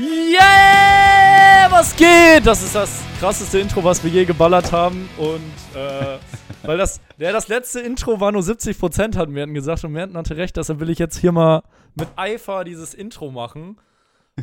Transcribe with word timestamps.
Yeah! 0.00 1.68
Was 1.70 1.94
geht? 1.94 2.46
Das 2.46 2.62
ist 2.62 2.74
das 2.74 3.02
krasseste 3.18 3.58
Intro, 3.58 3.84
was 3.84 4.02
wir 4.02 4.10
je 4.10 4.24
geballert 4.24 4.72
haben. 4.72 5.10
Und 5.18 5.78
äh, 5.78 6.16
weil 6.62 6.78
das, 6.78 7.02
ja, 7.18 7.32
das 7.32 7.48
letzte 7.48 7.80
Intro 7.80 8.18
war 8.18 8.32
nur 8.32 8.40
70%, 8.40 9.16
hatten 9.16 9.34
wir 9.34 9.46
gesagt. 9.48 9.84
Und 9.84 9.92
Merten 9.92 10.16
hatte 10.16 10.38
recht, 10.38 10.56
deshalb 10.56 10.80
will 10.80 10.88
ich 10.88 10.98
jetzt 10.98 11.18
hier 11.18 11.32
mal 11.32 11.64
mit 11.96 12.08
Eifer 12.16 12.64
dieses 12.64 12.94
Intro 12.94 13.30
machen. 13.30 13.76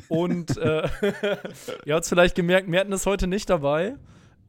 Und 0.09 0.57
äh, 0.57 0.87
ihr 1.85 1.95
habt 1.95 2.03
es 2.03 2.09
vielleicht 2.09 2.35
gemerkt, 2.35 2.67
Merten 2.67 2.91
ist 2.91 3.07
heute 3.07 3.25
nicht 3.25 3.49
dabei. 3.49 3.95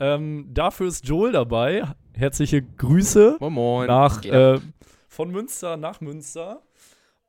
Ähm, 0.00 0.50
dafür 0.52 0.88
ist 0.88 1.08
Joel 1.08 1.32
dabei. 1.32 1.84
Herzliche 2.12 2.60
Grüße 2.60 3.38
Moin 3.40 3.52
Moin. 3.54 3.86
nach, 3.86 4.22
äh, 4.24 4.58
von 5.08 5.30
Münster 5.30 5.78
nach 5.78 6.02
Münster. 6.02 6.60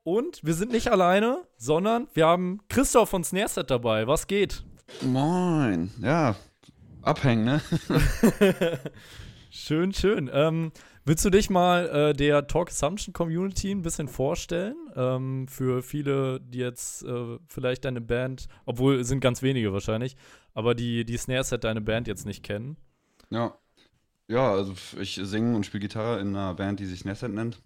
Und 0.02 0.40
wir 0.42 0.54
sind 0.54 0.72
nicht 0.72 0.88
alleine, 0.88 1.42
sondern 1.56 2.08
wir 2.14 2.26
haben 2.26 2.60
Christoph 2.68 3.10
von 3.10 3.22
Snareset 3.22 3.70
dabei. 3.70 4.06
Was 4.06 4.26
geht? 4.26 4.64
Moin. 5.02 5.92
Ja, 6.00 6.36
abhängen, 7.02 7.44
ne? 7.44 7.60
Schön, 9.52 9.92
schön. 9.92 10.30
Ähm, 10.32 10.70
willst 11.04 11.24
du 11.24 11.30
dich 11.30 11.50
mal 11.50 11.88
äh, 11.88 12.12
der 12.12 12.46
Talk 12.46 12.70
Assumption 12.70 13.12
Community 13.12 13.72
ein 13.72 13.82
bisschen 13.82 14.06
vorstellen? 14.06 14.76
Ähm, 14.94 15.48
für 15.48 15.82
viele, 15.82 16.40
die 16.40 16.58
jetzt 16.58 17.02
äh, 17.02 17.38
vielleicht 17.48 17.84
deine 17.84 18.00
Band, 18.00 18.46
obwohl 18.64 19.00
es 19.00 19.08
sind 19.08 19.18
ganz 19.18 19.42
wenige 19.42 19.72
wahrscheinlich, 19.72 20.16
aber 20.54 20.76
die, 20.76 21.04
die 21.04 21.16
Snareset 21.16 21.64
deine 21.64 21.80
Band 21.80 22.06
jetzt 22.06 22.26
nicht 22.26 22.44
kennen. 22.44 22.76
Ja. 23.30 23.58
Ja, 24.28 24.52
also 24.52 24.74
ich 25.00 25.20
singe 25.20 25.56
und 25.56 25.66
spiele 25.66 25.80
Gitarre 25.80 26.20
in 26.20 26.28
einer 26.28 26.54
Band, 26.54 26.78
die 26.78 26.86
sich 26.86 27.04
Nesset 27.04 27.32
nennt. 27.32 27.60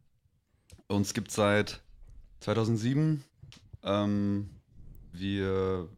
Uns 0.88 1.12
gibt 1.12 1.30
seit 1.30 1.83
2007. 2.44 3.24
Ähm, 3.82 4.50
wir 5.12 5.88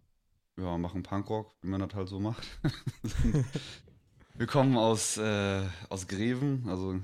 ja, 0.57 0.79
machen 0.79 1.03
Punkrock, 1.03 1.53
wie 1.61 1.69
man 1.69 1.81
das 1.81 1.95
halt 1.95 2.09
so 2.09 2.21
macht. 2.21 2.47
wir 4.35 4.47
kommen 4.47 4.77
aus, 4.77 5.17
äh, 5.17 5.63
aus 5.89 6.07
Greven, 6.07 6.69
also 6.69 7.01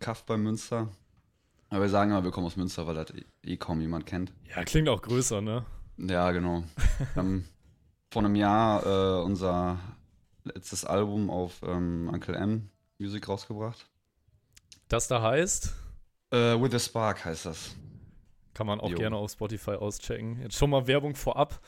Kaff 0.00 0.24
bei 0.24 0.38
Münster. 0.38 0.88
Aber 1.68 1.82
wir 1.82 1.88
sagen 1.90 2.10
immer, 2.10 2.24
wir 2.24 2.30
kommen 2.30 2.46
aus 2.46 2.56
Münster, 2.56 2.86
weil 2.86 2.94
das 2.94 3.10
eh, 3.10 3.24
eh 3.42 3.56
kaum 3.58 3.80
jemand 3.80 4.06
kennt. 4.06 4.32
Ja, 4.48 4.64
klingt 4.64 4.88
auch 4.88 5.02
größer, 5.02 5.42
ne? 5.42 5.66
Ja, 5.98 6.30
genau. 6.32 6.64
Wir 6.98 7.06
haben 7.16 7.48
vor 8.10 8.24
einem 8.24 8.34
Jahr 8.34 8.86
äh, 8.86 9.22
unser 9.22 9.78
letztes 10.44 10.86
Album 10.86 11.28
auf 11.28 11.60
ähm, 11.62 12.08
Uncle 12.10 12.34
M 12.34 12.70
Music 12.98 13.28
rausgebracht. 13.28 13.86
Das 14.88 15.06
da 15.08 15.20
heißt, 15.20 15.74
Äh, 16.30 16.60
With 16.60 16.74
a 16.74 16.78
Spark 16.78 17.24
heißt 17.24 17.46
das. 17.46 17.76
Kann 18.56 18.66
man 18.66 18.80
auch 18.80 18.88
Jo. 18.88 18.96
gerne 18.96 19.16
auf 19.16 19.30
Spotify 19.30 19.72
auschecken. 19.72 20.40
Jetzt 20.40 20.56
schon 20.56 20.70
mal 20.70 20.86
Werbung 20.86 21.14
vorab. 21.14 21.60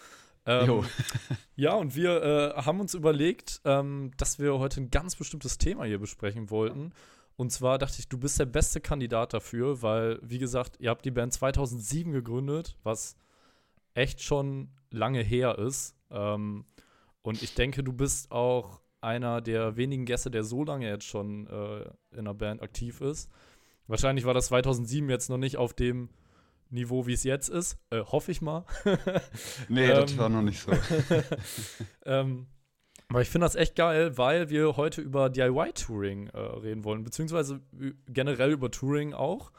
Ähm. 0.46 0.84
Ja, 1.54 1.74
und 1.74 1.96
wir 1.96 2.22
äh, 2.22 2.62
haben 2.62 2.80
uns 2.80 2.94
überlegt, 2.94 3.60
ähm, 3.64 4.12
dass 4.16 4.38
wir 4.38 4.58
heute 4.60 4.80
ein 4.80 4.90
ganz 4.90 5.16
bestimmtes 5.16 5.58
Thema 5.58 5.84
hier 5.84 5.98
besprechen 5.98 6.50
wollten. 6.50 6.92
Und 7.36 7.50
zwar 7.50 7.78
dachte 7.78 7.96
ich, 7.98 8.08
du 8.08 8.16
bist 8.16 8.38
der 8.38 8.46
beste 8.46 8.80
Kandidat 8.80 9.34
dafür, 9.34 9.82
weil, 9.82 10.20
wie 10.22 10.38
gesagt, 10.38 10.76
ihr 10.78 10.90
habt 10.90 11.04
die 11.04 11.10
Band 11.10 11.32
2007 11.32 12.12
gegründet, 12.12 12.76
was 12.84 13.16
echt 13.94 14.22
schon 14.22 14.70
lange 14.90 15.20
her 15.20 15.58
ist. 15.58 15.96
Ähm, 16.10 16.64
und 17.22 17.42
ich 17.42 17.54
denke, 17.54 17.82
du 17.82 17.92
bist 17.92 18.30
auch 18.30 18.80
einer 19.00 19.40
der 19.40 19.76
wenigen 19.76 20.06
Gäste, 20.06 20.30
der 20.30 20.44
so 20.44 20.64
lange 20.64 20.88
jetzt 20.88 21.04
schon 21.04 21.48
äh, 21.48 21.80
in 22.12 22.20
einer 22.20 22.34
Band 22.34 22.62
aktiv 22.62 23.00
ist. 23.00 23.28
Wahrscheinlich 23.88 24.24
war 24.24 24.34
das 24.34 24.46
2007 24.46 25.10
jetzt 25.10 25.28
noch 25.28 25.38
nicht 25.38 25.56
auf 25.56 25.74
dem 25.74 26.08
Niveau, 26.70 27.06
wie 27.06 27.12
es 27.14 27.24
jetzt 27.24 27.48
ist. 27.48 27.78
Äh, 27.90 28.02
hoffe 28.02 28.30
ich 28.32 28.40
mal. 28.42 28.64
Nee, 29.68 29.88
das 29.88 30.12
Ähm. 30.12 30.18
war 30.18 30.28
noch 30.28 30.42
nicht 30.42 30.60
so. 30.60 30.72
ähm, 32.04 32.46
aber 33.08 33.22
ich 33.22 33.28
finde 33.30 33.46
das 33.46 33.54
echt 33.54 33.74
geil, 33.74 34.18
weil 34.18 34.50
wir 34.50 34.76
heute 34.76 35.00
über 35.00 35.30
DIY-Touring 35.30 36.28
äh, 36.28 36.38
reden 36.38 36.84
wollen, 36.84 37.04
beziehungsweise 37.04 37.60
generell 38.06 38.52
über 38.52 38.70
Touring 38.70 39.14
auch. 39.14 39.50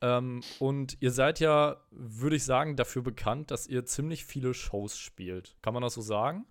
Ähm, 0.00 0.40
und 0.58 0.96
ihr 1.00 1.10
seid 1.10 1.40
ja, 1.40 1.76
würde 1.90 2.36
ich 2.36 2.44
sagen, 2.44 2.76
dafür 2.76 3.02
bekannt, 3.02 3.50
dass 3.50 3.66
ihr 3.66 3.84
ziemlich 3.84 4.24
viele 4.24 4.54
Shows 4.54 4.96
spielt. 4.98 5.56
Kann 5.60 5.74
man 5.74 5.82
das 5.82 5.94
so 5.94 6.00
sagen? 6.00 6.46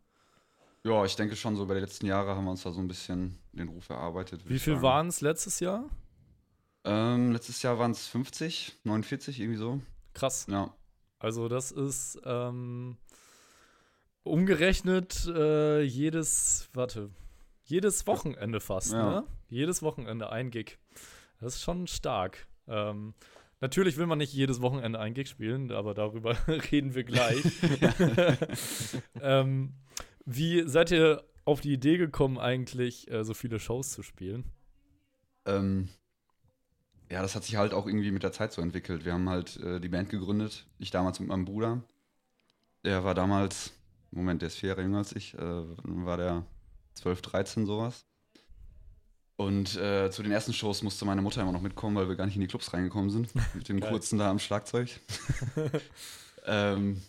ja, 0.86 1.04
ich 1.04 1.16
denke 1.18 1.36
schon, 1.36 1.56
so 1.58 1.64
über 1.64 1.74
die 1.74 1.82
letzten 1.82 2.06
Jahre 2.06 2.36
haben 2.36 2.46
wir 2.46 2.52
uns 2.52 2.64
da 2.64 2.72
so 2.72 2.80
ein 2.80 2.88
bisschen 2.88 3.38
den 3.52 3.68
Ruf 3.68 3.90
erarbeitet. 3.90 4.48
Wie 4.48 4.60
viel 4.60 4.82
waren 4.82 5.08
es 5.08 5.20
letztes 5.22 5.60
Jahr? 5.60 5.90
Ähm, 6.86 7.32
letztes 7.34 7.62
Jahr 7.62 7.78
waren 7.80 7.92
es 7.92 8.08
50, 8.08 8.80
49, 8.84 9.40
irgendwie 9.40 9.58
so. 9.60 9.82
Krass. 10.14 10.48
Ja. 10.50 10.74
Also 11.20 11.50
das 11.50 11.72
ist 11.72 12.20
ähm, 12.26 12.98
umgerechnet 14.24 15.26
äh, 15.28 15.82
jedes, 15.82 16.70
warte, 16.74 17.10
jedes 17.66 18.08
Wochenende 18.08 18.60
fast, 18.60 18.94
Ja. 18.94 19.10
ne? 19.22 19.24
Jedes 19.50 19.82
Wochenende 19.82 20.32
ein 20.32 20.52
Gig. 20.52 20.78
Das 21.40 21.56
ist 21.56 21.62
schon 21.62 21.88
stark. 21.88 22.48
Ähm, 22.68 23.14
natürlich 23.62 23.98
will 23.98 24.06
man 24.06 24.18
nicht 24.20 24.34
jedes 24.34 24.62
Wochenende 24.62 25.00
ein 25.00 25.14
Gig 25.14 25.28
spielen, 25.28 25.72
aber 25.72 25.94
darüber 25.94 26.38
reden 26.72 26.96
wir 26.96 27.04
gleich. 27.04 27.44
ähm, 29.22 29.74
wie 30.26 30.68
seid 30.68 30.92
ihr 30.92 31.24
auf 31.46 31.62
die 31.62 31.74
Idee 31.74 31.98
gekommen, 31.98 32.38
eigentlich 32.38 33.10
äh, 33.10 33.24
so 33.24 33.34
viele 33.34 33.60
Shows 33.60 33.92
zu 33.92 34.04
spielen? 34.04 34.46
Ähm, 35.46 35.90
ja, 37.09 37.22
das 37.22 37.36
hat 37.36 37.44
sich 37.44 37.56
halt 37.56 37.74
auch 37.74 37.88
irgendwie 37.88 38.12
mit 38.12 38.24
der 38.24 38.31
Zeit 38.31 38.53
so 38.53 38.62
entwickelt. 38.62 39.03
Wir 39.06 39.14
haben 39.14 39.30
halt 39.30 39.58
äh, 39.58 39.80
die 39.80 39.90
Band 39.90 40.09
gegründet. 40.09 40.66
Ich 40.78 40.92
damals 40.92 41.20
mit 41.20 41.30
meinem 41.30 41.46
Bruder. 41.46 41.81
Der 42.86 43.03
war 43.03 43.16
damals, 43.16 43.74
Moment, 44.12 44.42
der 44.42 44.47
ist 44.47 44.58
vier 44.58 44.70
Jahre 44.70 44.84
jünger 44.84 45.00
als 45.00 45.16
ich, 45.16 45.34
äh, 45.34 45.38
dann 45.38 46.06
war 46.06 46.18
der 46.18 46.46
12, 46.94 47.22
13 47.22 47.66
sowas. 47.66 48.06
Und 49.36 49.78
äh, 49.78 50.12
zu 50.12 50.22
den 50.22 50.31
ersten 50.31 50.53
Shows 50.53 50.84
musste 50.84 51.06
meine 51.06 51.22
Mutter 51.22 51.42
immer 51.42 51.53
noch 51.53 51.62
mitkommen, 51.62 51.96
weil 51.96 52.09
wir 52.09 52.16
gar 52.16 52.25
nicht 52.25 52.36
in 52.36 52.42
die 52.42 52.48
Clubs 52.48 52.74
reingekommen 52.74 53.09
sind. 53.09 53.34
Mit 53.56 53.69
dem 53.69 53.80
kurzen 53.80 54.19
da 54.19 54.30
am 54.30 54.40
Schlagzeug. 54.40 55.00
ähm, 56.46 57.02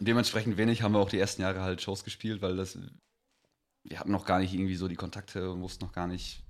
dementsprechend 0.00 0.56
wenig 0.56 0.82
haben 0.82 0.92
wir 0.92 0.98
auch 0.98 1.10
die 1.10 1.18
ersten 1.18 1.42
Jahre 1.42 1.60
halt 1.60 1.82
Shows 1.82 2.04
gespielt, 2.04 2.40
weil 2.40 2.56
das, 2.56 2.78
wir 3.84 4.00
hatten 4.00 4.12
noch 4.12 4.24
gar 4.24 4.38
nicht 4.38 4.54
irgendwie 4.54 4.76
so 4.76 4.88
die 4.88 4.96
Kontakte 4.96 5.50
und 5.50 5.60
wussten 5.60 5.84
noch 5.84 5.92
gar 5.92 6.06
nicht, 6.06 6.41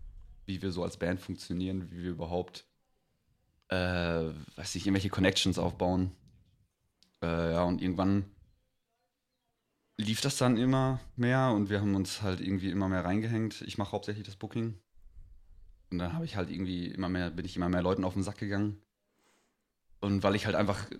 wie 0.46 0.62
wir 0.62 0.72
so 0.72 0.82
als 0.82 0.96
Band 0.96 1.20
funktionieren, 1.20 1.90
wie 1.90 2.02
wir 2.02 2.10
überhaupt, 2.10 2.66
äh, 3.68 3.76
weiß 4.56 4.74
ich, 4.74 4.86
irgendwelche 4.86 5.08
Connections 5.08 5.58
aufbauen. 5.58 6.12
Äh, 7.22 7.52
ja, 7.52 7.62
und 7.62 7.80
irgendwann 7.80 8.24
lief 9.96 10.20
das 10.20 10.36
dann 10.36 10.56
immer 10.56 11.00
mehr 11.16 11.52
und 11.52 11.70
wir 11.70 11.80
haben 11.80 11.94
uns 11.94 12.22
halt 12.22 12.40
irgendwie 12.40 12.70
immer 12.70 12.88
mehr 12.88 13.04
reingehängt. 13.04 13.62
Ich 13.62 13.78
mache 13.78 13.92
hauptsächlich 13.92 14.26
das 14.26 14.36
Booking. 14.36 14.78
Und 15.90 15.98
dann 15.98 16.14
habe 16.14 16.24
ich 16.24 16.36
halt 16.36 16.50
irgendwie 16.50 16.86
immer 16.86 17.08
mehr, 17.08 17.30
bin 17.30 17.44
ich 17.44 17.56
immer 17.56 17.68
mehr 17.68 17.82
Leuten 17.82 18.04
auf 18.04 18.14
den 18.14 18.22
Sack 18.22 18.38
gegangen. 18.38 18.82
Und 20.00 20.22
weil 20.22 20.34
ich 20.34 20.46
halt 20.46 20.56
einfach 20.56 20.90
äh, 20.90 20.96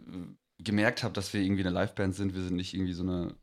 gemerkt 0.58 1.02
habe, 1.02 1.14
dass 1.14 1.32
wir 1.32 1.40
irgendwie 1.40 1.66
eine 1.66 1.74
Liveband 1.74 2.14
sind, 2.14 2.34
wir 2.34 2.42
sind 2.42 2.56
nicht 2.56 2.74
irgendwie 2.74 2.92
so 2.92 3.02
eine 3.02 3.34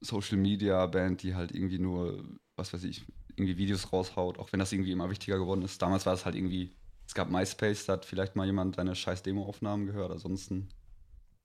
Social 0.00 0.38
Media 0.38 0.84
Band, 0.86 1.22
die 1.22 1.34
halt 1.34 1.52
irgendwie 1.52 1.78
nur, 1.78 2.24
was 2.56 2.72
weiß 2.72 2.84
ich, 2.84 3.04
irgendwie 3.38 3.56
Videos 3.56 3.92
raushaut, 3.92 4.38
auch 4.38 4.52
wenn 4.52 4.60
das 4.60 4.72
irgendwie 4.72 4.92
immer 4.92 5.10
wichtiger 5.10 5.38
geworden 5.38 5.62
ist. 5.62 5.80
Damals 5.80 6.06
war 6.06 6.14
es 6.14 6.24
halt 6.24 6.34
irgendwie, 6.34 6.74
es 7.06 7.14
gab 7.14 7.30
MySpace, 7.30 7.86
da 7.86 7.94
hat 7.94 8.04
vielleicht 8.04 8.36
mal 8.36 8.46
jemand 8.46 8.78
deine 8.78 8.94
scheiß 8.94 9.22
Demo-Aufnahmen 9.22 9.86
gehört, 9.86 10.12
ansonsten 10.12 10.68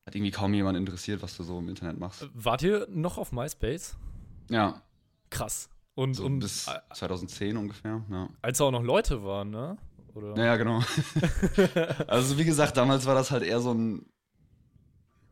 hat 0.05 0.15
irgendwie 0.15 0.31
kaum 0.31 0.53
jemand 0.53 0.77
interessiert, 0.77 1.21
was 1.21 1.37
du 1.37 1.43
so 1.43 1.59
im 1.59 1.69
Internet 1.69 1.99
machst. 1.99 2.29
Wart 2.33 2.61
ihr 2.61 2.87
noch 2.89 3.17
auf 3.17 3.31
MySpace? 3.31 3.95
Ja, 4.49 4.81
Krass. 5.33 5.69
Und, 5.95 6.13
so 6.13 6.25
und 6.25 6.39
bis 6.39 6.67
äh, 6.67 6.79
2010 6.93 7.57
ungefähr, 7.57 8.03
ja. 8.09 8.29
als 8.41 8.61
auch 8.61 8.71
noch 8.71 8.83
Leute 8.83 9.23
waren, 9.23 9.49
ne? 9.49 9.77
Oder? 10.13 10.35
Ja, 10.37 10.45
ja, 10.45 10.55
genau. 10.57 10.81
also 12.07 12.37
wie 12.37 12.45
gesagt, 12.45 12.77
damals 12.77 13.05
war 13.07 13.15
das 13.15 13.31
halt 13.31 13.43
eher 13.43 13.59
so 13.59 13.73
ein, 13.73 14.05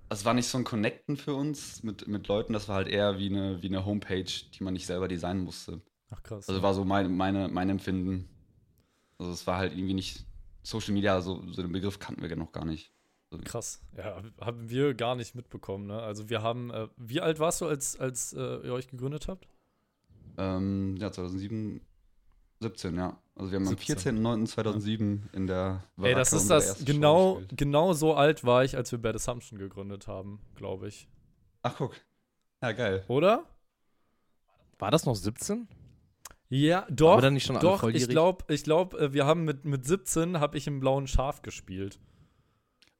es 0.09 0.25
war 0.25 0.33
nicht 0.33 0.47
so 0.47 0.57
ein 0.57 0.63
Connecten 0.63 1.17
für 1.17 1.35
uns 1.35 1.83
mit, 1.83 2.07
mit 2.07 2.27
Leuten, 2.27 2.53
das 2.53 2.67
war 2.67 2.77
halt 2.77 2.87
eher 2.87 3.19
wie 3.19 3.29
eine, 3.29 3.61
wie 3.61 3.67
eine 3.67 3.85
Homepage, 3.85 4.25
die 4.25 4.63
man 4.63 4.73
nicht 4.73 4.87
selber 4.87 5.07
designen 5.07 5.43
musste. 5.43 5.81
Ach 6.11 6.21
krass. 6.23 6.47
Also 6.47 6.61
war 6.61 6.73
so 6.73 6.85
mein, 6.85 7.15
meine, 7.15 7.47
mein 7.47 7.69
Empfinden. 7.69 8.29
Also 9.17 9.31
es 9.31 9.47
war 9.47 9.57
halt 9.57 9.73
irgendwie 9.73 9.93
nicht 9.93 10.25
Social 10.63 10.93
Media, 10.93 11.21
so, 11.21 11.41
so 11.51 11.61
den 11.61 11.71
Begriff 11.71 11.99
kannten 11.99 12.21
wir 12.21 12.35
noch 12.35 12.51
gar 12.51 12.65
nicht. 12.65 12.91
Krass. 13.45 13.81
Ja, 13.95 14.21
haben 14.41 14.69
wir 14.69 14.93
gar 14.93 15.15
nicht 15.15 15.35
mitbekommen, 15.35 15.87
ne? 15.87 16.01
Also 16.01 16.29
wir 16.29 16.41
haben, 16.41 16.69
äh, 16.69 16.89
wie 16.97 17.21
alt 17.21 17.39
warst 17.39 17.61
du, 17.61 17.65
als, 17.65 17.97
als 17.97 18.33
äh, 18.33 18.39
ihr 18.39 18.73
euch 18.73 18.89
gegründet 18.89 19.29
habt? 19.29 19.47
Ähm, 20.37 20.97
ja, 20.97 21.11
2007, 21.11 21.79
17, 22.59 22.95
ja. 22.97 23.17
Also 23.35 23.51
wir 23.51 23.59
haben 23.59 23.65
17. 23.65 24.25
am 24.25 24.43
14.09.2007 24.43 25.19
in 25.33 25.47
der 25.47 25.83
Ey, 26.01 26.13
das 26.13 26.33
ist 26.33 26.49
das, 26.49 26.83
genau, 26.83 27.41
genau 27.55 27.93
so 27.93 28.15
alt 28.15 28.43
war 28.43 28.65
ich, 28.65 28.75
als 28.75 28.91
wir 28.91 28.99
Bad 28.99 29.15
Assumption 29.15 29.57
gegründet 29.57 30.07
haben, 30.07 30.41
glaube 30.55 30.89
ich. 30.89 31.07
Ach, 31.61 31.75
guck. 31.77 31.95
Ja, 32.61 32.73
geil. 32.73 33.05
Oder? 33.07 33.45
War 34.77 34.91
das 34.91 35.05
noch 35.05 35.15
17? 35.15 35.67
Ja, 36.53 36.85
doch. 36.89 37.17
wir 37.17 37.21
dann 37.21 37.33
nicht 37.35 37.45
schon 37.45 37.55
alle 37.55 37.63
doch, 37.65 37.83
ich 37.87 38.09
glaube, 38.09 38.43
ich 38.53 38.63
glaub, 38.65 38.93
äh, 38.95 39.13
wir 39.13 39.25
haben 39.25 39.45
mit, 39.45 39.63
mit 39.63 39.85
17 39.85 40.39
habe 40.41 40.57
ich 40.57 40.67
im 40.67 40.81
blauen 40.81 41.07
Schaf 41.07 41.41
gespielt. 41.41 41.97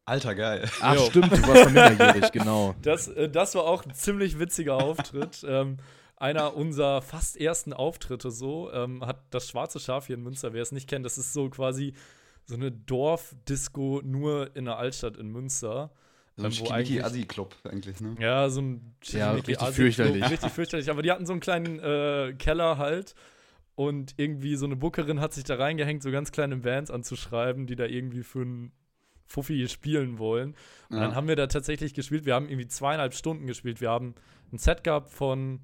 Alter, 0.06 0.36
geil. 0.36 0.70
Ach, 0.80 0.96
Jo. 0.96 1.02
stimmt, 1.10 1.32
du 1.34 1.42
warst 1.48 1.66
minderjährig, 1.66 2.32
genau. 2.32 2.74
Das, 2.82 3.10
äh, 3.10 3.30
das 3.30 3.54
war 3.56 3.66
auch 3.66 3.86
ein 3.86 3.94
ziemlich 3.94 4.40
witziger 4.40 4.78
Auftritt. 4.78 5.46
ähm, 5.48 5.78
einer 6.16 6.56
unserer 6.56 7.02
fast 7.02 7.36
ersten 7.36 7.74
Auftritte 7.74 8.32
so 8.32 8.72
ähm, 8.72 9.06
hat 9.06 9.20
das 9.32 9.50
Schwarze 9.50 9.80
Schaf 9.82 10.08
hier 10.08 10.16
in 10.16 10.24
Münster, 10.24 10.54
wer 10.54 10.62
es 10.62 10.72
nicht 10.72 10.88
kennt, 10.88 11.06
das 11.06 11.18
ist 11.18 11.34
so 11.34 11.50
quasi 11.50 11.94
so 12.46 12.56
eine 12.56 12.72
Dorfdisco 12.72 14.02
nur 14.04 14.56
in 14.56 14.64
der 14.66 14.78
Altstadt 14.78 15.18
in 15.18 15.28
Münster. 15.28 15.92
So 16.38 16.44
ein 16.44 16.46
Ähm, 16.46 16.52
wo 16.52 16.66
Schickimicki 16.66 17.02
eigentlich- 17.02 18.00
ne? 18.02 18.16
Ja, 18.20 18.50
so 18.50 18.62
ein 18.62 18.96
Ja, 19.04 19.32
richtig 19.34 19.60
fürchterlich. 19.60 20.30
Richtig 20.30 20.52
fürchterlich. 20.52 20.90
Aber 20.90 21.02
die 21.02 21.12
hatten 21.12 21.26
so 21.26 21.34
einen 21.34 21.42
kleinen 21.42 21.80
äh, 21.80 22.34
Keller 22.38 22.78
halt. 22.78 23.14
Und 23.76 24.14
irgendwie 24.18 24.56
so 24.56 24.66
eine 24.66 24.76
Bookerin 24.76 25.20
hat 25.22 25.34
sich 25.34 25.44
da 25.44 25.56
reingehängt, 25.56 26.04
so 26.04 26.12
ganz 26.12 26.32
kleine 26.32 26.58
Bands 26.58 26.92
anzuschreiben, 26.92 27.66
die 27.68 27.76
da 27.76 27.86
irgendwie 27.86 28.24
für 28.24 28.42
einen 28.42 28.72
Fuffi 29.26 29.68
spielen 29.70 30.20
wollen. 30.20 30.56
Und 30.90 30.98
dann 31.00 31.12
Ja. 31.12 31.16
haben 31.16 31.28
wir 31.28 31.36
da 31.38 31.48
tatsächlich 31.48 31.94
gespielt. 31.94 32.26
Wir 32.26 32.36
haben 32.36 32.50
irgendwie 32.50 32.68
zweieinhalb 32.68 33.14
Stunden 33.14 33.48
gespielt. 33.48 33.80
Wir 33.82 33.90
haben 33.90 34.14
ein 34.52 34.58
Set 34.58 34.84
gehabt 34.84 35.10
von 35.10 35.62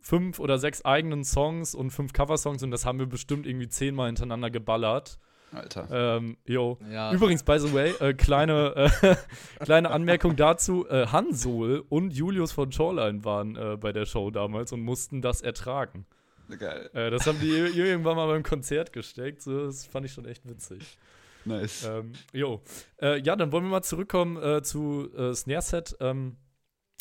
fünf 0.00 0.40
oder 0.40 0.58
sechs 0.58 0.84
eigenen 0.84 1.24
Songs 1.24 1.74
und 1.74 1.90
fünf 1.90 2.12
Coversongs 2.12 2.62
und 2.62 2.70
das 2.70 2.84
haben 2.86 2.98
wir 2.98 3.06
bestimmt 3.06 3.46
irgendwie 3.46 3.68
zehnmal 3.68 4.06
hintereinander 4.06 4.50
geballert. 4.50 5.18
Alter. 5.52 6.16
Ähm, 6.18 6.36
yo. 6.44 6.78
Ja. 6.90 7.10
Übrigens, 7.12 7.42
by 7.42 7.58
the 7.58 7.72
way, 7.72 7.94
äh, 8.00 8.12
kleine, 8.14 8.74
äh, 9.02 9.16
kleine 9.64 9.90
Anmerkung 9.90 10.36
dazu: 10.36 10.86
äh, 10.88 11.06
Hansol 11.06 11.84
und 11.88 12.12
Julius 12.12 12.52
von 12.52 12.70
Shoreline 12.70 13.24
waren 13.24 13.56
äh, 13.56 13.76
bei 13.80 13.92
der 13.92 14.04
Show 14.06 14.30
damals 14.30 14.72
und 14.72 14.82
mussten 14.82 15.22
das 15.22 15.40
ertragen. 15.40 16.04
Geil. 16.48 16.90
Äh, 16.94 17.10
das 17.10 17.26
haben 17.26 17.38
die 17.40 17.50
ir- 17.50 17.74
irgendwann 17.74 18.16
mal 18.16 18.26
beim 18.26 18.42
Konzert 18.42 18.92
gesteckt. 18.92 19.42
So, 19.42 19.66
das 19.66 19.84
fand 19.84 20.06
ich 20.06 20.12
schon 20.12 20.24
echt 20.24 20.48
witzig. 20.48 20.98
Nice. 21.44 21.84
Ähm, 21.84 22.12
jo. 22.32 22.62
Äh, 23.00 23.20
ja, 23.20 23.36
dann 23.36 23.52
wollen 23.52 23.64
wir 23.64 23.70
mal 23.70 23.82
zurückkommen 23.82 24.36
äh, 24.42 24.62
zu 24.62 25.12
äh, 25.14 25.34
Snare 25.34 25.62
Set. 25.62 25.96
Ähm, 26.00 26.36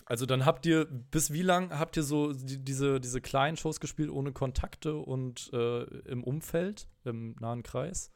also 0.06 0.26
dann 0.26 0.46
habt 0.46 0.66
ihr, 0.66 0.86
bis 0.86 1.34
wie 1.34 1.42
lang 1.42 1.78
habt 1.78 1.98
ihr 1.98 2.04
so 2.04 2.34
die, 2.34 2.64
diese, 2.64 3.00
diese 3.00 3.20
kleinen 3.20 3.58
Shows 3.58 3.80
gespielt 3.80 4.10
ohne 4.10 4.32
Kontakte 4.32 4.96
und 4.96 5.50
äh, 5.54 5.84
im 5.84 6.24
Umfeld, 6.24 6.88
im 7.04 7.36
nahen 7.40 7.64
Kreis? 7.64 8.12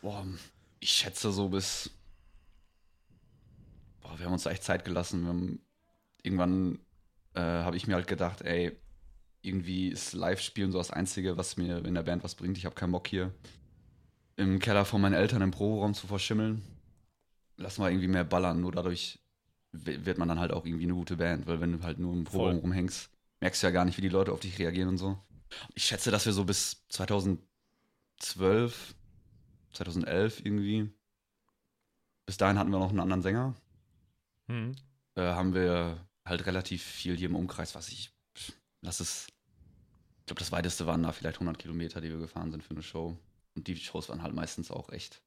Boah, 0.00 0.26
ich 0.80 0.90
schätze 0.90 1.30
so 1.32 1.48
bis. 1.48 1.90
Boah, 4.00 4.18
wir 4.18 4.26
haben 4.26 4.32
uns 4.32 4.44
da 4.44 4.50
echt 4.50 4.64
Zeit 4.64 4.84
gelassen. 4.84 5.26
Haben, 5.26 5.60
irgendwann 6.22 6.78
äh, 7.34 7.40
habe 7.40 7.76
ich 7.76 7.86
mir 7.86 7.94
halt 7.94 8.06
gedacht, 8.06 8.42
ey, 8.42 8.76
irgendwie 9.42 9.88
ist 9.88 10.12
Live-Spielen 10.12 10.72
so 10.72 10.78
das 10.78 10.90
Einzige, 10.90 11.36
was 11.36 11.56
mir 11.56 11.84
in 11.84 11.94
der 11.94 12.02
Band 12.02 12.24
was 12.24 12.34
bringt. 12.34 12.58
Ich 12.58 12.64
habe 12.64 12.74
keinen 12.74 12.92
Bock 12.92 13.08
hier 13.08 13.32
im 14.36 14.58
Keller 14.58 14.84
von 14.84 15.00
meinen 15.00 15.14
Eltern 15.14 15.42
im 15.42 15.50
Proberaum 15.50 15.94
zu 15.94 16.06
verschimmeln. 16.06 16.62
Lass 17.56 17.78
mal 17.78 17.90
irgendwie 17.90 18.08
mehr 18.08 18.24
ballern. 18.24 18.60
Nur 18.60 18.72
dadurch 18.72 19.18
wird 19.72 20.18
man 20.18 20.28
dann 20.28 20.40
halt 20.40 20.52
auch 20.52 20.64
irgendwie 20.64 20.84
eine 20.84 20.94
gute 20.94 21.16
Band. 21.16 21.46
Weil 21.46 21.60
wenn 21.60 21.72
du 21.72 21.82
halt 21.82 21.98
nur 21.98 22.14
im 22.14 22.24
Proberaum 22.24 22.58
rumhängst, 22.58 23.10
merkst 23.40 23.62
du 23.62 23.66
ja 23.66 23.72
gar 23.72 23.84
nicht, 23.84 23.98
wie 23.98 24.02
die 24.02 24.08
Leute 24.08 24.32
auf 24.32 24.40
dich 24.40 24.58
reagieren 24.58 24.88
und 24.88 24.98
so. 24.98 25.18
Ich 25.74 25.84
schätze, 25.84 26.10
dass 26.10 26.24
wir 26.24 26.32
so 26.32 26.44
bis 26.44 26.86
2012 26.88 28.94
2011 29.72 30.44
irgendwie. 30.44 30.90
Bis 32.26 32.36
dahin 32.36 32.58
hatten 32.58 32.70
wir 32.70 32.78
noch 32.78 32.90
einen 32.90 33.00
anderen 33.00 33.22
Sänger. 33.22 33.54
Mhm. 34.46 34.76
Äh, 35.14 35.22
haben 35.22 35.54
wir 35.54 36.06
halt 36.24 36.46
relativ 36.46 36.82
viel 36.82 37.16
hier 37.16 37.28
im 37.28 37.36
Umkreis, 37.36 37.74
was 37.74 37.88
ich, 37.88 38.12
lass 38.80 39.00
es, 39.00 39.26
ich 40.22 40.26
glaube, 40.26 40.38
das 40.38 40.52
weiteste 40.52 40.86
waren 40.86 41.02
da 41.02 41.10
vielleicht 41.10 41.36
100 41.36 41.58
Kilometer, 41.58 42.00
die 42.00 42.08
wir 42.08 42.18
gefahren 42.18 42.52
sind 42.52 42.62
für 42.62 42.70
eine 42.70 42.82
Show. 42.82 43.18
Und 43.56 43.66
die 43.66 43.76
Shows 43.76 44.08
waren 44.08 44.22
halt 44.22 44.34
meistens 44.34 44.70
auch 44.70 44.90
echt 44.90 45.20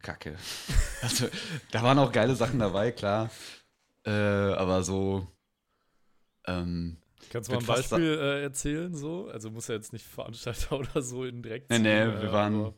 kacke. 0.00 0.38
also, 1.02 1.28
da 1.72 1.82
waren 1.82 1.98
auch 1.98 2.12
geile 2.12 2.36
Sachen 2.36 2.60
dabei, 2.60 2.92
klar. 2.92 3.30
Äh, 4.06 4.10
aber 4.10 4.84
so, 4.84 5.26
ähm, 6.46 6.98
Kannst 7.30 7.48
du 7.48 7.54
mal 7.54 7.60
ein 7.60 7.66
Beispiel 7.66 8.18
äh, 8.18 8.42
erzählen, 8.42 8.94
so? 8.94 9.28
Also 9.28 9.50
muss 9.50 9.66
ja 9.66 9.74
jetzt 9.74 9.92
nicht 9.92 10.06
Veranstalter 10.06 10.72
oder 10.78 11.02
so 11.02 11.24
in 11.24 11.42
direkt. 11.42 11.68
Nee, 11.70 11.76
ziehen, 11.76 11.82
nee, 11.82 12.00
äh, 12.00 12.22
wir 12.22 12.32
waren- 12.32 12.60
aber- 12.66 12.74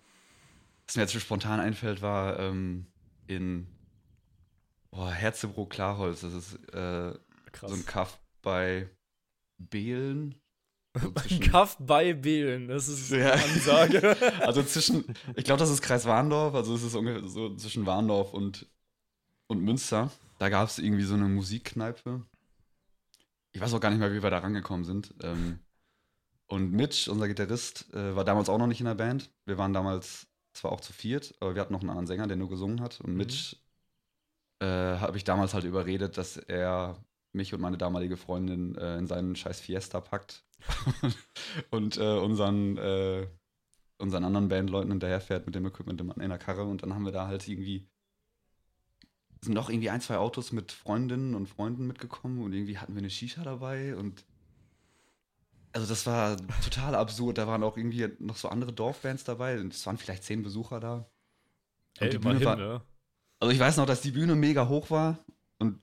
was 0.86 0.96
mir 0.96 1.02
jetzt 1.02 1.12
so 1.12 1.20
spontan 1.20 1.60
einfällt, 1.60 2.00
war 2.00 2.38
ähm, 2.38 2.86
in 3.26 3.66
oh, 4.92 5.08
Herzebro-Klarholz. 5.08 6.20
Das 6.22 6.32
ist 6.32 6.54
äh, 6.72 7.12
so 7.60 7.74
ein 7.74 7.84
Kaff 7.84 8.18
bei 8.40 8.88
Behlen. 9.58 10.40
Kaff 11.50 11.76
bei 11.80 12.12
Behlen, 12.12 12.68
das 12.68 12.88
ist 12.88 13.10
Ja. 13.10 13.32
eine 13.32 13.44
Ansage. 13.44 14.16
also 14.40 14.62
zwischen, 14.62 15.04
ich 15.34 15.44
glaube, 15.44 15.58
das 15.58 15.70
ist 15.70 15.82
Kreis 15.82 16.06
Warndorf, 16.06 16.54
also 16.54 16.74
es 16.74 16.82
ist 16.82 16.94
ungefähr 16.94 17.26
so 17.28 17.54
zwischen 17.56 17.86
Warndorf 17.86 18.32
und, 18.32 18.66
und 19.46 19.60
Münster. 19.62 20.10
Da 20.38 20.48
gab 20.48 20.68
es 20.68 20.78
irgendwie 20.78 21.04
so 21.04 21.14
eine 21.14 21.26
Musikkneipe. 21.28 22.22
Ich 23.52 23.60
weiß 23.60 23.72
auch 23.74 23.80
gar 23.80 23.90
nicht 23.90 23.98
mehr, 24.00 24.12
wie 24.12 24.22
wir 24.22 24.30
da 24.30 24.38
rangekommen 24.38 24.84
sind. 24.84 25.14
Ähm, 25.22 25.60
und 26.46 26.72
Mitch, 26.72 27.10
unser 27.10 27.26
Gitarrist, 27.26 27.92
äh, 27.94 28.14
war 28.14 28.24
damals 28.24 28.48
auch 28.48 28.58
noch 28.58 28.66
nicht 28.66 28.80
in 28.80 28.86
der 28.86 28.94
Band. 28.94 29.30
Wir 29.46 29.58
waren 29.58 29.72
damals 29.72 30.26
zwar 30.52 30.72
auch 30.72 30.80
zu 30.80 30.92
viert, 30.92 31.34
aber 31.40 31.54
wir 31.54 31.62
hatten 31.62 31.72
noch 31.72 31.80
einen 31.80 31.90
anderen 31.90 32.06
Sänger, 32.06 32.26
der 32.26 32.36
nur 32.36 32.48
gesungen 32.48 32.80
hat. 32.80 33.00
Und 33.00 33.14
Mitch 33.16 33.56
äh, 34.60 34.66
habe 34.66 35.16
ich 35.16 35.24
damals 35.24 35.54
halt 35.54 35.64
überredet, 35.64 36.18
dass 36.18 36.36
er 36.36 36.96
mich 37.36 37.54
und 37.54 37.60
meine 37.60 37.78
damalige 37.78 38.16
Freundin 38.16 38.74
äh, 38.76 38.98
in 38.98 39.06
seinen 39.06 39.36
scheiß 39.36 39.60
Fiesta 39.60 40.00
packt 40.00 40.44
und 41.70 41.96
äh, 41.96 42.18
unseren, 42.18 42.76
äh, 42.78 43.28
unseren 43.98 44.24
anderen 44.24 44.48
Bandleuten 44.48 44.90
hinterherfährt 44.90 45.46
mit 45.46 45.54
dem 45.54 45.66
Equipment 45.66 46.00
in 46.00 46.10
in 46.10 46.28
der 46.30 46.38
Karre. 46.38 46.64
Und 46.64 46.82
dann 46.82 46.94
haben 46.94 47.04
wir 47.04 47.12
da 47.12 47.26
halt 47.28 47.46
irgendwie 47.46 47.88
sind 49.42 49.54
noch 49.54 49.68
irgendwie 49.70 49.90
ein, 49.90 50.00
zwei 50.00 50.16
Autos 50.16 50.50
mit 50.52 50.72
Freundinnen 50.72 51.34
und 51.34 51.46
Freunden 51.48 51.86
mitgekommen 51.86 52.42
und 52.42 52.52
irgendwie 52.52 52.78
hatten 52.78 52.94
wir 52.94 53.00
eine 53.00 53.10
Shisha 53.10 53.42
dabei 53.44 53.94
und 53.94 54.24
also 55.72 55.86
das 55.86 56.06
war 56.06 56.36
total 56.64 56.94
absurd. 56.94 57.36
Da 57.38 57.46
waren 57.46 57.62
auch 57.62 57.76
irgendwie 57.76 58.08
noch 58.18 58.36
so 58.36 58.48
andere 58.48 58.72
Dorfbands 58.72 59.24
dabei 59.24 59.60
und 59.60 59.74
es 59.74 59.84
waren 59.86 59.98
vielleicht 59.98 60.24
zehn 60.24 60.42
Besucher 60.42 60.80
da. 60.80 61.10
Ey, 61.98 62.08
die 62.08 62.18
Bühne 62.18 62.38
immerhin, 62.38 62.46
war- 62.46 62.56
ne? 62.56 62.82
Also 63.40 63.52
ich 63.52 63.60
weiß 63.60 63.76
noch, 63.76 63.84
dass 63.86 64.00
die 64.00 64.12
Bühne 64.12 64.34
mega 64.34 64.68
hoch 64.68 64.90
war 64.90 65.18
und 65.58 65.80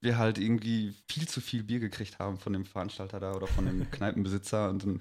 wir 0.00 0.18
halt 0.18 0.38
irgendwie 0.38 0.94
viel 1.08 1.28
zu 1.28 1.40
viel 1.40 1.62
Bier 1.62 1.80
gekriegt 1.80 2.18
haben 2.18 2.38
von 2.38 2.52
dem 2.52 2.64
Veranstalter 2.64 3.20
da 3.20 3.32
oder 3.34 3.46
von 3.46 3.66
dem 3.66 3.90
Kneipenbesitzer 3.90 4.68
und 4.68 4.84
dann 4.84 5.00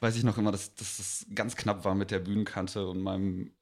weiß 0.00 0.16
ich 0.16 0.24
noch 0.24 0.38
immer, 0.38 0.52
dass, 0.52 0.74
dass 0.74 0.98
das 0.98 1.26
ganz 1.34 1.56
knapp 1.56 1.84
war 1.84 1.94
mit 1.94 2.10
der 2.10 2.18
Bühnenkante 2.18 2.86
und 2.86 3.00
meinem 3.02 3.52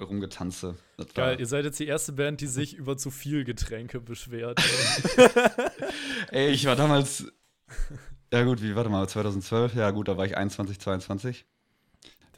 Rumgetanze. 0.00 0.76
Das 0.96 1.12
Geil, 1.14 1.38
ihr 1.38 1.46
seid 1.46 1.64
jetzt 1.64 1.78
die 1.78 1.86
erste 1.86 2.12
Band, 2.12 2.40
die 2.40 2.46
sich 2.46 2.74
über 2.74 2.96
zu 2.96 3.10
viel 3.10 3.44
Getränke 3.44 4.00
beschwert. 4.00 4.60
Ey, 6.30 6.50
ich 6.50 6.64
war 6.66 6.76
damals. 6.76 7.30
Ja, 8.32 8.44
gut, 8.44 8.62
wie, 8.62 8.74
warte 8.74 8.90
mal, 8.90 9.08
2012? 9.08 9.74
Ja, 9.74 9.90
gut, 9.90 10.08
da 10.08 10.16
war 10.16 10.24
ich 10.24 10.36
21, 10.36 10.80
22. 10.80 11.44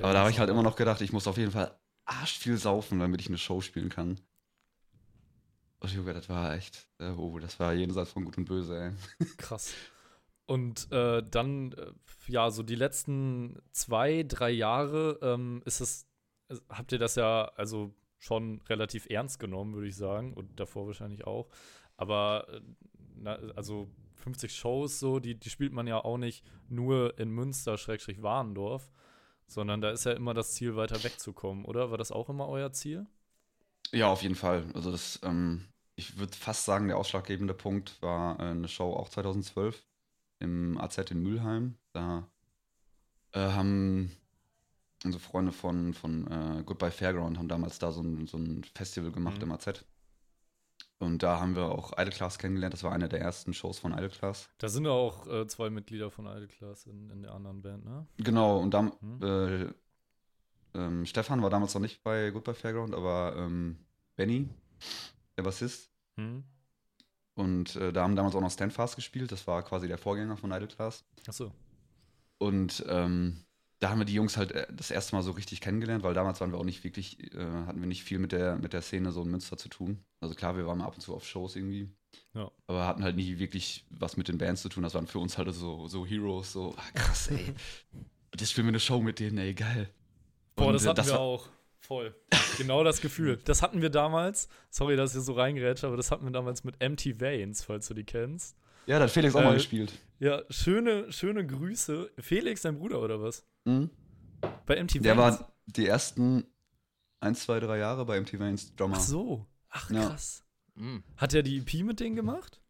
Aber 0.01 0.13
da 0.13 0.21
habe 0.21 0.31
ich 0.31 0.39
halt 0.39 0.51
immer 0.51 0.63
noch 0.63 0.77
gedacht, 0.77 1.01
ich 1.01 1.13
muss 1.13 1.27
auf 1.27 1.37
jeden 1.37 1.53
Fall 1.53 1.79
arsch 2.05 2.39
viel 2.39 2.57
saufen, 2.57 2.99
damit 2.99 3.21
ich 3.21 3.29
eine 3.29 3.39
Show 3.39 3.61
spielen 3.61 3.89
kann. 3.89 4.19
Oh, 5.83 5.89
Junge, 5.89 6.15
das 6.15 6.29
war 6.29 6.55
echt. 6.55 6.87
Äh, 6.99 7.11
oh, 7.11 7.39
das 7.39 7.59
war 7.59 7.73
jenseits 7.73 8.13
von 8.13 8.25
Gut 8.25 8.39
und 8.39 8.45
Böse, 8.45 8.95
ey. 9.21 9.27
Krass. 9.37 9.75
Und 10.47 10.91
äh, 10.93 11.23
dann, 11.29 11.73
äh, 11.73 11.93
ja, 12.29 12.51
so 12.51 12.63
die 12.63 12.77
letzten 12.77 13.61
zwei, 13.73 14.23
drei 14.23 14.51
Jahre 14.51 15.19
ähm, 15.23 15.63
ist 15.65 15.81
es, 15.81 16.07
habt 16.69 16.93
ihr 16.93 16.99
das 16.99 17.17
ja 17.17 17.51
also 17.57 17.95
schon 18.19 18.61
relativ 18.69 19.07
ernst 19.11 19.41
genommen, 19.41 19.75
würde 19.75 19.89
ich 19.89 19.97
sagen, 19.97 20.35
und 20.35 20.61
davor 20.61 20.87
wahrscheinlich 20.87 21.27
auch. 21.27 21.49
Aber, 21.97 22.47
äh, 22.49 22.61
na, 23.17 23.35
also 23.57 23.89
50 24.15 24.55
Shows 24.55 25.01
so, 25.01 25.19
die, 25.19 25.35
die 25.35 25.51
spielt 25.51 25.73
man 25.73 25.89
ja 25.89 25.99
auch 26.05 26.19
nicht 26.19 26.45
nur 26.69 27.19
in 27.19 27.31
Münster, 27.31 27.77
Schrägstrich 27.77 28.23
Warendorf, 28.23 28.93
sondern 29.47 29.81
da 29.81 29.91
ist 29.91 30.05
ja 30.05 30.13
immer 30.13 30.35
das 30.35 30.53
Ziel, 30.53 30.77
weiter 30.77 31.03
wegzukommen, 31.03 31.65
oder? 31.65 31.91
War 31.91 31.99
das 31.99 32.13
auch 32.13 32.29
immer 32.29 32.49
euer 32.49 32.73
Ziel? 32.73 33.07
Ja, 33.91 34.09
auf 34.09 34.23
jeden 34.23 34.37
Fall. 34.37 34.65
Also, 34.75 34.93
das, 34.93 35.19
ähm, 35.25 35.67
ich 35.95 36.19
würde 36.19 36.33
fast 36.37 36.65
sagen, 36.65 36.89
der 36.89 36.97
ausschlaggebende 36.99 37.55
Punkt 37.55 38.01
war 38.03 38.39
äh, 38.41 38.45
eine 38.45 38.69
Show 38.69 38.93
auch 38.95 39.09
2012 39.09 39.83
im 40.41 40.79
AZ 40.79 40.99
in 41.11 41.23
Mülheim. 41.23 41.77
Da 41.93 42.29
äh, 43.33 43.41
haben 43.41 44.11
unsere 45.05 45.23
Freunde 45.23 45.53
von, 45.53 45.95
von 45.95 46.27
äh, 46.31 46.63
Goodbye 46.65 46.91
Fairground 46.91 47.39
haben 47.39 47.49
damals 47.49 47.79
da 47.79 47.93
so 47.93 48.03
ein, 48.03 48.27
so 48.27 48.39
ein 48.39 48.65
Festival 48.75 49.11
gemacht 49.13 49.37
Mhm. 49.39 49.43
im 49.45 49.53
AZ. 49.53 49.85
Und 50.99 51.23
da 51.25 51.41
haben 51.41 51.57
wir 51.57 51.65
auch 51.65 51.93
Idle 51.99 52.13
Class 52.13 52.39
kennengelernt. 52.39 52.75
Das 52.75 52.85
war 52.85 52.93
eine 52.93 53.09
der 53.09 53.21
ersten 53.21 53.53
Shows 53.53 53.81
von 53.81 53.93
Idle 53.93 54.09
Class. 54.11 54.49
Da 54.59 54.69
sind 54.69 54.85
ja 54.85 54.93
auch 54.93 55.27
äh, 55.27 55.47
zwei 55.49 55.69
Mitglieder 55.69 56.11
von 56.13 56.27
Idle 56.27 56.47
Class 56.47 56.87
in, 56.87 57.11
in 57.11 57.23
der 57.23 57.33
anderen 57.35 57.61
Band, 57.61 57.85
ne? 57.85 58.07
Genau, 58.19 58.59
und 58.61 58.73
dann 58.73 58.93
Mhm. 59.01 59.23
äh, 59.23 59.73
ähm, 60.75 61.05
Stefan 61.05 61.43
war 61.43 61.51
damals 61.51 61.75
noch 61.75 61.81
nicht 61.83 62.03
bei 62.05 62.31
Goodbye 62.31 62.55
Fairground, 62.55 62.95
aber 62.95 63.35
ähm, 63.37 63.79
Benny, 64.15 64.49
der 65.43 65.49
Bassist, 65.51 65.91
Hm? 66.17 66.45
Und 67.35 67.77
äh, 67.77 67.93
da 67.93 68.03
haben 68.03 68.15
damals 68.15 68.35
auch 68.35 68.41
noch 68.43 68.51
Standfast 68.51 68.95
gespielt. 68.97 69.33
Das 69.33 69.47
war 69.47 69.63
quasi 69.63 69.89
der 69.89 69.97
Vorgänger 69.97 70.37
von 70.37 70.53
Idle 70.53 70.69
Class. 70.69 71.05
Achso. 71.27 71.51
Und 72.39 72.85
ähm, 72.89 73.45
da 73.79 73.89
haben 73.89 73.99
wir 74.01 74.05
die 74.05 74.13
Jungs 74.13 74.37
halt 74.37 74.53
äh, 74.53 74.67
das 74.71 74.91
erste 74.91 75.17
Mal 75.17 75.23
so 75.23 75.31
richtig 75.31 75.63
kennengelernt, 75.63 76.05
weil 76.05 76.13
damals 76.13 76.41
waren 76.43 76.53
wir 76.53 76.59
auch 76.59 76.65
nicht 76.65 76.85
wirklich, 76.85 77.33
äh, 77.35 77.39
hatten 77.67 77.81
wir 77.81 77.87
nicht 77.89 78.05
viel 78.05 78.19
mit 78.19 78.33
der, 78.33 78.57
mit 78.57 78.75
der 78.75 78.83
Szene 78.83 79.13
so 79.13 79.23
in 79.23 79.31
Münster 79.31 79.57
zu 79.57 79.69
tun. 79.71 80.05
Also 80.21 80.35
klar, 80.35 80.57
wir 80.59 80.67
waren 80.67 80.77
mal 80.79 80.85
ab 80.85 80.95
und 80.95 81.01
zu 81.01 81.15
auf 81.15 81.27
Shows 81.27 81.57
irgendwie. 81.57 81.89
Ja. 82.35 82.51
Aber 82.67 82.87
hatten 82.87 83.03
halt 83.03 83.17
nie 83.17 83.39
wirklich 83.39 83.87
was 83.89 84.19
mit 84.19 84.29
den 84.29 84.37
Bands 84.37 84.61
zu 84.61 84.69
tun. 84.69 84.83
Das 84.83 84.93
waren 84.95 85.07
für 85.07 85.19
uns 85.19 85.39
halt 85.39 85.53
so, 85.55 85.89
so 85.89 86.05
Heroes, 86.05 86.53
so, 86.53 86.75
ah, 86.77 86.91
krass, 86.95 87.29
ey. 87.29 87.55
Das 88.33 88.51
spielen 88.51 88.67
wir 88.67 88.73
eine 88.73 88.81
Show 88.81 89.01
mit 89.01 89.19
denen, 89.21 89.39
ey, 89.39 89.53
geil. 89.55 89.89
Boah, 90.57 90.67
Und, 90.69 90.73
das 90.75 90.85
äh, 90.85 90.89
hatten 90.89 91.07
wir 91.07 91.13
war- 91.13 91.21
auch. 91.21 91.49
Voll. 91.93 92.15
Genau 92.57 92.83
das 92.85 93.01
Gefühl. 93.03 93.39
Das 93.45 93.61
hatten 93.61 93.83
wir 93.83 93.91
damals. 93.91 94.49
Sorry, 94.71 94.97
dass 94.97 95.15
ich 95.15 95.23
so 95.23 95.35
reingerätsche, 95.35 95.87
aber 95.87 95.97
das 95.99 96.11
hatten 96.11 96.25
wir 96.25 96.31
damals 96.33 96.65
mit 96.65 96.77
Empty 96.81 97.21
Veins, 97.21 97.63
falls 97.65 97.87
du 97.89 97.93
die 97.95 98.05
kennst. 98.05 98.57
Ja, 98.87 98.99
da 98.99 99.05
hat 99.05 99.11
Felix 99.11 99.35
auch 99.37 99.43
mal 99.43 99.53
Äh, 99.53 99.57
gespielt. 99.57 99.93
Ja, 100.19 100.43
schöne, 100.49 101.13
schöne 101.13 101.47
Grüße. 101.47 102.11
Felix, 102.19 102.63
dein 102.63 102.79
Bruder 102.79 103.01
oder 103.03 103.21
was? 103.21 103.45
Mhm. 103.65 103.91
Bei 104.67 104.75
Empty 104.77 105.01
Der 105.01 105.17
Veins. 105.19 105.41
war 105.41 105.53
die 105.67 105.87
ersten 105.87 106.45
ein, 107.21 107.35
zwei, 107.35 107.61
drei 107.61 107.77
Jahre 107.79 108.07
bei 108.07 108.19
MTV 108.19 108.39
Vans 108.41 108.75
Drummer. 108.75 108.97
Ach 108.97 109.01
so. 109.01 109.47
Ach 109.69 109.91
Ja. 109.91 110.09
krass. 110.09 110.45
Mhm. 110.75 111.05
Hat 111.19 111.35
er 111.35 111.43
die 111.43 111.59
EP 111.59 111.83
mit 111.85 112.01
denen 112.01 112.17
gemacht? 112.17 112.61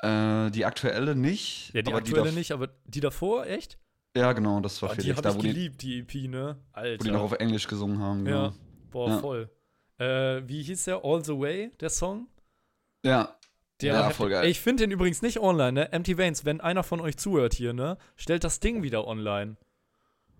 Äh, 0.00 0.50
die 0.50 0.64
aktuelle 0.66 1.16
nicht. 1.16 1.72
Ja, 1.72 1.80
die 1.82 1.94
aktuelle 1.94 2.26
dav- 2.26 2.34
nicht, 2.34 2.52
aber 2.52 2.68
die 2.84 3.00
davor, 3.00 3.46
echt? 3.46 3.78
Ja, 4.16 4.32
genau, 4.32 4.60
das 4.60 4.80
war 4.82 4.88
Boah, 4.88 4.94
die 4.96 5.02
Felix. 5.02 5.16
habe 5.18 5.28
Da, 5.28 5.34
ich 5.34 5.40
die, 5.42 5.48
geliebt, 5.48 5.82
die 5.82 5.98
EP, 6.00 6.28
ne? 6.30 6.56
Alter. 6.72 7.00
wo 7.00 7.04
die 7.04 7.10
noch 7.12 7.22
auf 7.22 7.32
Englisch 7.32 7.66
gesungen 7.68 7.98
haben. 8.00 8.26
ja. 8.26 8.48
Genau. 8.48 8.54
Boah, 8.90 9.08
Ja. 9.10 9.18
voll. 9.18 9.50
Äh, 9.98 10.42
wie 10.48 10.62
hieß 10.62 10.84
der? 10.84 11.04
All 11.04 11.24
the 11.24 11.32
Way, 11.38 11.70
der 11.80 11.90
Song? 11.90 12.26
Ja, 13.04 13.36
Der 13.82 13.92
Ja, 13.94 14.10
voll 14.10 14.30
geil. 14.30 14.44
Ey, 14.44 14.50
Ich 14.50 14.60
finde 14.60 14.84
den 14.84 14.90
übrigens 14.90 15.20
nicht 15.20 15.38
online, 15.38 15.72
ne? 15.72 15.92
Empty 15.92 16.16
Veins, 16.16 16.44
wenn 16.46 16.60
einer 16.62 16.82
von 16.82 16.98
euch 17.00 17.18
zuhört 17.18 17.52
hier, 17.52 17.74
ne? 17.74 17.98
Stellt 18.16 18.42
das 18.42 18.58
Ding 18.60 18.82
wieder 18.82 19.06
online. 19.06 19.56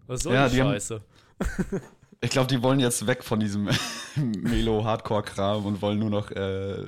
Was 0.07 0.23
soll 0.23 0.33
Ja, 0.35 0.49
die 0.49 0.55
die 0.57 0.63
haben- 0.63 0.71
Scheiße? 0.71 1.03
ich 2.23 2.31
glaube, 2.31 2.47
die 2.49 2.63
wollen 2.63 2.81
jetzt 2.81 3.07
weg 3.07 3.23
von 3.25 3.39
diesem 3.41 3.69
Melo-Hardcore-Kram 4.17 5.67
und 5.67 5.83
wollen 5.83 5.99
nur 5.99 6.11
noch 6.11 6.31
äh, 6.31 6.87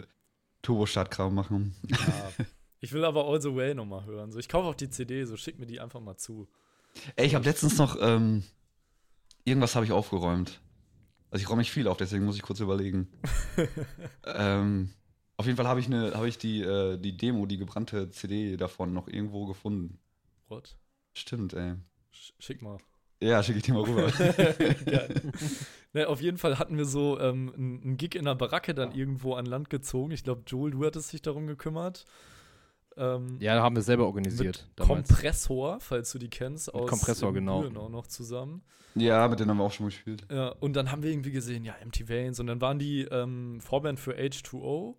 Turbo-Start-Kram 0.63 1.35
machen. 1.35 1.75
Ja. 1.87 1.97
Ich 2.81 2.93
will 2.93 3.05
aber 3.05 3.25
All 3.27 3.43
the 3.43 3.53
Way 3.53 3.75
nochmal 3.75 4.05
hören. 4.05 4.31
So, 4.31 4.39
ich 4.39 4.49
kaufe 4.49 4.69
auch 4.69 4.75
die 4.77 4.89
CD, 4.89 5.25
so 5.25 5.37
schick 5.37 5.59
mir 5.59 5.67
die 5.67 5.81
einfach 5.81 5.99
mal 5.99 6.17
zu. 6.17 6.47
Ey, 7.17 7.27
ich 7.27 7.35
habe 7.35 7.45
letztens 7.45 7.79
noch 7.79 7.97
ähm, 8.01 8.43
irgendwas 9.45 9.75
habe 9.75 9.87
ich 9.87 9.93
aufgeräumt. 9.93 10.61
Also 11.31 11.43
ich 11.43 11.51
räume 11.51 11.61
nicht 11.61 11.71
viel 11.71 11.89
auf, 11.89 11.97
deswegen 11.97 12.25
muss 12.25 12.37
ich 12.37 12.43
kurz 12.43 12.61
überlegen. 12.61 13.09
ähm, 14.25 14.91
auf 15.37 15.47
jeden 15.47 15.57
Fall 15.57 15.69
habe 15.69 15.81
ich, 15.81 15.87
eine, 15.87 16.15
habe 16.15 16.29
ich 16.29 16.39
die, 16.39 16.63
äh, 16.63 16.99
die 16.99 17.17
Demo, 17.17 17.47
die 17.47 17.59
gebrannte 17.59 18.11
CD 18.11 18.57
davon 18.57 18.93
noch 18.93 19.09
irgendwo 19.09 19.47
gefunden. 19.47 19.99
What? 20.49 20.77
Stimmt, 21.13 21.53
ey. 21.53 21.75
Sch 22.13 22.33
schick 22.39 22.63
mal. 22.63 22.79
Ja, 23.21 23.43
schicke 23.43 23.59
ich 23.59 23.65
dir 23.65 23.75
mal 23.75 23.85
rüber. 23.85 24.13
Ne, 25.95 26.07
auf 26.07 26.21
jeden 26.21 26.37
Fall 26.37 26.59
hatten 26.59 26.77
wir 26.77 26.85
so 26.85 27.19
ähm, 27.19 27.51
einen 27.57 27.83
einen 27.83 27.97
Gig 27.97 28.15
in 28.15 28.27
der 28.27 28.35
Baracke 28.35 28.75
dann 28.75 28.93
irgendwo 28.93 29.35
an 29.35 29.47
Land 29.47 29.71
gezogen. 29.71 30.13
Ich 30.13 30.23
glaube, 30.23 30.43
Joel, 30.47 30.73
du 30.73 30.85
hattest 30.85 31.13
dich 31.13 31.23
darum 31.23 31.47
gekümmert. 31.47 32.05
Ähm, 32.99 33.37
Ja, 33.41 33.63
haben 33.63 33.77
wir 33.77 33.83
selber 33.83 34.07
organisiert. 34.07 34.69
Kompressor, 34.79 35.79
falls 35.81 36.11
du 36.13 36.19
die 36.19 36.29
kennst, 36.29 36.73
aus 36.75 36.89
Kompressor, 36.89 37.29
ähm, 37.29 37.35
genau. 37.37 37.65
Auch 37.77 37.89
noch 37.89 38.07
zusammen. 38.07 38.63
ja, 38.95 39.27
mit 39.29 39.39
denen 39.41 39.51
haben 39.51 39.59
wir 39.59 39.65
auch 39.65 39.73
schon 39.73 39.87
mal 39.87 39.91
gespielt. 39.91 40.27
Ja, 40.31 40.49
und 40.61 40.75
dann 40.75 40.91
haben 40.91 41.03
wir 41.03 41.11
irgendwie 41.11 41.31
gesehen, 41.31 41.65
ja, 41.65 41.75
MT 41.85 42.09
Veins 42.09 42.41
und 42.41 42.47
dann 42.49 42.61
waren 42.61 42.79
die 42.79 43.03
ähm, 43.03 43.61
Vorband 43.61 44.01
für 44.01 44.15
H2O 44.17 44.97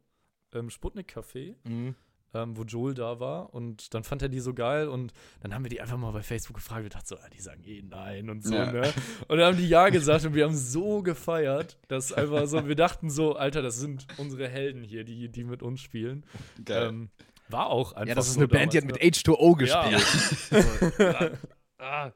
im 0.54 0.70
Sputnik 0.70 1.14
Café, 1.16 1.56
Mhm. 1.68 1.96
ähm, 2.34 2.56
wo 2.58 2.64
Joel 2.64 2.94
da 2.94 3.20
war 3.20 3.54
und 3.54 3.94
dann 3.94 4.04
fand 4.04 4.22
er 4.22 4.30
die 4.30 4.40
so 4.40 4.54
geil 4.54 4.88
und 4.88 5.12
dann 5.42 5.54
haben 5.54 5.64
wir 5.64 5.70
die 5.70 5.82
einfach 5.82 5.98
mal 5.98 6.12
bei 6.12 6.22
Facebook 6.24 6.56
gefragt 6.58 6.84
und 6.84 6.94
dachten 6.96 7.08
so, 7.08 7.16
ah, 7.18 7.30
die 7.36 7.42
sagen 7.42 7.64
eh 7.66 7.82
nein 7.84 8.30
und 8.30 8.44
so, 8.44 8.54
Ja. 8.56 8.72
ne? 8.72 8.94
Und 9.28 9.38
dann 9.38 9.48
haben 9.48 9.58
die 9.58 9.68
ja 9.68 9.90
gesagt 9.90 10.26
und 10.26 10.34
wir 10.36 10.46
haben 10.46 10.56
so 10.56 11.02
gefeiert, 11.04 11.78
dass 11.88 12.14
einfach 12.14 12.46
so, 12.48 12.68
wir 12.68 12.76
dachten 12.76 13.10
so, 13.10 13.36
Alter, 13.36 13.62
das 13.62 13.78
sind 13.80 14.08
unsere 14.18 14.48
Helden 14.48 14.84
hier, 14.84 15.04
die, 15.04 15.30
die 15.30 15.44
mit 15.44 15.62
uns 15.64 15.82
spielen. 15.82 16.24
Geil. 16.66 16.88
Ähm, 16.90 17.10
war 17.50 17.68
auch 17.68 17.94
einfach 17.94 18.08
Ja, 18.08 18.16
das 18.16 18.28
ist 18.28 18.34
so 18.36 18.40
eine 18.40 18.48
Band, 18.48 18.74
die 18.74 18.78
hat 18.78 18.86
mit 18.86 18.98
H2O 19.02 19.66
Ja. 19.66 19.90
gespielt. 19.90 21.38
ah. 21.80 22.12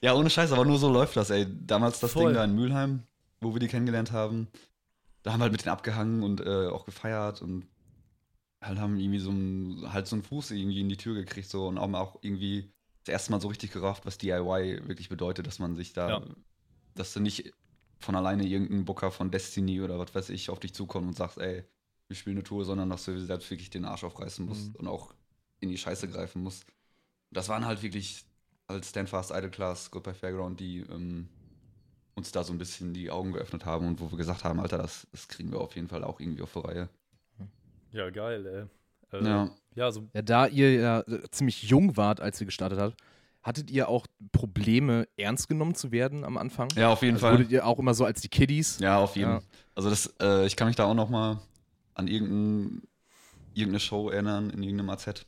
Ja, 0.00 0.14
ohne 0.14 0.30
Scheiß, 0.30 0.52
aber 0.52 0.64
nur 0.64 0.78
so 0.78 0.90
läuft 0.90 1.16
das, 1.16 1.30
ey. 1.30 1.46
Damals 1.64 2.00
das 2.00 2.12
Voll. 2.12 2.26
Ding 2.26 2.34
da 2.34 2.44
in 2.44 2.54
Mülheim, 2.54 3.02
wo 3.40 3.52
wir 3.54 3.60
die 3.60 3.68
kennengelernt 3.68 4.12
haben, 4.12 4.48
da 5.22 5.32
haben 5.32 5.40
wir 5.40 5.44
halt 5.44 5.52
mit 5.52 5.62
denen 5.64 5.72
abgehangen 5.72 6.22
und 6.22 6.40
äh, 6.40 6.66
auch 6.68 6.84
gefeiert 6.84 7.40
und 7.42 7.66
halt 8.60 8.78
haben 8.78 8.98
irgendwie 8.98 9.18
so 9.20 9.30
einen, 9.30 9.92
halt 9.92 10.06
so 10.06 10.16
einen 10.16 10.22
Fuß 10.24 10.50
irgendwie 10.52 10.80
in 10.80 10.88
die 10.88 10.96
Tür 10.96 11.14
gekriegt 11.14 11.48
so 11.48 11.66
und 11.68 11.78
haben 11.80 11.94
auch 11.94 12.18
irgendwie 12.22 12.72
das 13.04 13.12
erste 13.12 13.32
Mal 13.32 13.40
so 13.40 13.48
richtig 13.48 13.72
gerafft, 13.72 14.06
was 14.06 14.18
DIY 14.18 14.82
wirklich 14.88 15.08
bedeutet, 15.08 15.46
dass 15.46 15.58
man 15.58 15.74
sich 15.76 15.92
da, 15.92 16.08
Ja. 16.08 16.22
dass 16.94 17.12
du 17.12 17.20
nicht 17.20 17.52
von 18.00 18.14
alleine 18.16 18.44
irgendein 18.46 18.84
Booker 18.84 19.10
von 19.12 19.30
Destiny 19.30 19.80
oder 19.80 19.98
was 19.98 20.14
weiß 20.14 20.30
ich 20.30 20.50
auf 20.50 20.58
dich 20.60 20.74
zukommt 20.74 21.06
und 21.08 21.16
sagst, 21.16 21.38
ey, 21.38 21.64
spielen 22.14 22.36
eine 22.36 22.44
Tour, 22.44 22.64
sondern 22.64 22.90
dass 22.90 23.04
du 23.04 23.18
selbst 23.20 23.50
wirklich 23.50 23.70
den 23.70 23.84
Arsch 23.84 24.04
aufreißen 24.04 24.44
musst 24.46 24.68
Mhm. 24.70 24.76
und 24.76 24.86
auch 24.88 25.14
in 25.60 25.68
die 25.68 25.78
Scheiße 25.78 26.08
greifen 26.08 26.42
musst. 26.42 26.64
Das 27.30 27.48
waren 27.48 27.64
halt 27.64 27.82
wirklich 27.82 28.24
als 28.66 28.90
Standfast 28.90 29.30
Idle 29.30 29.50
Class, 29.50 29.90
Goodbye 29.90 30.14
Fairground, 30.14 30.60
die 30.60 30.78
ähm, 30.80 31.28
uns 32.14 32.30
da 32.32 32.44
so 32.44 32.52
ein 32.52 32.58
bisschen 32.58 32.92
die 32.94 33.10
Augen 33.10 33.32
geöffnet 33.32 33.64
haben 33.64 33.86
und 33.86 34.00
wo 34.00 34.10
wir 34.10 34.18
gesagt 34.18 34.44
haben, 34.44 34.60
Alter, 34.60 34.78
das, 34.78 35.06
das 35.12 35.28
kriegen 35.28 35.50
wir 35.52 35.60
auf 35.60 35.74
jeden 35.74 35.88
Fall 35.88 36.04
auch 36.04 36.20
irgendwie 36.20 36.42
auf 36.42 36.52
die 36.52 36.58
Reihe. 36.60 36.88
Ja, 37.92 38.10
geil, 38.10 38.46
ey. 39.12 39.18
Äh, 39.20 39.24
Ja. 39.24 39.50
ja, 39.74 39.90
so 39.92 40.08
Ja, 40.14 40.22
da 40.22 40.46
ihr 40.46 40.72
ja 40.74 41.04
ziemlich 41.30 41.62
jung 41.64 41.96
wart, 41.96 42.20
als 42.20 42.40
ihr 42.40 42.46
gestartet 42.46 42.78
habt, 42.78 42.96
hattet 43.42 43.70
ihr 43.70 43.88
auch 43.88 44.06
Probleme, 44.30 45.06
ernst 45.16 45.48
genommen 45.48 45.74
zu 45.74 45.90
werden 45.92 46.24
am 46.24 46.38
Anfang? 46.38 46.68
ja, 46.76 46.90
auf 46.90 47.02
jeden 47.02 47.14
Also 47.16 47.26
Fall. 47.26 47.32
wurdet 47.38 47.50
ihr 47.50 47.66
auch 47.66 47.78
immer 47.78 47.92
so 47.94 48.04
als 48.04 48.20
die 48.20 48.28
Kiddies? 48.28 48.78
Ja, 48.78 48.98
auf 48.98 49.16
jeden. 49.16 49.30
Ja. 49.30 49.42
Also 49.74 49.90
das, 49.90 50.12
äh, 50.20 50.46
ich 50.46 50.56
kann 50.56 50.68
mich 50.68 50.76
da 50.76 50.84
auch 50.84 50.94
noch 50.94 51.08
mal 51.10 51.40
an 51.94 52.08
irgendein, 52.08 52.82
irgendeine 53.54 53.80
Show 53.80 54.10
erinnern, 54.10 54.50
in 54.50 54.62
irgendeinem 54.62 54.90
AZ. 54.90 55.26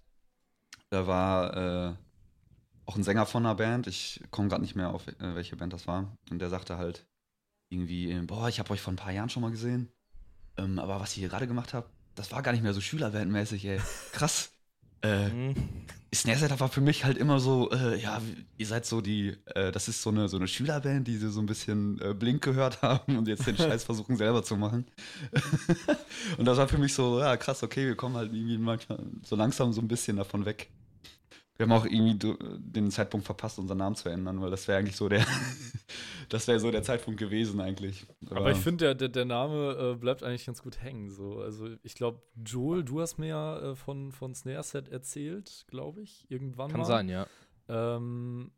Da 0.90 1.06
war 1.06 1.56
äh, 1.56 1.94
auch 2.86 2.96
ein 2.96 3.02
Sänger 3.02 3.26
von 3.26 3.44
einer 3.44 3.54
Band, 3.54 3.86
ich 3.86 4.22
komme 4.30 4.48
gerade 4.48 4.62
nicht 4.62 4.76
mehr 4.76 4.90
auf, 4.90 5.08
äh, 5.08 5.34
welche 5.34 5.56
Band 5.56 5.72
das 5.72 5.86
war. 5.86 6.16
Und 6.30 6.38
der 6.38 6.50
sagte 6.50 6.76
halt 6.78 7.06
irgendwie, 7.68 8.14
boah, 8.20 8.48
ich 8.48 8.58
habe 8.58 8.70
euch 8.70 8.80
vor 8.80 8.92
ein 8.92 8.96
paar 8.96 9.12
Jahren 9.12 9.30
schon 9.30 9.42
mal 9.42 9.50
gesehen. 9.50 9.90
Ähm, 10.56 10.78
aber 10.78 11.00
was 11.00 11.16
ihr 11.16 11.20
hier 11.20 11.28
gerade 11.28 11.46
gemacht 11.46 11.74
habt, 11.74 11.90
das 12.14 12.30
war 12.30 12.42
gar 12.42 12.52
nicht 12.52 12.62
mehr 12.62 12.74
so 12.74 12.80
Schülerbandmäßig, 12.80 13.64
ey. 13.64 13.80
Krass. 14.12 14.53
Äh, 15.04 15.28
Mhm. 15.28 15.54
Snare 16.14 16.38
Setup 16.38 16.60
war 16.60 16.68
für 16.68 16.80
mich 16.80 17.04
halt 17.04 17.18
immer 17.18 17.40
so, 17.40 17.70
äh, 17.72 18.00
ja, 18.00 18.22
ihr 18.56 18.66
seid 18.66 18.86
so 18.86 19.00
die, 19.00 19.36
äh, 19.46 19.72
das 19.72 19.88
ist 19.88 20.00
so 20.00 20.10
eine, 20.10 20.28
so 20.28 20.36
eine 20.36 20.46
Schülerband, 20.46 21.08
die 21.08 21.16
sie 21.16 21.28
so 21.28 21.40
ein 21.40 21.46
bisschen 21.46 22.00
äh, 22.00 22.14
Blink 22.14 22.42
gehört 22.42 22.82
haben 22.82 23.18
und 23.18 23.26
jetzt 23.26 23.46
den 23.46 23.56
Scheiß 23.58 23.82
versuchen 23.84 24.16
selber 24.16 24.44
zu 24.44 24.56
machen. 24.56 24.86
und 26.38 26.44
das 26.44 26.56
war 26.58 26.68
für 26.68 26.78
mich 26.78 26.94
so, 26.94 27.18
ja, 27.18 27.36
krass, 27.36 27.62
okay, 27.64 27.86
wir 27.86 27.96
kommen 27.96 28.16
halt 28.16 28.32
irgendwie 28.32 28.58
manchmal 28.58 29.00
so 29.24 29.34
langsam 29.36 29.72
so 29.72 29.80
ein 29.80 29.88
bisschen 29.88 30.16
davon 30.16 30.44
weg. 30.44 30.70
Wir 31.56 31.64
haben 31.64 31.72
auch 31.72 31.84
irgendwie 31.84 32.36
den 32.58 32.90
Zeitpunkt 32.90 33.26
verpasst, 33.26 33.60
unseren 33.60 33.78
Namen 33.78 33.94
zu 33.94 34.08
ändern, 34.08 34.40
weil 34.40 34.50
das 34.50 34.66
wäre 34.66 34.78
eigentlich 34.78 34.96
so 34.96 35.08
der, 35.08 35.24
das 36.28 36.48
wäre 36.48 36.58
so 36.58 36.70
der 36.72 36.82
Zeitpunkt 36.82 37.20
gewesen 37.20 37.60
eigentlich. 37.60 38.06
Aber 38.28 38.50
ich 38.50 38.58
finde, 38.58 38.86
der, 38.86 38.94
der, 38.96 39.08
der 39.08 39.24
Name 39.24 39.92
äh, 39.92 39.94
bleibt 39.96 40.24
eigentlich 40.24 40.46
ganz 40.46 40.62
gut 40.62 40.82
hängen. 40.82 41.10
So. 41.10 41.40
Also 41.40 41.68
ich 41.84 41.94
glaube, 41.94 42.22
Joel, 42.44 42.82
du 42.82 43.00
hast 43.00 43.18
mir 43.18 43.28
ja 43.28 43.70
äh, 43.70 43.76
von, 43.76 44.10
von 44.10 44.34
Snare 44.34 44.64
Set 44.64 44.88
erzählt, 44.88 45.64
glaube 45.68 46.02
ich, 46.02 46.26
irgendwann 46.28 46.70
Kann 46.70 46.80
mal. 46.80 46.86
sein, 46.86 47.08
ja. 47.08 47.26
Ähm, 47.68 48.50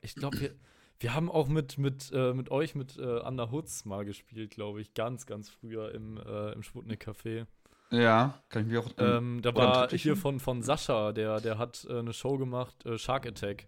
ich 0.00 0.14
glaube, 0.14 0.40
wir, 0.40 0.54
wir 1.00 1.14
haben 1.14 1.30
auch 1.30 1.48
mit, 1.48 1.78
mit, 1.78 2.10
äh, 2.12 2.34
mit 2.34 2.50
euch, 2.50 2.74
mit 2.74 2.98
äh, 2.98 3.20
Anna 3.20 3.50
Hutz 3.50 3.84
mal 3.84 4.04
gespielt, 4.04 4.50
glaube 4.50 4.80
ich, 4.80 4.94
ganz, 4.94 5.26
ganz 5.26 5.48
früher 5.48 5.94
im, 5.94 6.18
äh, 6.18 6.52
im 6.52 6.62
Sputnik 6.62 7.06
Café. 7.08 7.46
Ja, 7.90 8.40
kann 8.48 8.62
ich 8.62 8.68
mir 8.68 8.80
auch. 8.80 8.90
Ähm, 8.98 9.40
da 9.42 9.50
oder 9.50 9.62
im 9.62 9.70
war 9.70 9.88
hier 9.90 10.16
von, 10.16 10.40
von 10.40 10.62
Sascha, 10.62 11.12
der, 11.12 11.40
der 11.40 11.58
hat 11.58 11.86
äh, 11.88 11.98
eine 11.98 12.12
Show 12.12 12.36
gemacht, 12.38 12.84
äh, 12.86 12.98
Shark 12.98 13.26
Attack, 13.26 13.66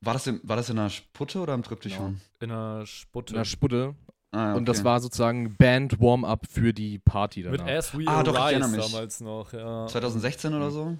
war, 0.00 0.12
das 0.14 0.26
in, 0.26 0.40
war 0.44 0.56
das 0.56 0.70
in 0.70 0.76
der 0.76 0.90
Sputte 0.90 1.40
oder 1.40 1.54
im 1.54 1.62
Triptychon? 1.62 2.20
in 2.40 2.48
der 2.50 2.86
Sputte. 2.86 3.32
In 3.34 3.38
der 3.38 3.44
Sputte. 3.44 3.94
Ah, 4.30 4.54
Und 4.54 4.66
das 4.68 4.78
okay. 4.80 4.84
war 4.84 5.00
sozusagen 5.00 5.56
Band-Warm-Up 5.56 6.46
für 6.50 6.74
die 6.74 6.98
Party 6.98 7.44
mit 7.44 7.60
danach. 7.60 7.72
As 7.72 7.96
We 7.96 8.04
Ah, 8.06 8.22
doch, 8.22 8.34
ich 8.34 8.40
erinnere 8.52 8.68
mich. 8.68 8.92
damals 8.92 9.20
noch, 9.20 9.52
ja. 9.54 9.86
2016 9.86 10.52
oder 10.54 10.70
so? 10.70 10.98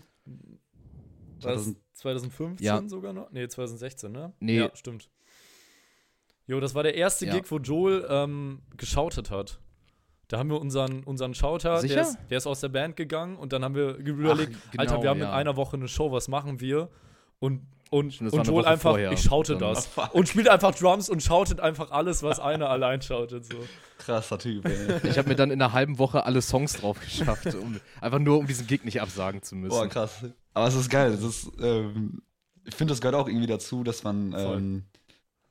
War 1.43 1.53
das 1.53 1.65
2000 1.65 1.77
2015 1.93 2.65
Ja. 2.67 2.83
sogar 2.89 3.13
noch? 3.13 3.31
Nee, 3.33 3.47
2016, 3.49 4.13
ne? 4.13 4.33
Nee. 4.41 4.59
Ja, 4.61 4.71
stimmt. 4.75 5.11
Jo, 6.47 6.61
das 6.61 6.75
war 6.75 6.83
der 6.83 6.95
erste 6.95 7.27
Ja. 7.27 7.35
Gig, 7.35 7.51
wo 7.51 7.59
Joel 7.59 8.07
ähm, 8.09 8.63
geschautet 8.77 9.31
hat. 9.31 9.61
Da 10.29 10.39
haben 10.39 10.51
wir 10.51 10.61
unseren, 10.61 11.05
unseren 11.05 11.33
Schauter, 11.35 11.81
der 11.81 12.03
ist, 12.03 12.19
der 12.29 12.37
ist 12.37 12.47
aus 12.47 12.61
der 12.61 12.69
Band 12.69 12.97
gegangen 12.97 13.37
und 13.37 13.55
dann 13.55 13.65
haben 13.65 13.75
wir 13.75 13.95
überlegt, 13.97 14.53
genau, 14.71 14.83
Alter, 14.83 15.03
wir 15.03 15.09
haben 15.09 15.21
ja. 15.21 15.29
in 15.29 15.33
einer 15.33 15.57
Woche 15.57 15.77
eine 15.77 15.89
Show, 15.89 16.13
was 16.13 16.29
machen 16.29 16.61
wir? 16.61 16.91
Und, 17.41 17.63
und, 17.91 18.13
Stimmt, 18.13 18.35
und 18.35 18.47
Joel 18.47 18.67
einfach, 18.67 18.91
vorher. 18.91 19.11
ich 19.11 19.23
schaute 19.23 19.57
Dann- 19.57 19.75
das. 19.75 19.87
Fuck. 19.87 20.15
Und 20.15 20.29
spielt 20.29 20.49
einfach 20.51 20.75
Drums 20.75 21.09
und 21.09 21.23
schautet 21.23 21.61
einfach 21.61 21.93
alles, 21.93 22.23
was 22.23 22.41
einer 22.41 22.69
allein 22.71 23.01
schautet. 23.01 23.47
So. 23.47 23.57
Krasser 23.97 24.39
Typ, 24.39 24.67
ey. 24.67 25.09
Ich 25.09 25.17
habe 25.17 25.31
mir 25.31 25.35
dann 25.35 25.51
in 25.51 25.63
einer 25.63 25.73
halben 25.73 25.99
Woche 25.99 26.27
alle 26.27 26.43
Songs 26.43 26.75
drauf 26.75 27.01
geschafft, 27.01 27.55
um, 27.55 27.81
einfach 28.03 28.19
nur 28.19 28.39
um 28.39 28.47
diesen 28.47 28.67
Gig 28.67 28.85
nicht 28.85 29.01
absagen 29.01 29.43
zu 29.43 29.57
müssen. 29.57 29.71
Boah, 29.71 29.89
krass. 29.89 30.25
Aber 30.53 30.67
es 30.67 30.75
ist 30.75 30.91
geil. 30.91 31.13
Es 31.13 31.23
ist, 31.23 31.51
ähm, 31.59 32.21
ich 32.65 32.75
finde, 32.75 32.93
das 32.93 33.01
gehört 33.01 33.15
auch 33.15 33.29
irgendwie 33.29 33.47
dazu, 33.47 33.83
dass 33.83 34.05
man, 34.05 34.35
ähm, 34.37 34.85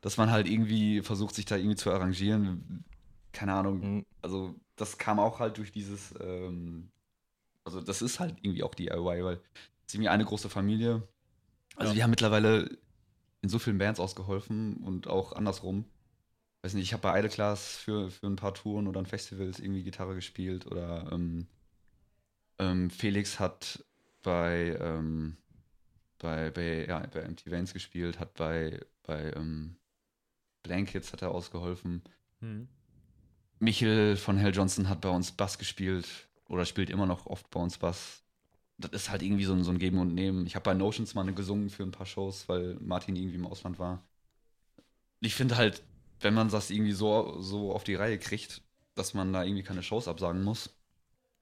dass 0.02 0.18
man 0.18 0.30
halt 0.30 0.48
irgendwie 0.48 1.02
versucht, 1.02 1.34
sich 1.34 1.46
da 1.46 1.56
irgendwie 1.56 1.78
zu 1.78 1.92
arrangieren. 1.92 2.86
Keine 3.32 3.54
Ahnung. 3.54 3.80
Mhm. 3.80 4.06
Also, 4.22 4.54
das 4.78 4.98
kam 5.00 5.20
auch 5.20 5.40
halt 5.40 5.58
durch 5.60 5.72
dieses, 5.74 6.14
ähm, 6.22 6.92
also, 7.66 7.82
das 7.82 8.02
ist 8.02 8.20
halt 8.20 8.38
irgendwie 8.42 8.64
auch 8.64 8.76
DIY, 8.76 9.24
weil 9.26 9.36
es 9.36 9.42
ist 9.88 9.96
irgendwie 9.96 10.10
eine 10.10 10.26
große 10.26 10.50
Familie. 10.50 11.08
Also, 11.76 11.94
Ja. 11.94 11.98
wir 11.98 12.04
haben 12.04 12.12
mittlerweile 12.12 12.78
in 13.42 13.50
so 13.50 13.60
vielen 13.60 13.78
Bands 13.80 14.00
ausgeholfen 14.00 14.78
und 14.78 15.08
auch 15.08 15.34
andersrum. 15.34 15.86
Weiß 16.64 16.74
nicht, 16.76 16.84
ich 16.86 16.94
habe 16.94 17.04
bei 17.04 17.20
Idle 17.20 17.30
Class 17.30 17.78
für, 17.78 18.12
für 18.12 18.28
ein 18.28 18.36
paar 18.36 18.54
Touren 18.54 18.88
oder 18.88 19.00
an 19.00 19.06
Festivals 19.08 19.60
irgendwie 19.60 19.84
Gitarre 19.84 20.16
gespielt 20.16 20.68
oder 20.68 21.10
ähm, 21.12 21.48
ähm, 22.60 22.90
Felix 22.90 23.40
hat 23.40 23.86
bei, 24.24 24.78
ähm, 24.82 25.38
bei, 26.20 26.50
bei, 26.52 26.86
ja, 26.88 27.00
bei 27.00 27.22
Empty 27.22 27.52
Veins 27.52 27.74
gespielt, 27.74 28.20
hat 28.20 28.34
bei, 28.36 28.80
bei 29.04 29.32
ähm, 29.36 29.78
Blankets 30.64 31.14
hat 31.14 31.22
er 31.22 31.32
ausgeholfen. 31.32 32.04
Hm. 32.42 32.68
Michel 33.60 34.18
von 34.18 34.38
Hell 34.38 34.54
Johnson 34.54 34.90
hat 34.90 35.02
bei 35.02 35.10
uns 35.10 35.32
Bass 35.32 35.58
gespielt 35.58 36.08
oder 36.48 36.66
spielt 36.66 36.90
immer 36.90 37.06
noch 37.06 37.26
oft 37.26 37.50
bei 37.50 37.60
uns 37.60 37.78
Bass. 37.78 38.24
Das 38.78 38.92
ist 38.92 39.10
halt 39.10 39.24
irgendwie 39.24 39.46
so 39.46 39.54
ein, 39.54 39.64
so 39.64 39.72
ein 39.72 39.80
Geben 39.80 39.98
und 39.98 40.14
Nehmen. 40.14 40.46
Ich 40.46 40.56
habe 40.56 40.64
bei 40.64 40.74
Notions 40.74 41.16
mal 41.16 41.32
gesungen 41.34 41.70
für 41.70 41.84
ein 41.84 41.92
paar 41.92 42.06
Shows, 42.06 42.48
weil 42.48 42.76
Martin 42.80 43.16
irgendwie 43.16 43.38
im 43.38 43.48
Ausland 43.48 43.80
war. 43.80 44.04
Ich 45.20 45.34
finde 45.34 45.58
halt, 45.58 45.84
wenn 46.20 46.34
man 46.34 46.50
das 46.50 46.70
irgendwie 46.70 46.92
so, 46.92 47.42
so 47.42 47.74
auf 47.74 47.84
die 47.84 47.96
Reihe 47.96 48.20
kriegt, 48.20 48.62
dass 48.94 49.14
man 49.14 49.34
da 49.34 49.44
irgendwie 49.44 49.64
keine 49.64 49.84
Shows 49.84 50.08
absagen 50.08 50.44
muss, 50.44 50.70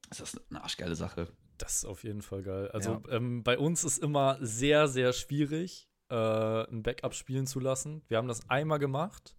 ist 0.09 0.21
das 0.21 0.37
eine 0.49 0.63
arschgeile 0.63 0.95
Sache. 0.95 1.27
Das 1.57 1.77
ist 1.77 1.85
auf 1.85 2.03
jeden 2.03 2.21
Fall 2.21 2.43
geil. 2.43 2.69
Also 2.71 3.01
ähm, 3.09 3.43
bei 3.43 3.57
uns 3.57 3.83
ist 3.83 3.97
immer 3.97 4.37
sehr, 4.41 4.87
sehr 4.87 5.13
schwierig, 5.13 5.89
äh, 6.09 6.15
ein 6.15 6.83
Backup 6.83 7.13
spielen 7.13 7.47
zu 7.47 7.59
lassen. 7.59 8.01
Wir 8.07 8.17
haben 8.17 8.27
das 8.27 8.49
einmal 8.49 8.79
gemacht, 8.79 9.35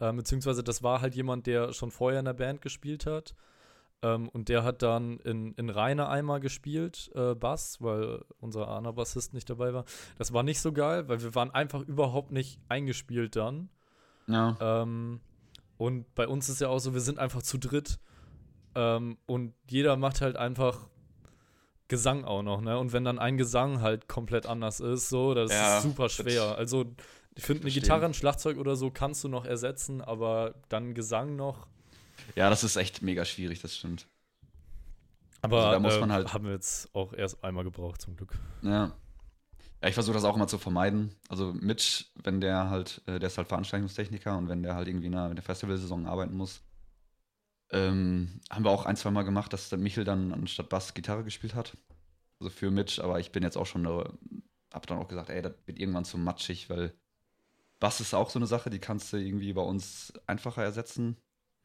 äh, 0.00 0.12
beziehungsweise 0.12 0.64
das 0.64 0.82
war 0.82 1.00
halt 1.00 1.14
jemand, 1.14 1.46
der 1.46 1.72
schon 1.72 1.90
vorher 1.90 2.18
in 2.18 2.24
der 2.24 2.34
Band 2.34 2.62
gespielt 2.62 3.06
hat. 3.06 3.34
Ähm, 4.02 4.28
und 4.30 4.48
der 4.48 4.64
hat 4.64 4.82
dann 4.82 5.18
in, 5.20 5.52
in 5.54 5.68
Rainer 5.68 6.08
einmal 6.08 6.40
gespielt, 6.40 7.10
äh, 7.14 7.34
Bass, 7.34 7.76
weil 7.80 8.24
unser 8.40 8.66
Arner 8.66 8.94
Bassist 8.94 9.34
nicht 9.34 9.50
dabei 9.50 9.74
war. 9.74 9.84
Das 10.16 10.32
war 10.32 10.42
nicht 10.42 10.60
so 10.60 10.72
geil, 10.72 11.08
weil 11.08 11.22
wir 11.22 11.34
waren 11.34 11.50
einfach 11.50 11.82
überhaupt 11.82 12.32
nicht 12.32 12.58
eingespielt 12.68 13.36
dann. 13.36 13.68
Ja. 14.26 14.56
Ähm, 14.60 15.20
und 15.76 16.14
bei 16.14 16.26
uns 16.26 16.48
ist 16.48 16.60
ja 16.60 16.68
auch 16.68 16.78
so, 16.78 16.94
wir 16.94 17.00
sind 17.00 17.18
einfach 17.18 17.42
zu 17.42 17.58
dritt. 17.58 17.98
Ähm, 18.74 19.18
und 19.26 19.54
jeder 19.68 19.96
macht 19.96 20.20
halt 20.20 20.36
einfach 20.36 20.88
Gesang 21.88 22.24
auch 22.24 22.42
noch, 22.42 22.60
ne? 22.60 22.78
Und 22.78 22.92
wenn 22.92 23.04
dann 23.04 23.18
ein 23.18 23.36
Gesang 23.36 23.80
halt 23.80 24.06
komplett 24.06 24.46
anders 24.46 24.78
ist, 24.78 25.08
so, 25.08 25.34
das 25.34 25.50
Ja, 25.50 25.78
ist 25.78 25.82
super 25.82 26.08
schwer. 26.08 26.56
Also, 26.56 26.84
ich 27.36 27.44
finde, 27.44 27.62
eine. 27.62 27.70
Gitarre, 27.72 28.04
ein 28.06 28.14
Schlagzeug 28.14 28.58
oder 28.58 28.76
so 28.76 28.90
kannst 28.90 29.22
du 29.24 29.28
noch 29.28 29.44
ersetzen, 29.44 30.00
aber 30.00 30.54
dann 30.68 30.94
Gesang 30.94 31.36
noch. 31.36 31.66
ja, 32.36 32.50
das 32.50 32.64
ist 32.64 32.76
echt 32.76 33.02
mega 33.02 33.24
schwierig, 33.24 33.60
das 33.62 33.76
stimmt. 33.76 34.06
Aber 35.42 35.58
Also 35.60 35.70
da 35.72 35.78
muss 35.80 35.94
äh, 35.96 36.00
man 36.00 36.12
halt- 36.12 36.32
haben 36.34 36.44
wir 36.44 36.52
jetzt 36.52 36.94
auch 36.94 37.12
erst 37.12 37.42
einmal 37.42 37.64
gebraucht, 37.64 38.00
zum 38.02 38.16
Glück. 38.16 38.34
Ja. 38.62 38.92
Ja, 39.82 39.88
ich 39.88 39.94
versuche 39.94 40.12
das 40.14 40.24
auch 40.24 40.36
immer 40.36 40.46
zu 40.48 40.58
vermeiden. 40.58 41.14
Also 41.30 41.54
Mitch, 41.54 42.04
wenn 42.22 42.42
der 42.42 42.68
halt, 42.68 43.00
äh, 43.06 43.18
der 43.18 43.28
ist 43.28 43.38
halt 43.38 43.48
Veranstaltungstechniker 43.48 44.36
und 44.36 44.48
wenn 44.48 44.62
der 44.62 44.74
halt 44.74 44.88
irgendwie 44.88 45.06
in 45.06 45.12
der, 45.12 45.30
in 45.30 45.36
der 45.36 45.42
Festivalsaison 45.42 46.04
arbeiten 46.06 46.34
muss, 46.36 46.60
ähm, 47.70 48.40
haben 48.50 48.64
wir 48.64 48.70
auch 48.70 48.84
ein, 48.84 48.96
zwei 48.96 49.10
Mal 49.10 49.22
gemacht, 49.22 49.52
dass 49.54 49.68
der 49.70 49.78
Michel 49.78 50.04
dann 50.04 50.32
anstatt 50.34 50.68
Bass 50.68 50.92
Gitarre 50.92 51.24
gespielt 51.24 51.54
hat. 51.54 51.76
Also 52.40 52.50
für 52.50 52.70
Mitch, 52.70 53.02
aber 53.02 53.20
ich 53.20 53.32
bin 53.32 53.42
jetzt 53.42 53.56
auch 53.56 53.64
schon, 53.66 53.86
äh, 53.86 54.04
hab 54.74 54.86
dann 54.86 54.98
auch 54.98 55.08
gesagt, 55.08 55.30
ey, 55.30 55.40
das 55.40 55.54
wird 55.66 55.78
irgendwann 55.78 56.04
zu 56.04 56.18
matschig, 56.18 56.68
weil 56.68 56.92
Bass 57.80 58.00
ist 58.00 58.14
auch 58.14 58.30
so 58.30 58.38
eine 58.38 58.46
Sache, 58.46 58.70
die 58.70 58.78
kannst 58.78 59.12
du 59.12 59.16
irgendwie 59.18 59.52
bei 59.52 59.62
uns 59.62 60.12
einfacher 60.26 60.62
ersetzen. 60.62 61.16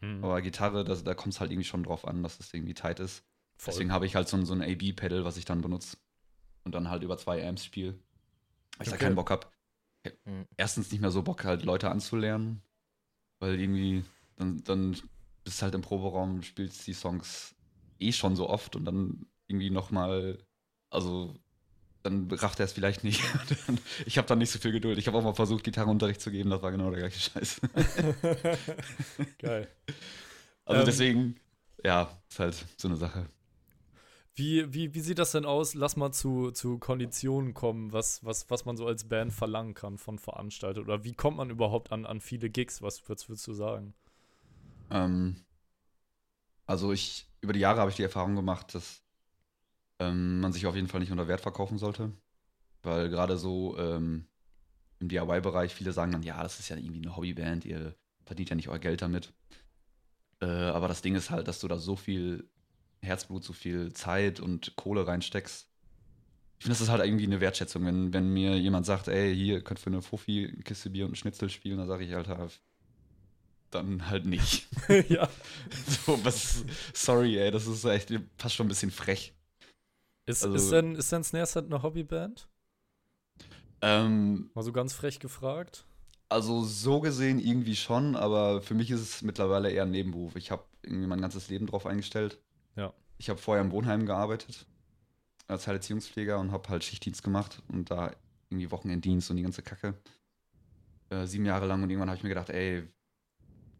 Hm, 0.02 0.22
Aber 0.22 0.42
Gitarre, 0.42 0.84
das, 0.86 1.04
da 1.04 1.14
kommt 1.16 1.36
es 1.36 1.40
halt 1.42 1.52
irgendwie 1.52 1.68
schon 1.68 1.84
drauf 1.84 2.08
an, 2.08 2.24
dass 2.24 2.40
es 2.40 2.54
irgendwie 2.54 2.74
tight 2.76 3.00
ist. 3.00 3.26
voll. 3.58 3.74
Deswegen 3.74 3.92
habe 3.92 4.06
ich 4.06 4.16
halt 4.16 4.28
so 4.30 4.38
ein, 4.38 4.46
so 4.46 4.54
ein 4.54 4.62
AB-Pedal, 4.64 5.26
was 5.26 5.38
ich 5.38 5.46
dann 5.46 5.62
benutze. 5.62 5.98
Und 6.66 6.76
dann 6.76 6.90
halt 6.90 7.04
über 7.04 7.18
zwei 7.18 7.48
Amps 7.48 7.66
spiele. 7.66 7.94
Weil 8.78 8.84
ich 8.84 8.90
da 8.90 8.96
Okay. 8.96 9.06
keinen 9.06 9.16
Bock 9.16 9.32
habe. 9.32 9.48
Mhm. 10.26 10.46
Erstens 10.58 10.92
nicht 10.92 11.02
mehr 11.02 11.12
so 11.12 11.24
Bock, 11.24 11.44
halt 11.44 11.64
Leute 11.64 11.90
anzulernen. 11.92 12.62
Weil 13.40 13.60
irgendwie, 13.60 14.06
dann, 14.38 14.64
dann 14.64 14.98
bist 15.44 15.62
du 15.62 15.64
halt 15.64 15.76
im 15.76 15.82
Proberaum, 15.82 16.44
spielst 16.44 16.88
die 16.88 16.94
Songs 16.94 17.56
eh 18.00 18.12
schon 18.12 18.36
so 18.36 18.50
oft 18.50 18.76
und 18.76 18.86
dann 18.86 19.28
irgendwie 19.48 19.70
nochmal, 19.70 20.40
also 20.90 21.36
dann 22.06 22.30
rafft 22.32 22.60
er 22.60 22.66
es 22.66 22.74
vielleicht 22.74 23.04
nicht. 23.04 23.22
Ich 24.06 24.18
habe 24.18 24.28
dann 24.28 24.38
nicht 24.40 24.52
so 24.52 24.60
viel 24.60 24.72
Geduld. 24.72 24.98
Ich 24.98 25.08
habe 25.08 25.18
auch 25.18 25.24
mal 25.24 25.34
versucht, 25.34 25.64
Gitarrenunterricht 25.64 26.22
zu 26.22 26.32
geben, 26.32 26.50
das 26.50 26.62
war 26.62 26.72
genau 26.72 26.92
der 26.92 27.00
gleiche 27.00 27.20
Scheiß. 27.20 27.62
Geil. 29.40 29.68
Also 30.66 30.82
Ähm, 30.82 30.86
deswegen, 30.86 31.40
ja, 31.84 32.10
ist 32.30 32.40
halt 32.40 32.66
so 32.78 32.88
eine 32.88 32.98
Sache. 32.98 33.30
Wie, 34.36 34.74
wie, 34.74 34.94
wie 34.94 35.00
sieht 35.00 35.18
das 35.20 35.32
denn 35.32 35.46
aus? 35.46 35.74
Lass 35.76 35.96
mal 35.96 36.12
zu, 36.12 36.52
zu 36.52 36.78
Konditionen 36.78 37.54
kommen, 37.54 37.94
was, 37.94 38.24
was, 38.24 38.50
was 38.50 38.66
man 38.66 38.76
so 38.78 38.86
als 38.86 39.08
Band 39.08 39.32
verlangen 39.34 39.74
kann 39.74 39.98
von 39.98 40.20
Veranstaltern. 40.20 40.84
Oder 40.84 41.04
wie 41.04 41.14
kommt 41.14 41.38
man 41.38 41.50
überhaupt 41.50 41.92
an, 41.92 42.06
an 42.06 42.20
viele 42.22 42.50
Gigs? 42.50 42.82
Was 42.82 43.08
würdest, 43.08 43.30
würdest 43.30 43.48
du 43.48 43.54
sagen? 43.54 43.94
Ähm, 44.90 45.46
also 46.66 46.92
ich, 46.92 47.28
über 47.42 47.54
die 47.54 47.60
Jahre 47.60 47.80
habe 47.82 47.90
ich 47.90 47.96
die 47.98 48.04
Erfahrung 48.04 48.36
gemacht, 48.36 48.74
dass 48.76 49.02
ähm, 50.00 50.40
man 50.40 50.54
sich 50.54 50.66
auf 50.66 50.76
jeden 50.76 50.88
Fall 50.88 51.00
nicht 51.00 51.12
unter 51.12 51.28
Wert 51.28 51.42
verkaufen 51.42 51.78
sollte. 51.78 52.12
Weil 52.84 53.10
gerade 53.10 53.38
so 53.38 53.78
ähm, 53.78 54.28
im 55.00 55.10
DIY-Bereich 55.10 55.74
viele 55.74 55.92
sagen 55.92 56.12
dann, 56.12 56.24
ja, 56.24 56.42
das 56.42 56.60
ist 56.60 56.70
ja 56.70 56.78
irgendwie 56.78 57.02
eine 57.02 57.16
Hobbyband, 57.16 57.66
ihr 57.66 57.96
verdient 58.26 58.50
ja 58.50 58.56
nicht 58.56 58.70
euer 58.70 58.80
Geld 58.80 59.02
damit. 59.02 59.34
Äh, 60.42 60.46
aber 60.46 60.88
das 60.88 61.02
Ding 61.02 61.16
ist 61.16 61.30
halt, 61.30 61.48
dass 61.48 61.60
du 61.60 61.68
da 61.68 61.78
so 61.78 61.96
viel 61.96 62.50
Herzblut, 63.02 63.44
so 63.44 63.54
viel 63.54 63.94
Zeit 63.94 64.40
und 64.40 64.76
Kohle 64.76 65.08
reinsteckst. 65.08 65.68
Ich 66.58 66.64
finde, 66.64 66.74
das 66.74 66.82
ist 66.82 66.90
halt 66.90 67.04
irgendwie 67.04 67.26
eine 67.26 67.42
Wertschätzung. 67.42 67.86
Wenn, 67.86 68.14
wenn 68.14 68.30
mir 68.34 68.58
jemand 68.58 68.86
sagt, 68.86 69.08
ey, 69.08 69.36
hier 69.36 69.62
könnt 69.62 69.80
für 69.80 69.90
eine 69.90 70.02
Fuffi 70.02 70.50
eine 70.52 70.64
Kiste 70.64 70.90
Bier 70.90 71.06
und 71.06 71.10
einen 71.10 71.16
Schnitzel 71.16 71.50
spielen, 71.50 71.78
dann 71.78 71.88
sage 71.88 72.06
ich, 72.06 72.16
Alter, 72.16 72.50
dann 73.72 74.10
halt 74.10 74.26
nicht. 74.26 74.68
ja. 75.10 75.30
So, 76.06 76.24
was, 76.24 76.64
sorry, 76.94 77.38
ey, 77.38 77.52
das 77.52 77.68
ist 77.68 77.84
echt 77.86 78.14
fast 78.38 78.56
schon 78.56 78.66
ein 78.68 78.70
bisschen 78.70 78.92
frech. 78.92 79.34
Ist, 80.26 80.44
Also- 80.44 80.56
ist, 80.56 80.72
denn, 80.72 80.96
ist 80.96 81.12
denn 81.12 81.24
Snareset 81.24 81.66
eine 81.66 81.84
Hobbyband? 81.84 82.48
Ähm, 83.82 84.50
Mal 84.54 84.64
so 84.64 84.72
ganz 84.72 84.94
frech 84.94 85.20
gefragt. 85.20 85.86
also 86.30 86.64
so 86.64 87.00
gesehen 87.02 87.40
irgendwie 87.40 87.76
schon, 87.76 88.16
aber 88.16 88.62
für 88.62 88.74
mich 88.74 88.90
ist 88.90 89.02
es 89.02 89.22
mittlerweile 89.22 89.70
eher 89.70 89.84
ein 89.84 89.92
Nebenberuf. 89.92 90.36
Ich 90.36 90.50
habe 90.52 90.64
irgendwie 90.82 91.08
mein 91.08 91.22
ganzes 91.22 91.50
Leben 91.50 91.68
drauf 91.68 91.86
eingestellt. 91.86 92.40
Ja. 92.76 92.94
Ich 93.18 93.30
habe 93.30 93.40
vorher 93.40 93.64
im 93.64 93.72
Wohnheim 93.72 94.06
gearbeitet 94.06 94.66
als 95.48 95.68
Heilerziehungspfleger 95.68 96.40
und 96.40 96.52
habe 96.52 96.68
halt 96.70 96.84
Schichtdienst 96.84 97.22
gemacht 97.22 97.62
und 97.68 97.92
da 97.92 98.12
irgendwie 98.50 98.72
Wochenenddienst 98.72 99.30
und 99.30 99.38
die 99.38 99.44
ganze 99.44 99.62
Kacke. 99.62 99.94
Äh, 101.10 101.28
sieben 101.28 101.46
Jahre 101.46 101.68
lang 101.68 101.84
und 101.84 101.90
irgendwann 101.92 102.10
habe 102.10 102.18
ich 102.18 102.24
mir 102.24 102.30
gedacht, 102.30 102.50
ey, 102.50 102.88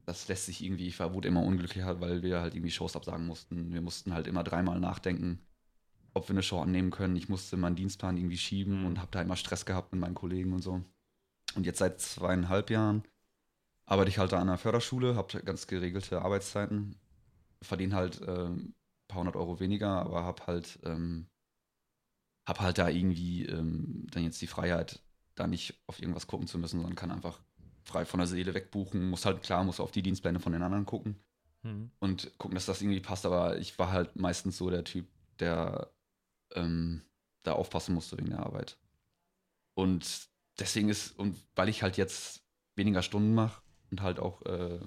das 0.06 0.28
lässt 0.28 0.46
sich 0.46 0.64
irgendwie, 0.64 0.88
ich 0.88 1.00
war, 1.00 1.14
wurde 1.16 1.28
immer 1.28 1.42
unglücklicher, 1.42 2.00
weil 2.00 2.22
wir 2.22 2.42
halt 2.42 2.54
irgendwie 2.54 2.70
Shows 2.70 2.96
absagen 2.96 3.26
mussten. 3.26 3.74
Wir 3.74 3.82
mussten 3.82 4.14
halt 4.14 4.28
immer 4.28 4.44
dreimal 4.44 4.80
nachdenken, 4.80 5.40
ob 6.16 6.28
wir 6.30 6.34
eine 6.34 6.44
Show 6.44 6.60
annehmen 6.62 6.92
können. 6.92 7.16
Ich 7.18 7.30
musste 7.30 7.58
meinen 7.58 7.76
Dienstplan 7.76 8.18
irgendwie 8.18 8.38
schieben 8.40 8.82
Mhm. 8.82 8.86
und 8.86 9.00
habe 9.00 9.12
da 9.12 9.22
immer 9.22 9.36
Stress 9.36 9.66
gehabt 9.66 9.92
mit 9.94 10.02
meinen 10.02 10.16
Kollegen 10.16 10.54
und 10.54 10.62
so. 10.64 10.84
Und 11.56 11.66
jetzt 11.66 11.80
seit 11.80 12.02
zweieinhalb 12.02 12.70
Jahren 12.72 13.04
arbeite 13.86 14.10
ich 14.10 14.18
halt 14.20 14.32
da 14.34 14.38
an 14.38 14.50
einer 14.50 14.58
Förderschule, 14.58 15.16
habe 15.16 15.42
ganz 15.44 15.68
geregelte 15.68 16.22
Arbeitszeiten, 16.22 16.98
verdiene 17.62 17.96
halt 17.96 18.22
ähm, 18.28 18.74
ein 18.74 18.76
paar 19.08 19.20
hundert 19.20 19.36
Euro 19.38 19.60
weniger, 19.60 20.02
aber 20.02 20.24
habe 20.24 20.48
halt, 20.48 20.80
ähm, 20.86 21.28
hab 22.48 22.60
halt 22.60 22.78
da 22.78 22.90
irgendwie 22.90 23.46
ähm, 23.46 24.08
dann 24.12 24.24
jetzt 24.24 24.42
die 24.42 24.48
Freiheit, 24.48 25.02
da 25.36 25.48
nicht 25.48 25.82
auf 25.88 26.00
irgendwas 26.02 26.28
gucken 26.28 26.48
zu 26.48 26.58
müssen, 26.58 26.80
sondern 26.80 26.96
kann 26.96 27.12
einfach 27.12 27.42
frei 27.84 28.06
von 28.06 28.20
der 28.20 28.28
Seele 28.28 28.54
wegbuchen. 28.54 29.10
Muss 29.10 29.26
halt 29.26 29.44
klar, 29.44 29.64
muss 29.64 29.80
auf 29.80 29.92
die 29.92 30.02
Dienstpläne 30.04 30.40
von 30.40 30.54
den 30.54 30.64
anderen 30.64 30.86
gucken 30.86 31.20
Hm. 31.64 31.92
und 32.00 32.38
gucken, 32.38 32.56
dass 32.56 32.66
das 32.68 32.82
irgendwie 32.82 33.02
passt. 33.02 33.26
Aber 33.26 33.58
ich 33.58 33.78
war 33.80 33.92
halt 33.92 34.16
meistens 34.16 34.58
so 34.58 34.70
der 34.70 34.84
Typ, 34.84 35.08
der 35.40 35.92
ähm, 36.56 37.02
da 37.44 37.54
aufpassen 37.54 37.94
musste 37.94 38.18
wegen 38.18 38.30
der 38.30 38.40
Arbeit. 38.40 38.78
Und 39.74 40.30
deswegen 40.60 40.90
ist, 40.90 41.18
und 41.18 41.38
weil 41.56 41.70
ich 41.70 41.84
halt 41.84 41.98
jetzt 41.98 42.44
weniger 42.76 43.02
Stunden 43.02 43.34
mache 43.34 43.62
und 43.92 44.02
halt 44.02 44.20
auch 44.20 44.42
äh, 44.44 44.80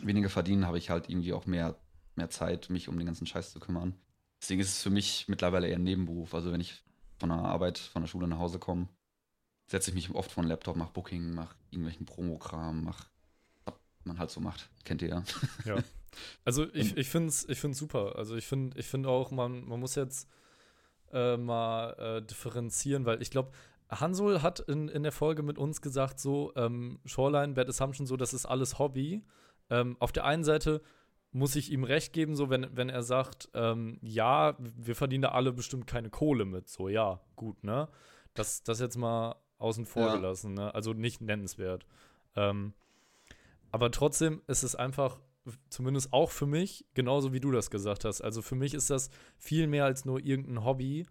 weniger 0.00 0.30
verdiene, 0.30 0.66
habe 0.66 0.78
ich 0.78 0.90
halt 0.90 1.08
irgendwie 1.08 1.32
auch 1.32 1.46
mehr, 1.46 1.78
mehr 2.14 2.30
Zeit, 2.30 2.70
mich 2.70 2.88
um 2.88 2.96
den 2.96 3.06
ganzen 3.06 3.26
Scheiß 3.26 3.52
zu 3.52 3.60
kümmern. 3.60 3.94
Deswegen 4.40 4.60
ist 4.60 4.68
es 4.68 4.82
für 4.82 4.90
mich 4.90 5.26
mittlerweile 5.28 5.68
eher 5.68 5.76
ein 5.76 5.84
Nebenberuf. 5.84 6.34
Also 6.34 6.52
wenn 6.52 6.60
ich 6.60 6.84
von 7.18 7.30
der 7.30 7.38
Arbeit, 7.38 7.78
von 7.78 8.02
der 8.02 8.08
Schule 8.08 8.28
nach 8.28 8.38
Hause 8.38 8.58
komme, 8.58 8.88
setze 9.66 9.90
ich 9.90 9.94
mich 9.94 10.10
oft 10.10 10.30
vor 10.30 10.42
den 10.42 10.48
Laptop, 10.48 10.76
mache 10.76 10.92
Booking, 10.92 11.34
mache 11.34 11.56
irgendwelchen 11.70 12.06
Promokram, 12.06 12.84
mache, 12.84 13.06
was 13.64 13.74
man 14.04 14.18
halt 14.18 14.30
so 14.30 14.40
macht. 14.40 14.70
Kennt 14.84 15.02
ihr 15.02 15.08
ja. 15.08 15.82
Also 16.44 16.72
ich, 16.72 16.96
ich 16.96 17.08
finde 17.08 17.28
es 17.28 17.48
ich 17.48 17.60
find's 17.60 17.78
super. 17.78 18.16
Also 18.16 18.34
ich 18.34 18.46
finde 18.46 18.78
ich 18.78 18.86
find 18.86 19.06
auch, 19.06 19.30
man, 19.30 19.68
man 19.68 19.78
muss 19.78 19.94
jetzt 19.94 20.28
äh, 21.12 21.36
mal 21.36 21.92
äh, 21.98 22.22
differenzieren, 22.22 23.06
weil 23.06 23.22
ich 23.22 23.30
glaube, 23.30 23.50
Hansol 23.90 24.42
hat 24.42 24.60
in, 24.60 24.88
in 24.88 25.02
der 25.02 25.12
Folge 25.12 25.42
mit 25.42 25.58
uns 25.58 25.80
gesagt, 25.80 26.20
so, 26.20 26.52
ähm, 26.56 27.00
Shoreline, 27.04 27.54
Bad 27.54 27.68
Assumption, 27.68 28.06
so, 28.06 28.16
das 28.16 28.34
ist 28.34 28.44
alles 28.46 28.78
Hobby. 28.78 29.24
Ähm, 29.70 29.96
auf 29.98 30.12
der 30.12 30.24
einen 30.24 30.44
Seite 30.44 30.82
muss 31.32 31.56
ich 31.56 31.70
ihm 31.72 31.84
recht 31.84 32.12
geben, 32.12 32.36
so, 32.36 32.50
wenn, 32.50 32.66
wenn 32.76 32.88
er 32.88 33.02
sagt, 33.02 33.48
ähm, 33.54 33.98
ja, 34.02 34.56
wir 34.58 34.94
verdienen 34.96 35.22
da 35.22 35.30
alle 35.30 35.52
bestimmt 35.52 35.86
keine 35.86 36.10
Kohle 36.10 36.44
mit, 36.44 36.68
so, 36.68 36.88
ja, 36.88 37.20
gut, 37.36 37.64
ne? 37.64 37.88
Das, 38.34 38.62
das 38.62 38.80
jetzt 38.80 38.96
mal 38.96 39.36
außen 39.58 39.86
vor 39.86 40.08
Ja. 40.08 40.16
gelassen, 40.16 40.54
ne? 40.54 40.74
Also 40.74 40.92
nicht 40.92 41.20
nennenswert. 41.20 41.86
Ähm, 42.36 42.72
aber 43.70 43.90
trotzdem 43.90 44.42
ist 44.46 44.62
es 44.62 44.74
einfach, 44.74 45.20
zumindest 45.70 46.12
auch 46.12 46.30
für 46.30 46.46
mich, 46.46 46.86
genauso 46.94 47.32
wie 47.32 47.40
du 47.40 47.50
das 47.50 47.70
gesagt 47.70 48.04
hast. 48.04 48.20
Also 48.20 48.42
für 48.42 48.54
mich 48.54 48.74
ist 48.74 48.90
das 48.90 49.10
viel 49.36 49.66
mehr 49.66 49.84
als 49.84 50.04
nur 50.04 50.24
irgendein 50.24 50.64
Hobby. 50.64 51.06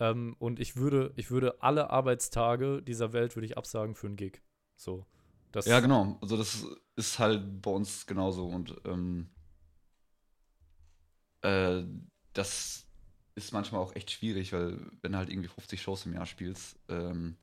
Ähm, 0.00 0.36
und 0.38 0.60
ich 0.60 0.76
würde, 0.76 1.12
ich 1.16 1.30
würde 1.30 1.62
alle 1.62 1.90
Arbeitstage 1.90 2.82
dieser 2.82 3.12
Welt 3.12 3.36
würde 3.36 3.46
ich 3.46 3.58
absagen 3.58 3.94
für 3.94 4.06
einen 4.06 4.16
Gig. 4.16 4.42
So. 4.76 5.06
Das, 5.52 5.66
Ja, 5.66 5.80
genau. 5.80 6.18
Also 6.20 6.36
das 6.36 6.64
ist 6.96 7.18
halt 7.18 7.62
bei 7.62 7.70
uns 7.70 8.06
genauso 8.06 8.46
und 8.46 8.76
ähm, 8.84 9.30
äh, 11.42 11.82
das 12.32 12.86
ist 13.34 13.52
manchmal 13.52 13.80
auch 13.80 13.94
echt 13.94 14.10
schwierig, 14.10 14.52
weil 14.52 14.78
wenn 15.00 15.12
du 15.12 15.18
halt 15.18 15.30
irgendwie 15.30 15.48
50 15.48 15.80
Shows 15.80 16.06
im 16.06 16.14
Jahr 16.14 16.26
spielst, 16.26 16.78
ähm, 16.88 17.36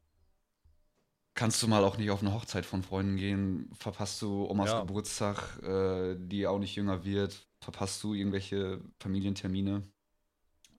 kannst 1.35 1.61
du 1.61 1.67
mal 1.67 1.83
auch 1.83 1.97
nicht 1.97 2.09
auf 2.09 2.21
eine 2.21 2.33
Hochzeit 2.33 2.65
von 2.65 2.83
Freunden 2.83 3.17
gehen, 3.17 3.69
verpasst 3.73 4.21
du 4.21 4.45
Omas 4.49 4.71
Ja. 4.71 4.81
Geburtstag, 4.81 5.61
äh, 5.63 6.15
die 6.17 6.47
auch 6.47 6.59
nicht 6.59 6.75
jünger 6.75 7.03
wird, 7.05 7.47
verpasst 7.61 8.03
du 8.03 8.13
irgendwelche 8.13 8.81
Familientermine. 8.99 9.83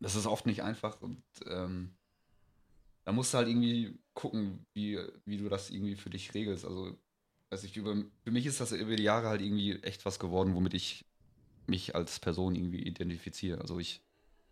Das 0.01 0.14
ist 0.14 0.27
oft 0.27 0.47
nicht 0.47 0.62
einfach 0.62 1.01
und 1.01 1.23
ähm, 1.47 1.97
da 3.05 3.12
musst 3.12 3.33
du 3.33 3.38
halt 3.38 3.49
irgendwie 3.49 3.99
gucken, 4.14 4.66
wie, 4.75 4.99
wie 5.25 5.38
du 5.38 5.49
das 5.49 5.71
irgendwie 5.71 5.97
für 5.97 6.11
dich 6.11 6.35
regelst. 6.35 6.64
Also, 6.64 6.99
weiß 7.51 7.64
ich, 7.64 7.77
über, 7.77 7.95
für 8.25 8.31
mich 8.33 8.47
ist 8.47 8.61
das 8.61 8.73
über 8.73 8.97
die 8.97 9.05
Jahre 9.05 9.29
halt 9.29 9.40
irgendwie 9.42 9.81
echt 9.83 10.05
was 10.05 10.19
geworden, 10.19 10.55
womit 10.55 10.75
ich 10.75 11.07
mich 11.66 11.95
als 11.95 12.19
Person 12.21 12.57
irgendwie 12.57 12.83
identifiziere. 12.83 13.61
Also 13.61 13.79
ich, 13.79 14.03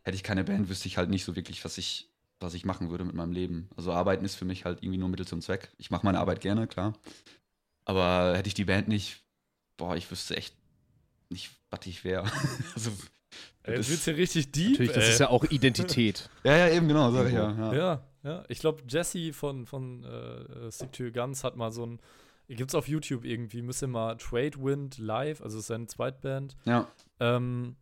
hätte 0.03 0.17
ich 0.17 0.23
keine 0.23 0.45
Band, 0.45 0.69
wüsste 0.69 0.89
ich 0.89 0.99
halt 0.99 1.11
nicht 1.11 1.25
so 1.25 1.37
wirklich, 1.37 1.65
was 1.65 1.79
ich, 1.79 2.14
was 2.41 2.55
ich 2.55 2.65
machen 2.65 2.91
würde 2.91 3.05
mit 3.05 3.15
meinem 3.15 3.33
Leben. 3.33 3.69
Also 3.77 3.93
Arbeiten 3.93 4.25
ist 4.25 4.35
für 4.35 4.45
mich 4.45 4.65
halt 4.65 4.83
irgendwie 4.83 4.99
nur 4.99 5.09
Mittel 5.09 5.27
zum 5.27 5.41
Zweck. 5.41 5.73
Ich 5.79 5.91
mache 5.91 6.05
meine 6.05 6.19
Arbeit 6.19 6.41
gerne, 6.41 6.67
klar. 6.67 6.95
Aber 7.85 8.37
hätte 8.37 8.49
ich 8.49 8.55
die 8.55 8.65
Band 8.65 8.89
nicht, 8.89 9.23
boah, 9.77 9.97
ich 9.97 10.11
wüsste 10.11 10.37
echt 10.37 10.55
nicht, 11.31 11.51
was 11.71 11.87
ich 11.87 12.05
wäre. 12.05 12.25
also, 12.75 12.91
Jetzt 13.67 13.91
wird's 13.91 14.05
hier 14.05 14.17
richtig 14.17 14.53
deep. 14.53 14.73
Natürlich, 14.73 14.93
das 14.93 15.05
ey. 15.05 15.11
ist 15.11 15.21
ja 15.21 15.31
auch 15.31 15.45
Identität. 15.45 16.29
ja, 16.45 16.57
ja, 16.57 16.69
eben, 16.71 16.89
genau, 16.89 17.11
sag 17.11 17.29
ich 17.29 17.35
ja. 17.35 17.51
Ja. 17.53 17.75
Ja, 17.75 18.05
ja. 18.23 18.45
Ich 18.49 18.59
glaube, 18.59 18.83
Jesse 18.89 19.33
von, 19.33 19.67
von 19.67 20.05
äh, 20.05 20.71
Stick 20.71 20.93
to 20.93 21.05
Your 21.05 21.11
Guns 21.11 21.45
hat 21.45 21.57
mal 21.57 21.73
so 21.73 21.87
ein. 21.87 22.01
Gibt's 22.47 22.75
auf 22.75 22.89
YouTube 22.89 23.25
irgendwie, 23.25 23.63
müsst 23.63 23.83
ihr 23.83 23.87
mal 23.89 24.17
Trade 24.17 24.63
Wind 24.63 24.99
Live, 24.99 25.41
also 25.41 25.59
ist 25.59 25.69
seine 25.69 25.87
Zweitband. 25.87 26.57
ja. 26.67 26.87
Ähm, 27.19 27.77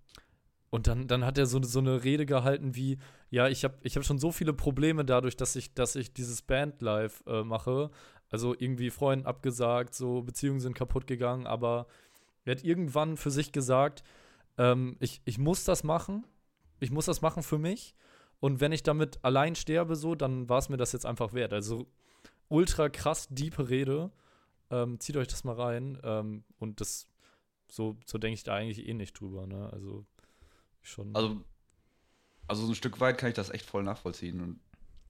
und 0.72 0.86
dann, 0.86 1.06
dann 1.06 1.26
hat 1.26 1.36
er 1.36 1.44
so, 1.44 1.62
so 1.62 1.80
eine 1.80 2.02
Rede 2.02 2.24
gehalten 2.24 2.74
wie, 2.74 2.96
ja, 3.28 3.46
ich 3.46 3.62
habe 3.62 3.74
ich 3.82 3.94
hab 3.94 4.04
schon 4.04 4.18
so 4.18 4.32
viele 4.32 4.54
Probleme 4.54 5.04
dadurch, 5.04 5.36
dass 5.36 5.54
ich, 5.54 5.74
dass 5.74 5.96
ich 5.96 6.14
dieses 6.14 6.40
Band 6.40 6.80
live 6.80 7.22
äh, 7.26 7.42
mache. 7.44 7.90
Also 8.30 8.54
irgendwie 8.58 8.88
Freunden 8.88 9.26
abgesagt, 9.26 9.94
so 9.94 10.22
Beziehungen 10.22 10.60
sind 10.60 10.74
kaputt 10.74 11.06
gegangen, 11.06 11.46
aber 11.46 11.88
er 12.46 12.52
hat 12.52 12.64
irgendwann 12.64 13.18
für 13.18 13.30
sich 13.30 13.52
gesagt, 13.52 14.02
ähm, 14.56 14.96
ich, 14.98 15.20
ich 15.26 15.36
muss 15.36 15.64
das 15.64 15.84
machen, 15.84 16.24
ich 16.80 16.90
muss 16.90 17.04
das 17.04 17.20
machen 17.20 17.42
für 17.42 17.58
mich. 17.58 17.94
Und 18.40 18.62
wenn 18.62 18.72
ich 18.72 18.82
damit 18.82 19.22
allein 19.22 19.54
sterbe, 19.54 19.94
so, 19.94 20.14
dann 20.14 20.48
war 20.48 20.58
es 20.58 20.70
mir 20.70 20.78
das 20.78 20.92
jetzt 20.92 21.04
einfach 21.04 21.34
wert. 21.34 21.52
Also 21.52 21.86
ultra 22.48 22.88
krass 22.88 23.28
diepe 23.28 23.68
Rede. 23.68 24.10
Ähm, 24.70 24.98
zieht 25.00 25.18
euch 25.18 25.28
das 25.28 25.44
mal 25.44 25.54
rein. 25.54 25.98
Ähm, 26.02 26.44
und 26.58 26.80
das, 26.80 27.08
so, 27.70 27.98
so 28.06 28.16
denke 28.16 28.36
ich 28.36 28.42
da 28.44 28.54
eigentlich 28.54 28.88
eh 28.88 28.94
nicht 28.94 29.20
drüber, 29.20 29.46
ne? 29.46 29.70
Also 29.70 30.06
schon. 30.82 31.14
Also, 31.14 31.44
also 32.46 32.66
so 32.66 32.72
ein 32.72 32.74
Stück 32.74 33.00
weit 33.00 33.18
kann 33.18 33.28
ich 33.28 33.34
das 33.34 33.50
echt 33.50 33.66
voll 33.66 33.82
nachvollziehen. 33.82 34.40
Und, 34.40 34.60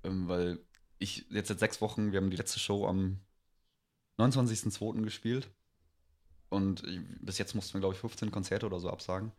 ähm, 0.04 0.28
weil 0.28 0.58
ich 0.98 1.26
jetzt 1.30 1.48
seit 1.48 1.58
sechs 1.58 1.80
Wochen, 1.80 2.12
wir 2.12 2.20
haben 2.20 2.30
die 2.30 2.36
letzte 2.36 2.58
Show 2.58 2.86
am 2.86 3.20
29.02. 4.18 5.02
gespielt. 5.02 5.50
Und 6.48 6.84
ich, 6.84 7.00
bis 7.20 7.38
jetzt 7.38 7.54
mussten 7.54 7.74
wir, 7.74 7.80
glaube 7.80 7.94
ich, 7.94 8.00
15 8.00 8.30
Konzerte 8.30 8.66
oder 8.66 8.78
so 8.78 8.90
absagen. 8.90 9.32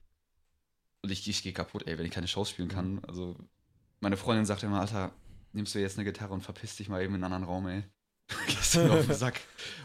Und 1.02 1.12
ich, 1.12 1.28
ich 1.28 1.44
gehe 1.44 1.54
kaputt, 1.54 1.86
ey, 1.86 1.98
wenn 1.98 2.06
ich 2.06 2.12
keine 2.12 2.28
Shows 2.28 2.50
spielen 2.50 2.70
kann. 2.70 3.00
Also, 3.06 3.36
meine 4.00 4.18
Freundin 4.18 4.46
sagt 4.46 4.64
immer, 4.64 4.82
Alter, 4.82 5.12
nimmst 5.52 5.76
du 5.76 5.80
jetzt 5.80 5.98
eine 5.98 6.06
Gitarre 6.06 6.34
und 6.34 6.42
verpiss 6.42 6.76
dich 6.76 6.90
mal 6.90 7.02
eben 7.02 7.16
in 7.16 7.24
einen 7.24 7.34
anderen 7.34 7.44
Raum, 7.44 7.68
ey. 7.68 7.84
Gehst 8.48 8.76
du 8.76 8.80
mir 8.80 8.94
auf 8.94 9.06
den 9.06 9.16
Sack. 9.16 9.40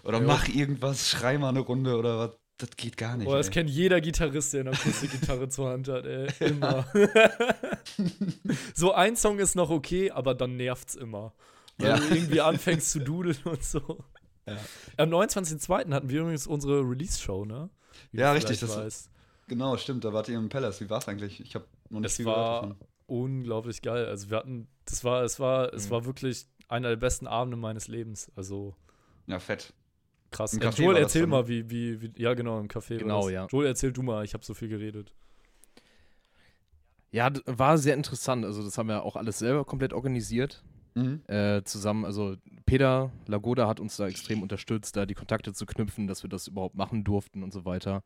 Oder 0.05 0.21
mach 0.21 0.49
irgendwas, 0.49 1.09
schrei 1.09 1.39
mal 1.39 1.51
eine 1.51 1.61
Runde 1.61 1.97
oder 1.97 2.19
was. 2.19 2.39
Das 2.59 2.71
geht 2.77 2.97
gar 2.97 3.17
nicht. 3.17 3.27
Boah, 3.27 3.37
das 3.37 3.47
ey. 3.49 3.53
kennt 3.55 3.71
jeder 3.71 4.01
Gitarrist, 4.01 4.53
der 4.53 4.61
eine 4.63 4.71
Akustikgitarre 4.73 5.49
zur 5.49 5.71
Hand 5.71 5.89
hat, 5.89 6.05
ey. 6.07 6.27
Immer. 6.41 6.87
so 8.75 8.93
ein 8.93 9.17
Song 9.17 9.39
ist 9.39 9.55
noch 9.55 9.71
okay, 9.71 10.11
aber 10.11 10.35
dann 10.35 10.57
nervt's 10.57 10.95
immer. 10.95 11.33
Weil 11.79 11.89
Ja. 11.91 11.97
du 11.99 12.15
irgendwie 12.15 12.41
anfängst 12.41 12.91
zu 12.91 13.01
dudeln 13.01 13.37
und 13.45 13.63
so. 13.63 14.05
Ja. 14.47 14.57
Am 14.97 15.11
29.02. 15.11 15.93
hatten 15.93 16.09
wir 16.09 16.21
übrigens 16.23 16.47
unsere 16.47 16.81
Release-Show, 16.81 17.45
ne? 17.45 17.71
Wie 18.13 18.21
Ja, 18.21 18.33
richtig, 18.33 18.59
das- 18.61 18.77
weißt. 18.77 19.11
Genau, 19.47 19.77
stimmt, 19.79 20.05
da 20.05 20.13
wart 20.13 20.29
ihr 20.29 20.37
im 20.37 20.49
Palace. 20.49 20.81
Wie 20.81 20.91
war's 20.91 21.09
eigentlich? 21.09 21.41
Ich 21.41 21.55
habe 21.55 21.65
noch 21.89 22.01
nicht 22.01 22.11
Es 22.11 22.17
viel 22.17 22.27
war- 22.27 22.63
gehört 22.63 22.63
davon. 22.81 22.89
Unglaublich 23.07 23.81
geil. 23.81 24.05
Also 24.07 24.29
wir 24.29 24.37
hatten, 24.37 24.69
das 24.85 25.03
war, 25.05 25.23
es 25.23 25.41
war, 25.41 25.73
es 25.73 25.87
Mhm. 25.87 25.91
war 25.91 26.05
wirklich 26.05 26.45
einer 26.69 26.91
der 26.91 26.97
besten 26.97 27.27
Abende 27.27 27.57
meines 27.57 27.89
Lebens. 27.89 28.31
Also 28.37 28.75
Ja, 29.27 29.39
fett. 29.39 29.73
Krass. 30.31 30.55
Im 30.55 30.61
Café 30.61 30.83
Joel, 30.83 30.97
erzähl 30.97 31.23
dann, 31.23 31.31
mal, 31.31 31.49
wie, 31.49 31.69
wie, 31.71 32.01
wie, 32.01 32.13
ja 32.17 32.35
genau, 32.35 32.61
im 32.61 32.69
Café. 32.69 32.93
war 32.93 32.99
Genau, 32.99 33.23
das. 33.23 33.33
ja. 33.33 33.47
Joel, 33.47 33.67
erzähl 33.67 33.93
du 33.93 34.03
mal, 34.03 34.25
ich 34.25 34.35
habe 34.35 34.45
so 34.45 34.55
viel 34.55 34.69
geredet. 34.69 35.13
Ja, 37.11 37.31
war 37.47 37.79
sehr 37.79 37.95
interessant. 37.95 38.45
Also, 38.45 38.63
das 38.63 38.77
haben 38.77 38.89
wir 38.89 39.03
auch 39.03 39.17
alles 39.17 39.39
selber 39.39 39.65
komplett 39.65 39.93
organisiert. 39.93 40.63
Mhm. 40.95 41.23
Äh, 41.27 41.63
zusammen, 41.65 42.05
also 42.05 42.37
Peter 42.67 43.13
Lagoda 43.27 43.69
hat 43.69 43.81
uns 43.81 43.97
da 43.97 44.09
extrem 44.09 44.43
unterstützt, 44.43 44.97
da 44.97 45.07
die 45.07 45.15
Kontakte 45.15 45.53
zu 45.53 45.65
knüpfen, 45.65 46.07
dass 46.07 46.23
wir 46.23 46.31
das 46.31 46.49
überhaupt 46.49 46.75
machen 46.75 47.05
durften 47.05 47.43
und 47.43 47.53
so 47.53 47.65
weiter. 47.65 48.03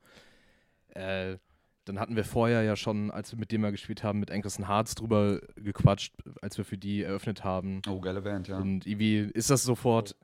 Äh, 0.88 1.38
dann 1.84 1.98
hatten 1.98 2.14
wir 2.14 2.24
vorher 2.24 2.62
ja 2.62 2.76
schon, 2.76 3.10
als 3.10 3.32
wir 3.32 3.38
mit 3.38 3.50
dem 3.50 3.62
mal 3.62 3.72
gespielt 3.72 4.04
haben, 4.04 4.20
mit 4.20 4.30
Ankerson 4.30 4.68
Hearts 4.68 4.94
drüber 4.94 5.40
gequatscht, 5.56 6.14
als 6.40 6.56
wir 6.58 6.64
für 6.64 6.78
die 6.78 7.02
eröffnet 7.02 7.42
haben. 7.44 7.82
Oh, 7.88 8.00
geile 8.00 8.22
Band, 8.22 8.46
ja. 8.48 8.58
Und 8.58 8.86
irgendwie 8.86 9.30
ist 9.34 9.50
das 9.50 9.64
sofort, 9.64 10.14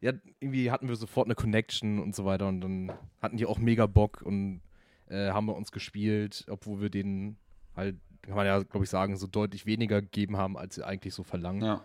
ja, 0.00 0.12
irgendwie 0.40 0.70
hatten 0.70 0.88
wir 0.88 0.96
sofort 0.96 1.26
eine 1.26 1.34
Connection 1.34 1.98
und 1.98 2.14
so 2.14 2.24
weiter 2.24 2.46
und 2.48 2.60
dann 2.60 2.92
hatten 3.20 3.36
die 3.36 3.46
auch 3.46 3.58
mega 3.58 3.86
Bock 3.86 4.22
und 4.22 4.60
äh, 5.08 5.30
haben 5.30 5.46
bei 5.46 5.52
uns 5.52 5.72
gespielt, 5.72 6.44
obwohl 6.48 6.80
wir 6.80 6.90
denen 6.90 7.36
halt, 7.74 7.96
kann 8.22 8.36
man 8.36 8.46
ja, 8.46 8.62
glaube 8.62 8.84
ich, 8.84 8.90
sagen, 8.90 9.16
so 9.16 9.26
deutlich 9.26 9.66
weniger 9.66 10.00
gegeben 10.02 10.36
haben, 10.36 10.56
als 10.56 10.74
sie 10.76 10.84
eigentlich 10.86 11.14
so 11.14 11.22
verlangen. 11.22 11.62
ja. 11.62 11.84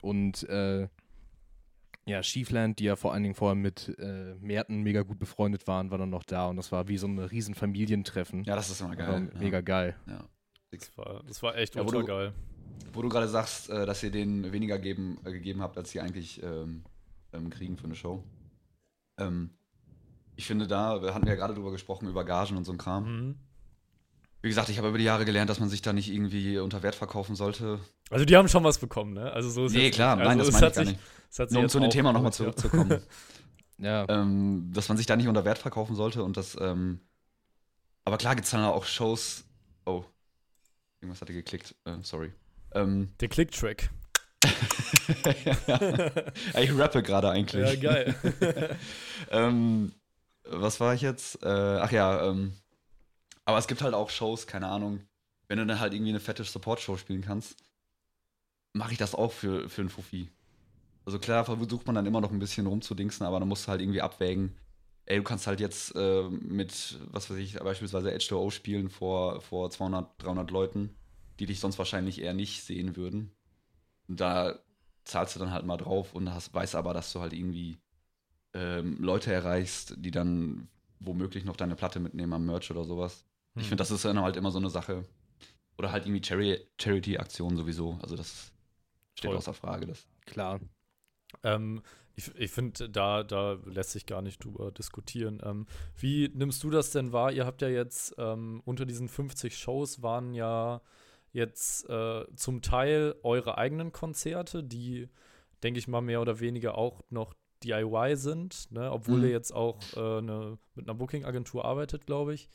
Und 0.00 0.42
äh, 0.50 0.86
ja, 2.06 2.22
Schiefland, 2.22 2.78
die 2.78 2.84
ja 2.84 2.96
vor 2.96 3.14
allen 3.14 3.22
Dingen 3.22 3.34
vorher 3.34 3.54
mit 3.54 3.96
äh, 3.98 4.34
Merten 4.40 4.82
mega 4.82 5.00
gut 5.02 5.18
befreundet 5.18 5.66
waren, 5.66 5.90
war 5.90 5.96
dann 5.96 6.10
noch 6.10 6.24
da 6.24 6.48
und 6.48 6.56
das 6.56 6.70
war 6.70 6.86
wie 6.88 6.98
so 6.98 7.06
ein 7.06 7.18
riesen 7.18 7.54
Familientreffen. 7.54 8.44
ja, 8.44 8.54
das 8.56 8.68
ist 8.68 8.80
immer 8.82 8.90
war 8.90 8.96
geil. 8.96 9.32
mega 9.38 9.56
ja. 9.58 9.62
geil. 9.62 9.96
Ja. 10.06 10.24
Das 10.70 10.98
war, 10.98 11.22
das 11.26 11.42
war 11.42 11.56
echt 11.56 11.74
Ja, 11.76 11.80
wo 11.82 11.86
ultra 11.86 12.00
du- 12.00 12.06
geil. 12.06 12.32
Wo 12.92 13.00
du 13.02 13.08
gerade 13.08 13.28
sagst, 13.28 13.70
äh, 13.70 13.86
dass 13.86 14.02
ihr 14.02 14.10
denen 14.10 14.52
weniger 14.52 14.78
geben, 14.78 15.18
äh, 15.24 15.32
gegeben 15.32 15.62
habt, 15.62 15.78
als 15.78 15.90
sie 15.92 16.00
eigentlich 16.00 16.42
ähm, 16.42 16.84
ähm, 17.34 17.50
kriegen 17.50 17.76
für 17.76 17.84
eine 17.84 17.94
Show. 17.94 18.24
Ähm, 19.18 19.50
ich 20.36 20.46
finde, 20.46 20.66
da 20.66 21.02
wir 21.02 21.14
hatten 21.14 21.26
wir 21.26 21.32
ja 21.32 21.38
gerade 21.38 21.54
drüber 21.54 21.70
gesprochen, 21.70 22.08
über 22.08 22.24
Gagen 22.24 22.56
und 22.56 22.64
so 22.64 22.72
ein 22.72 22.78
Kram. 22.78 23.04
Mhm. 23.28 23.34
Wie 24.42 24.48
gesagt, 24.48 24.68
ich 24.68 24.76
habe 24.78 24.88
über 24.88 24.98
die 24.98 25.04
Jahre 25.04 25.24
gelernt, 25.24 25.48
dass 25.48 25.60
man 25.60 25.68
sich 25.70 25.80
da 25.80 25.92
nicht 25.94 26.10
irgendwie 26.12 26.58
unter 26.58 26.82
Wert 26.82 26.94
verkaufen 26.94 27.34
sollte. 27.34 27.78
Also 28.10 28.24
die 28.26 28.36
haben 28.36 28.48
schon 28.48 28.62
was 28.64 28.78
bekommen, 28.78 29.14
ne? 29.14 29.32
Also 29.32 29.48
so 29.48 29.64
ist 29.66 29.72
Nee, 29.72 29.90
klar, 29.90 30.16
nicht. 30.16 30.24
nein, 30.26 30.38
also 30.38 30.50
das 30.50 30.54
es 30.56 30.60
meine 30.60 30.66
hat 30.66 30.72
ich 30.72 30.76
gar 30.76 30.84
sich- 30.86 30.96
nicht. 31.38 31.52
Nur 31.52 31.62
um 31.62 31.68
zu 31.68 31.80
dem 31.80 31.90
Thema 31.90 32.12
nochmal 32.12 32.32
zurückzukommen. 32.32 33.00
Ja, 33.76 34.06
ähm, 34.08 34.70
dass 34.72 34.88
man 34.88 34.96
sich 34.96 35.06
da 35.06 35.16
nicht 35.16 35.26
unter 35.26 35.44
Wert 35.44 35.58
verkaufen 35.58 35.96
sollte 35.96 36.22
und 36.22 36.36
das, 36.36 36.56
ähm, 36.60 37.00
aber 38.04 38.18
klar 38.18 38.36
gibt 38.36 38.44
es 38.44 38.52
dann 38.52 38.62
auch 38.62 38.84
Shows. 38.84 39.44
Oh, 39.84 40.04
irgendwas 41.00 41.20
hatte 41.20 41.32
geklickt, 41.32 41.74
äh, 41.84 41.96
sorry. 42.02 42.32
Ähm, 42.72 43.08
Der 43.18 43.26
Click-Track. 43.28 43.90
Ja, 45.66 46.60
ich 46.60 46.78
rappe 46.78 47.02
gerade 47.02 47.30
eigentlich. 47.30 47.66
Ja, 47.66 47.76
geil. 47.76 48.14
ähm, 49.30 49.92
was 50.44 50.80
war 50.80 50.94
ich 50.94 51.00
jetzt? 51.00 51.42
Äh, 51.42 51.48
ach 51.48 51.92
ja, 51.92 52.28
ähm, 52.28 52.52
aber 53.44 53.58
es 53.58 53.66
gibt 53.66 53.82
halt 53.82 53.94
auch 53.94 54.10
Shows, 54.10 54.46
keine 54.46 54.68
Ahnung, 54.68 55.00
wenn 55.48 55.58
du 55.58 55.66
dann 55.66 55.80
halt 55.80 55.94
irgendwie 55.94 56.10
eine 56.10 56.20
fette 56.20 56.44
Support-Show 56.44 56.96
spielen 56.96 57.22
kannst, 57.22 57.56
mache 58.72 58.92
ich 58.92 58.98
das 58.98 59.14
auch 59.14 59.32
für, 59.32 59.68
für 59.68 59.82
einen 59.82 59.90
Fuffi. 59.90 60.30
Also 61.04 61.18
klar 61.18 61.44
versucht 61.44 61.86
man 61.86 61.94
dann 61.94 62.06
immer 62.06 62.20
noch 62.20 62.32
ein 62.32 62.38
bisschen 62.38 62.66
rumzudingsen, 62.66 63.26
aber 63.26 63.38
dann 63.38 63.48
musst 63.48 63.66
du 63.66 63.68
halt 63.70 63.82
irgendwie 63.82 64.00
abwägen, 64.00 64.56
ey, 65.06 65.18
du 65.18 65.22
kannst 65.22 65.46
halt 65.46 65.60
jetzt 65.60 65.94
äh, 65.94 66.22
mit, 66.30 66.98
was 67.10 67.30
weiß 67.30 67.36
ich, 67.36 67.54
beispielsweise 67.54 68.10
H2O 68.10 68.50
spielen 68.50 68.88
vor, 68.88 69.40
vor 69.42 69.70
200, 69.70 70.22
300 70.22 70.50
Leuten, 70.50 70.96
die 71.38 71.46
dich 71.46 71.60
sonst 71.60 71.78
wahrscheinlich 71.78 72.20
eher 72.22 72.34
nicht 72.34 72.62
sehen 72.62 72.96
würden. 72.96 73.30
Und 74.08 74.20
da 74.20 74.58
zahlst 75.04 75.36
du 75.36 75.40
dann 75.40 75.52
halt 75.52 75.66
mal 75.66 75.76
drauf 75.76 76.14
und 76.14 76.32
hast, 76.32 76.54
weißt 76.54 76.74
aber, 76.76 76.94
dass 76.94 77.12
du 77.12 77.20
halt 77.20 77.32
irgendwie 77.32 77.78
ähm, 78.54 78.96
Leute 79.00 79.32
erreichst, 79.32 79.94
die 79.98 80.10
dann 80.10 80.68
womöglich 81.00 81.44
noch 81.44 81.56
deine 81.56 81.76
Platte 81.76 82.00
mitnehmen 82.00 82.32
am 82.32 82.46
Merch 82.46 82.70
oder 82.70 82.84
sowas. 82.84 83.24
Ich 83.58 83.64
Hm. 83.64 83.68
finde, 83.68 83.82
das 83.82 83.90
ist 83.90 84.04
dann 84.04 84.20
halt 84.20 84.36
immer 84.36 84.50
so 84.50 84.58
eine 84.58 84.70
Sache. 84.70 85.04
Oder 85.78 85.92
halt 85.92 86.06
irgendwie 86.06 86.22
Chari 86.22 86.60
Charity-Aktionen 86.80 87.56
sowieso. 87.56 87.98
Also 88.02 88.16
das 88.16 88.52
steht 89.18 89.30
Voll. 89.30 89.36
außer 89.36 89.54
Frage. 89.54 89.86
Das. 89.86 90.06
Klar. 90.26 90.60
Ähm, 91.44 91.82
ich 92.16 92.34
ich 92.36 92.50
finde, 92.52 92.90
da, 92.90 93.22
da 93.24 93.54
lässt 93.66 93.92
sich 93.92 94.06
gar 94.06 94.22
nicht 94.22 94.44
drüber 94.44 94.72
diskutieren. 94.72 95.40
Ähm, 95.44 95.66
wie 95.96 96.30
nimmst 96.34 96.62
du 96.64 96.70
das 96.70 96.90
denn 96.92 97.12
wahr? 97.12 97.32
Ihr 97.32 97.46
habt 97.46 97.62
ja 97.62 97.68
jetzt 97.68 98.14
ähm, 98.18 98.62
unter 98.64 98.86
diesen 98.86 99.08
50 99.08 99.58
Shows 99.58 100.02
waren 100.02 100.34
ja 100.34 100.82
jetzt 101.34 101.88
äh, 101.90 102.24
zum 102.34 102.62
Teil 102.62 103.14
eure 103.22 103.58
eigenen 103.58 103.92
Konzerte, 103.92 104.64
die, 104.64 105.08
denke 105.62 105.78
ich 105.78 105.88
mal, 105.88 106.00
mehr 106.00 106.22
oder 106.22 106.40
weniger 106.40 106.78
auch 106.78 107.02
noch 107.10 107.34
DIY 107.62 108.16
sind, 108.16 108.70
ne? 108.72 108.90
obwohl 108.90 109.18
Mhm. 109.18 109.24
ihr 109.24 109.30
jetzt 109.30 109.52
auch 109.52 109.78
äh, 109.96 110.22
ne, 110.22 110.58
mit 110.74 110.86
einer 110.88 110.94
Booking-Agentur 110.94 111.64
arbeitet, 111.64 112.06
glaube 112.06 112.32
ich. 112.34 112.48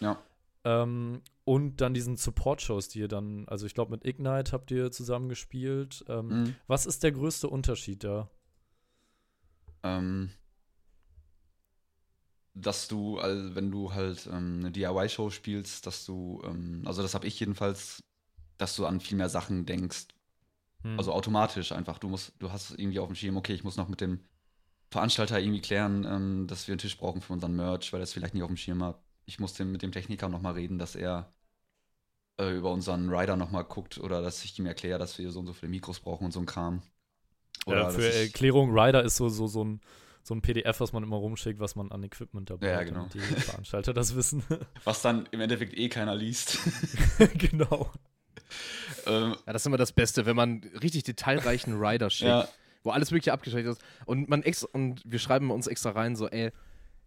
Ja. 0.00 0.22
Ähm, 0.64 1.22
und 1.44 1.80
dann 1.80 1.94
diesen 1.94 2.16
Support-Shows, 2.16 2.88
die 2.88 3.00
ihr 3.00 3.08
dann, 3.08 3.46
also 3.48 3.66
ich 3.66 3.74
glaube, 3.74 3.90
mit 3.92 4.04
Ignite 4.04 4.52
habt 4.52 4.70
ihr 4.70 4.90
zusammen 4.90 5.28
gespielt. 5.28 6.04
Ähm, 6.08 6.28
Mhm. 6.28 6.54
Was 6.66 6.86
ist 6.86 7.02
der 7.02 7.12
größte 7.12 7.48
Unterschied 7.48 8.02
da? 8.04 8.30
Ähm, 9.82 10.30
dass 12.54 12.88
du, 12.88 13.18
also 13.18 13.54
wenn 13.54 13.70
du 13.70 13.92
halt 13.92 14.26
ähm, 14.32 14.60
eine 14.60 14.70
DIY-Show 14.70 15.30
spielst, 15.30 15.86
dass 15.86 16.04
du, 16.06 16.40
ähm, 16.44 16.82
also 16.86 17.02
das 17.02 17.14
habe 17.14 17.26
ich 17.26 17.38
jedenfalls, 17.40 18.00
dass 18.58 18.76
du 18.76 18.86
an 18.86 19.00
viel 19.00 19.16
mehr 19.16 19.28
Sachen 19.28 19.66
denkst. 19.66 20.08
Hm. 20.82 20.98
Also 20.98 21.12
automatisch 21.12 21.72
einfach. 21.72 21.98
Du 21.98 22.08
musst, 22.08 22.32
du 22.38 22.52
hast 22.52 22.70
irgendwie 22.72 22.98
auf 22.98 23.08
dem 23.08 23.16
Schirm, 23.16 23.36
okay, 23.36 23.54
ich 23.54 23.64
muss 23.64 23.76
noch 23.76 23.88
mit 23.88 24.00
dem 24.00 24.20
Veranstalter 24.90 25.40
irgendwie 25.40 25.60
klären, 25.60 26.04
ähm, 26.04 26.46
dass 26.46 26.68
wir 26.68 26.72
einen 26.72 26.78
Tisch 26.78 26.96
brauchen 26.96 27.20
für 27.20 27.32
unseren 27.32 27.56
Merch, 27.56 27.92
weil 27.92 28.00
er 28.00 28.04
es 28.04 28.12
vielleicht 28.12 28.34
nicht 28.34 28.42
auf 28.42 28.48
dem 28.50 28.56
Schirm 28.56 28.82
hat. 28.82 29.00
Ich 29.26 29.40
muss 29.40 29.54
dem, 29.54 29.72
mit 29.72 29.82
dem 29.82 29.92
Techniker 29.92 30.28
nochmal 30.28 30.52
reden, 30.52 30.78
dass 30.78 30.94
er 30.94 31.32
äh, 32.38 32.56
über 32.56 32.72
unseren 32.72 33.08
Rider 33.08 33.36
nochmal 33.36 33.64
guckt 33.64 33.98
oder 33.98 34.22
dass 34.22 34.44
ich 34.44 34.58
ihm 34.58 34.66
erkläre, 34.66 34.98
dass 34.98 35.18
wir 35.18 35.30
so 35.30 35.40
und 35.40 35.46
so 35.46 35.52
viele 35.52 35.70
Mikros 35.70 36.00
brauchen 36.00 36.26
und 36.26 36.32
so 36.32 36.40
ein 36.40 36.46
Kram. 36.46 36.82
ja, 37.66 37.88
für 37.90 38.12
Erklärung, 38.12 38.76
Rider 38.76 39.02
ist 39.02 39.16
so, 39.16 39.28
so, 39.28 39.46
so, 39.46 39.64
ein, 39.64 39.80
so 40.22 40.34
ein 40.34 40.42
PDF, 40.42 40.80
was 40.80 40.92
man 40.92 41.02
immer 41.02 41.16
rumschickt, 41.16 41.60
was 41.60 41.76
man 41.76 41.90
an 41.90 42.02
Equipment 42.02 42.50
dabei 42.50 42.70
Ja, 42.70 42.76
hat, 42.78 42.86
genau. 42.86 43.08
damit 43.12 43.14
die 43.14 43.40
Veranstalter 43.40 43.94
das 43.94 44.14
wissen. 44.14 44.44
was 44.84 45.02
dann 45.02 45.26
im 45.30 45.40
Endeffekt 45.40 45.76
eh 45.76 45.88
keiner 45.88 46.14
liest. 46.14 46.58
genau. 47.38 47.90
ähm, 49.06 49.36
Ja, 49.46 49.52
das 49.52 49.62
ist 49.62 49.66
immer 49.66 49.76
das 49.76 49.92
Beste, 49.92 50.26
wenn 50.26 50.36
man 50.36 50.62
richtig 50.82 51.04
detailreichen 51.04 51.74
Rider 51.80 52.10
schickt, 52.10 52.28
ja, 52.28 52.48
wo 52.82 52.90
alles 52.90 53.12
wirklich 53.12 53.32
abgeschaltet 53.32 53.72
ist. 53.72 53.82
Und 54.06 54.28
man 54.28 54.42
extra, 54.42 54.68
und 54.72 55.02
wir 55.04 55.18
schreiben 55.18 55.50
uns 55.50 55.66
extra 55.66 55.90
rein, 55.90 56.16
so, 56.16 56.28
ey, 56.28 56.50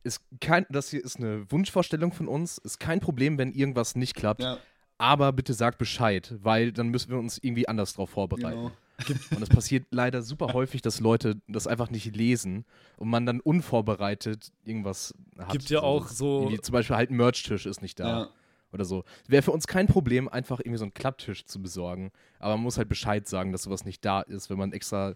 ist 0.04 0.22
kein, 0.40 0.66
das 0.70 0.90
hier 0.90 1.04
ist 1.04 1.18
eine 1.18 1.50
Wunschvorstellung 1.52 2.12
von 2.12 2.28
uns, 2.28 2.58
ist 2.60 2.80
kein 2.80 3.00
Problem, 3.00 3.38
wenn 3.38 3.52
irgendwas 3.52 3.96
nicht 3.96 4.16
klappt, 4.16 4.42
ja, 4.42 4.58
aber 4.98 5.32
bitte 5.34 5.54
sagt 5.54 5.78
Bescheid, 5.78 6.34
weil 6.42 6.72
dann 6.72 6.90
müssen 6.90 7.12
wir 7.12 7.18
uns 7.20 7.38
irgendwie 7.42 7.68
anders 7.68 7.94
drauf 7.94 8.10
vorbereiten. 8.12 8.72
genau. 9.06 9.36
Und 9.36 9.44
es 9.44 9.50
passiert 9.50 9.86
leider 9.92 10.24
super 10.24 10.54
häufig, 10.54 10.82
dass 10.82 11.00
Leute 11.00 11.40
das 11.48 11.68
einfach 11.68 11.92
nicht 11.92 12.16
lesen 12.16 12.66
und 12.98 13.10
man 13.10 13.26
dann 13.28 13.40
unvorbereitet 13.42 14.52
irgendwas 14.64 15.14
hat. 15.38 15.52
Gibt 15.52 15.70
ja 15.70 15.82
auch 15.82 16.08
so- 16.08 16.40
irgendwie 16.42 16.62
Zum 16.62 16.74
Beispiel 16.74 16.96
halt 16.96 17.12
ein 17.12 17.18
Merch-Tisch 17.18 17.66
ist 17.68 17.82
nicht 17.84 18.00
da 18.00 18.08
Ja, 18.08 18.30
oder 18.72 18.86
so. 18.86 19.04
Wäre 19.28 19.44
für 19.44 19.52
uns 19.52 19.68
kein 19.68 19.88
Problem, 19.88 20.28
einfach 20.28 20.60
irgendwie 20.60 20.78
so 20.78 20.86
einen 20.86 20.94
Klapptisch 20.94 21.46
zu 21.46 21.62
besorgen. 21.62 22.12
Aber 22.40 22.56
man 22.56 22.64
muss 22.64 22.78
halt 22.78 22.90
Bescheid 22.90 23.28
sagen, 23.28 23.52
dass 23.52 23.64
sowas 23.64 23.86
nicht 23.86 24.04
da 24.04 24.22
ist, 24.22 24.50
wenn 24.50 24.58
man 24.58 24.74
extra 24.74 25.16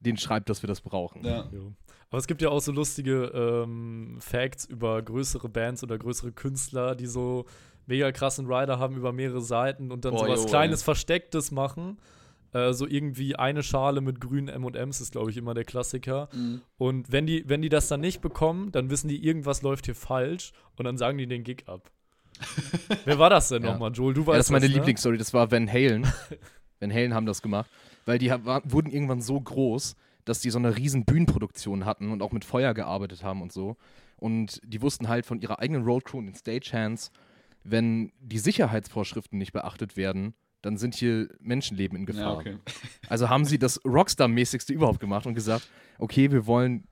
den 0.00 0.16
schreibt, 0.16 0.48
dass 0.50 0.62
wir 0.62 0.68
das 0.68 0.80
brauchen. 0.80 1.24
ja. 1.24 1.48
Jo. 1.52 1.72
Aber 2.08 2.18
es 2.18 2.28
gibt 2.28 2.40
ja 2.40 2.50
auch 2.50 2.60
so 2.60 2.70
lustige 2.70 3.32
ähm, 3.34 4.18
Facts 4.20 4.64
über 4.64 5.02
größere 5.02 5.48
Bands 5.48 5.82
oder 5.82 5.98
größere 5.98 6.30
Künstler, 6.32 6.94
die 6.94 7.06
so 7.06 7.46
mega 7.86 8.12
krassen 8.12 8.46
Rider 8.46 8.78
haben 8.78 8.96
über 8.96 9.12
mehrere 9.12 9.40
Seiten 9.40 9.90
und 9.90 10.04
dann 10.04 10.12
Boah, 10.12 10.26
so 10.26 10.32
was 10.32 10.42
jo, 10.42 10.48
Kleines, 10.48 10.80
ey. 10.80 10.84
Verstecktes 10.84 11.50
machen. 11.50 11.98
Äh, 12.52 12.72
so 12.72 12.86
irgendwie 12.86 13.36
eine 13.36 13.62
Schale 13.62 14.00
mit 14.00 14.20
grünen 14.20 14.48
M&M's 14.48 15.00
ist, 15.00 15.12
glaube 15.12 15.30
ich, 15.30 15.36
immer 15.36 15.52
der 15.52 15.64
Klassiker. 15.64 16.28
Mhm. 16.32 16.62
Und 16.78 17.10
wenn 17.10 17.26
die, 17.26 17.48
wenn 17.48 17.60
die 17.60 17.68
das 17.68 17.88
dann 17.88 18.00
nicht 18.00 18.20
bekommen, 18.20 18.70
dann 18.72 18.88
wissen 18.88 19.08
die, 19.08 19.24
irgendwas 19.24 19.62
läuft 19.62 19.86
hier 19.86 19.96
falsch 19.96 20.52
und 20.76 20.84
dann 20.84 20.96
sagen 20.96 21.18
die 21.18 21.26
den 21.26 21.42
Gig 21.42 21.64
ab. 21.66 21.90
Wer 23.04 23.18
war 23.18 23.30
das 23.30 23.48
denn 23.48 23.62
Ja. 23.62 23.72
nochmal, 23.72 23.92
Joel? 23.92 24.14
Du 24.14 24.20
weißt 24.22 24.34
Ja, 24.34 24.38
das 24.38 24.46
ist 24.46 24.52
meine 24.52 24.68
ne? 24.68 24.74
Lieblingsstory, 24.74 25.18
das 25.18 25.32
war 25.34 25.50
Van 25.50 25.70
Halen. 25.70 26.06
Van 26.80 26.92
Halen 26.92 27.14
haben 27.14 27.26
das 27.26 27.42
gemacht, 27.42 27.70
weil 28.04 28.18
die 28.18 28.30
war, 28.30 28.62
wurden 28.70 28.90
irgendwann 28.90 29.20
so 29.20 29.40
groß, 29.40 29.96
dass 30.24 30.40
die 30.40 30.50
so 30.50 30.58
eine 30.58 30.76
riesen 30.76 31.04
Bühnenproduktion 31.04 31.84
hatten 31.84 32.10
und 32.10 32.22
auch 32.22 32.32
mit 32.32 32.44
Feuer 32.44 32.74
gearbeitet 32.74 33.22
haben 33.22 33.42
und 33.42 33.52
so. 33.52 33.76
Und 34.16 34.60
die 34.64 34.82
wussten 34.82 35.08
halt 35.08 35.24
von 35.26 35.40
ihrer 35.40 35.60
eigenen 35.60 35.84
Roadcrew 35.84 36.18
und 36.18 36.26
den 36.26 36.34
Stagehands, 36.34 37.10
wenn 37.64 38.12
die 38.20 38.38
Sicherheitsvorschriften 38.38 39.38
nicht 39.38 39.52
beachtet 39.52 39.96
werden, 39.96 40.34
dann 40.62 40.76
sind 40.76 40.94
hier 40.94 41.28
Menschenleben 41.40 41.96
in 41.98 42.06
Gefahr. 42.06 42.22
ja, 42.22 42.38
okay. 42.38 42.56
Also 43.08 43.28
haben 43.28 43.44
sie 43.44 43.58
das 43.58 43.80
Rockstar-mäßigste 43.84 44.72
überhaupt 44.72 45.00
gemacht 45.00 45.26
und 45.26 45.34
gesagt, 45.34 45.68
okay, 45.98 46.32
wir 46.32 46.46
wollen, 46.46 46.84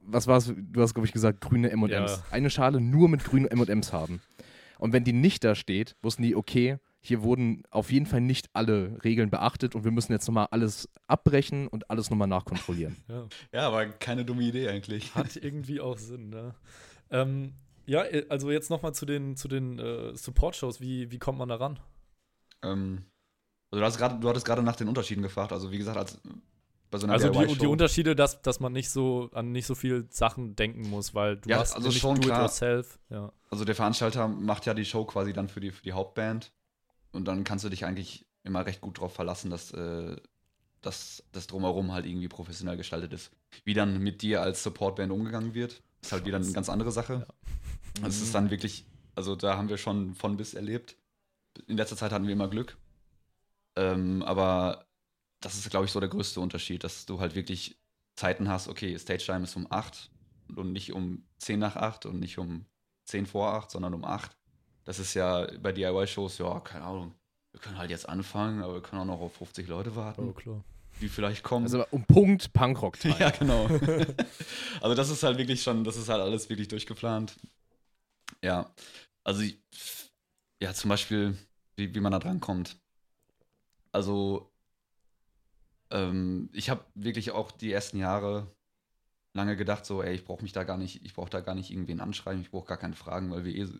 was 0.00 0.26
war 0.26 0.38
es, 0.38 0.52
du 0.56 0.80
hast, 0.80 0.94
glaube 0.94 1.06
ich, 1.06 1.12
gesagt, 1.12 1.40
grüne 1.40 1.70
M&Ms. 1.70 1.90
Ja. 1.90 2.22
Eine 2.30 2.48
Schale 2.48 2.80
nur 2.80 3.08
mit 3.08 3.24
grünen 3.24 3.46
M&Ms 3.46 3.92
haben. 3.92 4.20
Und 4.78 4.92
wenn 4.92 5.04
die 5.04 5.12
nicht 5.12 5.44
da 5.44 5.54
steht, 5.54 5.96
wussten 6.02 6.22
die, 6.22 6.36
okay, 6.36 6.78
hier 7.00 7.22
wurden 7.22 7.62
auf 7.70 7.92
jeden 7.92 8.06
Fall 8.06 8.20
nicht 8.20 8.50
alle 8.52 8.98
Regeln 9.04 9.30
beachtet 9.30 9.74
und 9.74 9.84
wir 9.84 9.90
müssen 9.90 10.12
jetzt 10.12 10.26
nochmal 10.26 10.48
alles 10.50 10.88
abbrechen 11.06 11.68
und 11.68 11.90
alles 11.90 12.10
nochmal 12.10 12.28
nachkontrollieren. 12.28 12.96
Ja. 13.08 13.26
ja, 13.52 13.60
aber 13.68 13.86
keine 13.86 14.24
dumme 14.24 14.42
Idee 14.42 14.68
eigentlich. 14.68 15.14
Hat 15.14 15.36
irgendwie 15.36 15.80
auch 15.80 15.98
Sinn, 15.98 16.30
ne? 16.30 16.54
Ähm, 17.10 17.54
ja, 17.86 18.04
äh, 18.04 18.26
also 18.28 18.50
jetzt 18.50 18.68
nochmal 18.68 18.94
zu 18.94 19.06
den, 19.06 19.36
zu 19.36 19.48
den 19.48 19.78
äh, 19.78 20.14
Support-Shows. 20.14 20.80
Wie, 20.80 21.10
wie 21.10 21.18
kommt 21.18 21.38
man 21.38 21.48
da 21.48 21.56
ran? 21.56 21.78
Ähm, 22.62 23.04
also 23.70 23.80
du, 23.80 23.86
hast 23.86 23.98
grad, 23.98 24.22
du 24.22 24.28
hattest 24.28 24.46
gerade 24.46 24.62
nach 24.62 24.76
den 24.76 24.88
Unterschieden 24.88 25.22
gefragt. 25.22 25.52
Also 25.52 25.70
wie 25.70 25.78
gesagt, 25.78 25.96
als 25.96 26.20
so 26.92 27.06
Also 27.06 27.28
die, 27.30 27.46
die 27.58 27.66
Unterschiede, 27.66 28.16
dass, 28.16 28.40
dass 28.42 28.60
man 28.60 28.72
nicht 28.72 28.90
so 28.90 29.30
an 29.32 29.52
nicht 29.52 29.66
so 29.66 29.74
viel 29.74 30.06
Sachen 30.10 30.56
denken 30.56 30.88
muss, 30.88 31.14
weil 31.14 31.36
du 31.36 31.50
Ja, 31.50 31.58
hast 31.58 31.74
also 31.74 31.88
nicht 31.88 32.00
schon 32.00 32.20
do 32.20 32.28
klar. 32.28 32.42
yourself. 32.42 32.98
Ja. 33.10 33.32
Also 33.50 33.64
der 33.64 33.74
Veranstalter 33.74 34.28
macht 34.28 34.66
ja 34.66 34.74
die 34.74 34.84
Show 34.84 35.04
quasi 35.04 35.32
dann 35.32 35.48
für 35.48 35.60
die, 35.60 35.70
für 35.70 35.82
die 35.82 35.92
Hauptband. 35.92 36.52
Und 37.12 37.26
dann 37.26 37.44
kannst 37.44 37.64
du 37.64 37.68
dich 37.68 37.84
eigentlich 37.84 38.26
immer 38.42 38.64
recht 38.64 38.80
gut 38.80 38.98
darauf 38.98 39.12
verlassen, 39.14 39.50
dass, 39.50 39.72
äh, 39.72 40.16
dass 40.80 41.24
das 41.32 41.46
drumherum 41.46 41.92
halt 41.92 42.06
irgendwie 42.06 42.28
professionell 42.28 42.76
gestaltet 42.76 43.12
ist. 43.12 43.30
Wie 43.64 43.74
dann 43.74 43.98
mit 43.98 44.22
dir 44.22 44.42
als 44.42 44.62
Supportband 44.62 45.12
umgegangen 45.12 45.54
wird, 45.54 45.82
ist 46.02 46.12
halt 46.12 46.24
wieder 46.24 46.36
eine 46.36 46.52
ganz 46.52 46.68
andere 46.68 46.92
Sache. 46.92 47.26
Also 48.02 48.08
es 48.08 48.22
ist 48.22 48.34
dann 48.34 48.50
wirklich, 48.50 48.86
also 49.14 49.34
da 49.36 49.56
haben 49.56 49.68
wir 49.68 49.78
schon 49.78 50.14
von 50.14 50.36
bis 50.36 50.54
erlebt. 50.54 50.96
In 51.66 51.76
letzter 51.76 51.96
Zeit 51.96 52.12
hatten 52.12 52.26
wir 52.26 52.32
immer 52.32 52.48
Glück. 52.48 52.76
Ähm, 53.76 54.22
aber 54.22 54.87
das 55.40 55.56
ist, 55.56 55.70
glaube 55.70 55.86
ich, 55.86 55.92
so 55.92 56.00
der 56.00 56.08
größte 56.08 56.40
Unterschied, 56.40 56.84
dass 56.84 57.06
du 57.06 57.20
halt 57.20 57.34
wirklich 57.34 57.78
Zeiten 58.16 58.48
hast, 58.48 58.68
okay, 58.68 58.98
Stage 58.98 59.24
Time 59.24 59.44
ist 59.44 59.54
um 59.56 59.66
8 59.70 60.10
und 60.56 60.72
nicht 60.72 60.92
um 60.92 61.24
10 61.38 61.58
nach 61.60 61.76
8 61.76 62.06
und 62.06 62.18
nicht 62.18 62.38
um 62.38 62.66
10 63.04 63.26
vor 63.26 63.52
8, 63.54 63.70
sondern 63.70 63.94
um 63.94 64.04
8. 64.04 64.36
Das 64.84 64.98
ist 64.98 65.14
ja 65.14 65.46
bei 65.60 65.72
DIY-Shows, 65.72 66.38
ja, 66.38 66.58
keine 66.60 66.84
Ahnung. 66.84 67.14
Wir 67.52 67.60
können 67.60 67.78
halt 67.78 67.90
jetzt 67.90 68.08
anfangen, 68.08 68.62
aber 68.62 68.74
wir 68.74 68.82
können 68.82 69.02
auch 69.02 69.06
noch 69.06 69.20
auf 69.20 69.34
50 69.36 69.68
Leute 69.68 69.94
warten, 69.94 70.28
Oh, 70.28 70.32
klar. 70.32 70.64
die 71.00 71.08
vielleicht 71.08 71.42
kommen. 71.42 71.64
Also 71.66 71.84
um 71.90 72.04
Punkt 72.04 72.52
Punkrock-Time. 72.52 73.16
Ja, 73.20 73.30
genau. 73.30 73.66
also 74.80 74.94
das 74.94 75.10
ist 75.10 75.22
halt 75.22 75.38
wirklich 75.38 75.62
schon, 75.62 75.84
das 75.84 75.96
ist 75.96 76.08
halt 76.08 76.20
alles 76.20 76.48
wirklich 76.48 76.68
durchgeplant. 76.68 77.36
Ja, 78.42 78.70
also 79.24 79.42
ich- 79.42 79.60
ja, 80.60 80.74
zum 80.74 80.88
Beispiel, 80.88 81.36
wie, 81.76 81.94
wie 81.94 82.00
man 82.00 82.10
da 82.12 82.18
dran 82.18 82.40
kommt. 82.40 82.76
Also 83.92 84.52
ähm, 85.90 86.50
ich 86.52 86.70
habe 86.70 86.84
wirklich 86.94 87.30
auch 87.30 87.50
die 87.50 87.72
ersten 87.72 87.98
Jahre 87.98 88.54
lange 89.34 89.56
gedacht, 89.56 89.86
so, 89.86 90.02
ey, 90.02 90.14
ich 90.14 90.24
brauche 90.24 90.42
mich 90.42 90.52
da 90.52 90.64
gar 90.64 90.76
nicht, 90.76 91.04
ich 91.04 91.14
brauche 91.14 91.30
da 91.30 91.40
gar 91.40 91.54
nicht 91.54 91.70
irgendwen 91.70 92.00
anschreiben, 92.00 92.42
ich 92.42 92.50
brauche 92.50 92.66
gar 92.66 92.76
keine 92.76 92.96
Fragen, 92.96 93.30
weil 93.30 93.44
wir 93.44 93.54
eh 93.54 93.64
so 93.64 93.78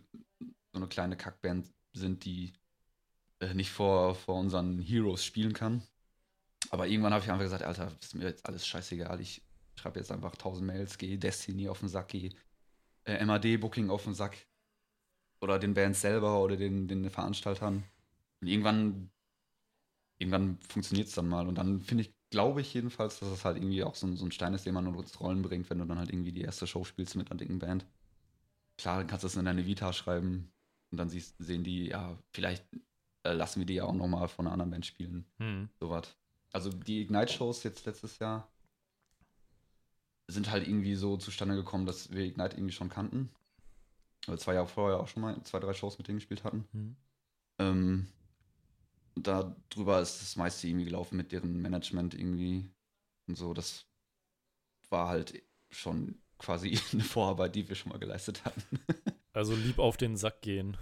eine 0.73 0.87
kleine 0.87 1.17
Kackband 1.17 1.67
sind, 1.93 2.25
die 2.25 2.53
äh, 3.39 3.53
nicht 3.53 3.71
vor, 3.71 4.15
vor 4.15 4.35
unseren 4.35 4.79
Heroes 4.79 5.25
spielen 5.25 5.53
kann. 5.53 5.83
Aber 6.69 6.87
irgendwann 6.87 7.13
habe 7.13 7.23
ich 7.23 7.31
einfach 7.31 7.43
gesagt, 7.43 7.63
Alter, 7.63 7.91
ist 7.99 8.15
mir 8.15 8.25
jetzt 8.25 8.45
alles 8.45 8.67
scheißegal. 8.67 9.19
Ich 9.19 9.41
schreibe 9.75 9.99
jetzt 9.99 10.11
einfach 10.11 10.33
1000 10.33 10.67
Mails, 10.67 10.97
gehe 10.97 11.17
Destiny 11.17 11.67
auf 11.67 11.79
den 11.79 11.89
Sack, 11.89 12.09
gehe 12.09 12.31
äh, 13.05 13.25
MAD-Booking 13.25 13.89
auf 13.89 14.03
den 14.03 14.13
Sack. 14.13 14.37
Oder 15.41 15.57
den 15.57 15.73
Bands 15.73 16.01
selber 16.01 16.41
oder 16.41 16.57
den, 16.57 16.87
den 16.87 17.09
Veranstaltern. 17.09 17.83
Und 18.41 18.47
irgendwann, 18.47 19.09
irgendwann 20.19 20.59
funktioniert 20.67 21.07
es 21.07 21.15
dann 21.15 21.27
mal. 21.27 21.47
Und 21.47 21.55
dann 21.55 21.81
finde 21.81 22.03
ich, 22.03 22.13
glaube 22.29 22.61
ich 22.61 22.73
jedenfalls, 22.73 23.19
dass 23.19 23.29
es 23.29 23.43
halt 23.45 23.57
irgendwie 23.57 23.83
auch 23.83 23.95
so 23.95 24.05
ein, 24.05 24.15
so 24.15 24.25
ein 24.25 24.31
Stein 24.31 24.53
ist, 24.53 24.65
den 24.65 24.73
man 24.75 24.83
nur 24.83 25.01
ins 25.01 25.19
Rollen 25.19 25.41
bringt, 25.41 25.69
wenn 25.69 25.79
du 25.79 25.85
dann 25.85 25.97
halt 25.97 26.11
irgendwie 26.11 26.31
die 26.31 26.41
erste 26.41 26.67
Show 26.67 26.83
spielst 26.83 27.15
mit 27.15 27.31
einer 27.31 27.37
dicken 27.39 27.59
Band. 27.59 27.85
Klar, 28.77 28.97
dann 28.97 29.07
kannst 29.07 29.23
du 29.23 29.27
es 29.27 29.35
in 29.35 29.45
deine 29.45 29.65
Vita 29.65 29.91
schreiben. 29.93 30.51
Und 30.91 30.97
dann 30.97 31.09
siehst, 31.09 31.35
sehen 31.39 31.63
die, 31.63 31.87
ja, 31.87 32.17
vielleicht 32.31 32.65
äh, 33.23 33.33
lassen 33.33 33.59
wir 33.59 33.65
die 33.65 33.75
ja 33.75 33.85
auch 33.85 33.93
nochmal 33.93 34.27
von 34.27 34.45
einer 34.45 34.53
anderen 34.53 34.71
Band 34.71 34.85
spielen 34.85 35.25
Hm. 35.37 35.69
sowas. 35.79 36.15
also 36.51 36.69
die 36.69 37.01
Ignite-Shows 37.01 37.63
jetzt 37.63 37.85
letztes 37.85 38.19
Jahr 38.19 38.47
sind 40.27 40.51
halt 40.51 40.67
irgendwie 40.67 40.95
so 40.95 41.17
zustande 41.17 41.55
gekommen, 41.55 41.85
dass 41.85 42.11
wir 42.11 42.23
Ignite 42.23 42.55
irgendwie 42.55 42.73
schon 42.73 42.89
kannten. 42.89 43.29
Also 44.27 44.37
zwei 44.43 44.53
Jahre 44.53 44.67
vorher 44.67 44.99
auch 44.99 45.07
schon 45.07 45.21
mal 45.21 45.41
zwei, 45.43 45.59
drei 45.59 45.73
Shows 45.73 45.97
mit 45.97 46.07
denen 46.07 46.19
gespielt 46.19 46.43
hatten. 46.43 46.67
Mhm. 46.71 46.95
Ähm, 47.59 48.07
darüber 49.23 50.01
ist 50.01 50.21
das 50.21 50.35
meiste 50.35 50.67
irgendwie 50.67 50.85
gelaufen 50.85 51.17
mit 51.17 51.31
deren 51.31 51.61
Management 51.61 52.13
irgendwie 52.13 52.69
und 53.27 53.35
so. 53.37 53.53
Das 53.53 53.85
war 54.89 55.07
halt 55.09 55.41
schon 55.69 56.15
quasi 56.37 56.79
eine 56.93 57.03
Vorarbeit, 57.03 57.55
die 57.55 57.67
wir 57.67 57.75
schon 57.75 57.91
mal 57.91 57.99
geleistet 57.99 58.43
hatten. 58.45 58.79
Also 59.31 59.53
lieb 59.55 59.77
auf 59.77 59.95
den 59.95 60.17
Sack 60.17 60.41
gehen, 60.41 60.75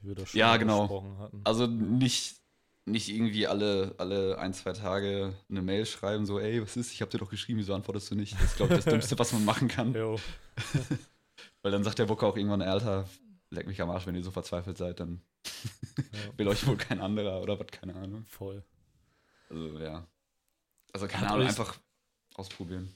wie 0.00 0.08
wir 0.08 0.14
das 0.14 0.30
schon 0.30 0.38
Ja, 0.38 0.56
genau. 0.56 1.18
hatten. 1.18 1.40
Also 1.42 1.66
nicht, 1.66 2.36
nicht 2.86 3.08
irgendwie 3.08 3.48
alle, 3.48 3.96
alle 3.98 4.38
ein, 4.38 4.54
zwei 4.54 4.72
Tage 4.72 5.34
eine 5.50 5.62
Mail 5.62 5.84
schreiben, 5.84 6.24
so, 6.24 6.38
ey, 6.38 6.62
was 6.62 6.76
ist? 6.76 6.92
Ich 6.92 7.02
hab 7.02 7.10
dir 7.10 7.18
doch 7.18 7.28
geschrieben, 7.28 7.58
wieso 7.58 7.74
antwortest 7.74 8.12
du 8.12 8.14
nicht? 8.14 8.34
Das 8.34 8.44
ist, 8.44 8.56
glaube 8.56 8.74
ich, 8.74 8.84
das 8.84 8.84
Dümmste, 8.94 9.18
was 9.18 9.32
man 9.32 9.44
machen 9.44 9.66
kann. 9.66 9.92
Weil 9.94 11.72
dann 11.72 11.82
sagt 11.82 11.98
der 11.98 12.06
Booker 12.06 12.28
auch 12.28 12.36
irgendwann, 12.36 12.62
Alter, 12.62 13.08
leck 13.52 13.66
mich 13.66 13.80
am 13.82 13.90
Arsch, 13.90 14.06
wenn 14.06 14.14
ihr 14.14 14.22
so 14.22 14.30
verzweifelt 14.30 14.78
seid, 14.78 15.00
dann 15.00 15.22
Ja. 15.44 15.44
will 16.38 16.48
euch 16.48 16.66
wohl 16.66 16.76
kein 16.76 17.00
anderer 17.00 17.40
oder 17.42 17.58
was, 17.60 17.66
keine 17.68 17.94
Ahnung. 17.94 18.24
Voll. 18.26 18.64
Also, 19.50 19.78
ja. 19.78 20.06
Also, 20.92 21.06
keine 21.06 21.26
Hat 21.26 21.32
Ahnung, 21.34 21.46
einfach 21.46 21.78
ausprobieren. 22.34 22.94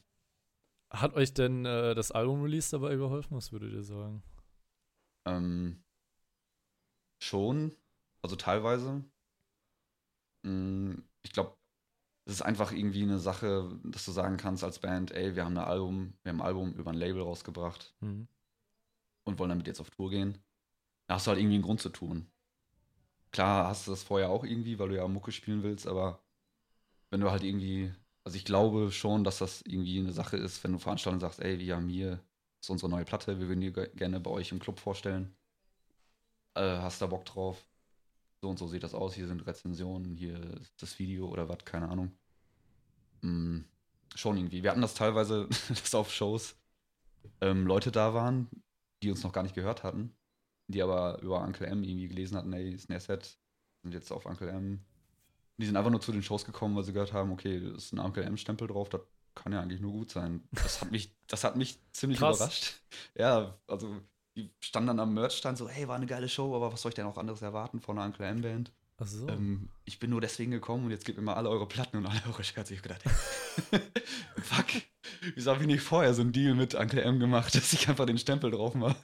Hat 0.90 1.14
euch 1.14 1.34
denn 1.34 1.64
äh, 1.66 1.94
das 1.94 2.10
Album-Release 2.12 2.70
dabei 2.70 2.96
geholfen? 2.96 3.36
Was 3.36 3.52
würdet 3.52 3.72
ihr 3.72 3.82
sagen? 3.82 4.22
Ähm, 5.26 5.82
schon, 7.18 7.76
also 8.22 8.36
teilweise. 8.36 9.04
Mm, 10.42 10.94
Ich 11.22 11.32
glaube, 11.32 11.56
es 12.24 12.34
ist 12.34 12.42
einfach 12.42 12.72
irgendwie 12.72 13.02
eine 13.02 13.18
Sache, 13.18 13.68
dass 13.84 14.04
du 14.04 14.12
sagen 14.12 14.36
kannst 14.36 14.62
als 14.64 14.78
Band, 14.78 15.10
ey, 15.12 15.34
wir 15.36 15.44
haben 15.44 15.56
ein 15.58 15.64
Album, 15.64 16.14
wir 16.22 16.30
haben 16.30 16.40
ein 16.40 16.46
Album 16.46 16.72
über 16.74 16.90
ein 16.92 16.96
Label 16.96 17.22
rausgebracht 17.22 17.94
Mhm. 18.00 18.28
und 19.24 19.38
wollen 19.38 19.50
damit 19.50 19.66
jetzt 19.66 19.80
auf 19.80 19.90
Tour 19.90 20.10
gehen. 20.10 20.38
Hast 21.08 21.26
du 21.26 21.30
halt 21.30 21.40
irgendwie 21.40 21.56
einen 21.56 21.64
Grund 21.64 21.80
zu 21.80 21.88
tun. 21.88 22.30
Klar 23.32 23.68
hast 23.68 23.86
du 23.86 23.90
das 23.92 24.02
vorher 24.02 24.30
auch 24.30 24.44
irgendwie, 24.44 24.78
weil 24.78 24.88
du 24.88 24.96
ja 24.96 25.06
Mucke 25.08 25.30
spielen 25.32 25.62
willst, 25.62 25.86
aber 25.86 26.20
wenn 27.10 27.20
du 27.20 27.30
halt 27.30 27.44
irgendwie, 27.44 27.92
also 28.24 28.36
ich 28.38 28.44
glaube 28.46 28.92
schon, 28.92 29.24
dass 29.24 29.38
das 29.38 29.62
irgendwie 29.62 29.98
eine 30.00 30.12
Sache 30.12 30.36
ist, 30.38 30.62
wenn 30.64 30.72
du 30.72 30.78
Veranstaltern 30.78 31.20
sagst, 31.20 31.40
ey, 31.40 31.58
wir 31.60 31.76
haben 31.76 31.88
hier 31.88 32.20
ist 32.62 32.70
unsere 32.70 32.90
neue 32.90 33.04
Platte, 33.06 33.40
wir 33.40 33.48
würden 33.48 33.60
die 33.62 33.72
ge- 33.72 33.90
gerne 33.96 34.20
bei 34.20 34.30
euch 34.30 34.52
im 34.52 34.60
Club 34.60 34.80
vorstellen. 34.80 35.36
Äh, 36.54 36.60
hast 36.80 37.00
da 37.02 37.06
Bock 37.06 37.24
drauf? 37.24 37.68
So 38.42 38.50
und 38.50 38.58
so 38.58 38.66
sieht 38.68 38.82
das 38.84 38.94
aus, 38.94 39.14
hier 39.14 39.26
sind 39.28 39.46
Rezensionen, 39.46 40.16
hier 40.16 40.38
ist 40.60 40.82
das 40.82 40.98
Video 41.00 41.28
oder 41.28 41.48
was, 41.48 41.64
keine 41.66 41.88
Ahnung. 41.90 42.16
Mm, 43.22 43.60
schon 44.14 44.36
irgendwie. 44.36 44.62
Wir 44.62 44.70
hatten 44.70 44.80
das 44.82 44.94
teilweise, 44.94 45.48
dass 45.68 45.94
auf 45.94 46.12
Shows 46.12 46.56
ähm, 47.40 47.66
Leute 47.66 47.92
da 47.92 48.14
waren, 48.14 48.48
die 49.02 49.10
uns 49.10 49.24
noch 49.24 49.32
gar 49.32 49.44
nicht 49.44 49.54
gehört 49.56 49.82
hatten, 49.84 50.14
die 50.68 50.82
aber 50.82 51.20
über 51.22 51.42
Uncle 51.42 51.66
M 51.66 51.82
irgendwie 51.82 52.08
gelesen 52.08 52.36
hatten, 52.36 52.52
ey, 52.52 52.76
Snare-Set, 52.78 53.38
sind 53.82 53.94
jetzt 53.94 54.10
auf 54.10 54.26
Uncle 54.26 54.48
M. 54.48 54.84
Die 55.58 55.66
sind 55.66 55.76
einfach 55.76 55.90
nur 55.90 56.00
zu 56.00 56.12
den 56.12 56.22
Shows 56.22 56.44
gekommen, 56.44 56.76
weil 56.76 56.84
sie 56.84 56.92
gehört 56.92 57.12
haben, 57.12 57.32
okay, 57.32 57.60
da 57.60 57.74
ist 57.76 57.92
ein 57.92 57.98
Uncle 57.98 58.24
M-Stempel 58.24 58.68
drauf, 58.68 58.88
das 58.88 59.00
kann 59.34 59.52
ja 59.52 59.60
eigentlich 59.60 59.80
nur 59.80 59.92
gut 59.92 60.10
sein. 60.10 60.42
Das 60.52 60.80
hat 60.80 60.90
mich, 60.90 61.14
das 61.26 61.44
hat 61.44 61.56
mich 61.56 61.78
ziemlich 61.92 62.18
Krass. 62.18 62.36
überrascht. 62.36 62.80
Ja, 63.14 63.58
also 63.66 64.00
die 64.36 64.50
standen 64.60 64.88
dann 64.88 65.00
am 65.00 65.14
Merchstand 65.14 65.56
so, 65.56 65.68
hey, 65.68 65.88
war 65.88 65.96
eine 65.96 66.06
geile 66.06 66.28
Show, 66.28 66.54
aber 66.54 66.72
was 66.72 66.82
soll 66.82 66.90
ich 66.90 66.94
denn 66.94 67.06
auch 67.06 67.16
anderes 67.16 67.42
erwarten 67.42 67.80
von 67.80 67.96
einer 67.98 68.06
Uncle 68.06 68.26
M-Band? 68.26 68.72
Ach 68.98 69.06
so. 69.06 69.28
Ähm, 69.28 69.68
ich 69.84 69.98
bin 69.98 70.10
nur 70.10 70.20
deswegen 70.20 70.50
gekommen 70.50 70.86
und 70.86 70.90
jetzt 70.90 71.04
gebt 71.04 71.18
mir 71.18 71.24
mal 71.24 71.34
alle 71.34 71.50
eure 71.50 71.66
Platten 71.66 71.98
und 71.98 72.06
alle 72.06 72.20
eure 72.26 72.42
Shirts. 72.44 72.70
Ich 72.70 72.78
hab 72.78 72.82
gedacht, 72.82 73.02
ey, 73.04 73.80
fuck, 74.42 74.66
wieso 75.34 75.50
habe 75.50 75.62
ich 75.62 75.66
nicht 75.66 75.82
vorher 75.82 76.14
so 76.14 76.22
einen 76.22 76.32
Deal 76.32 76.54
mit 76.54 76.74
Uncle 76.74 77.02
M 77.02 77.18
gemacht, 77.18 77.54
dass 77.54 77.72
ich 77.72 77.88
einfach 77.88 78.06
den 78.06 78.18
Stempel 78.18 78.50
drauf 78.50 78.74
mache? 78.74 78.96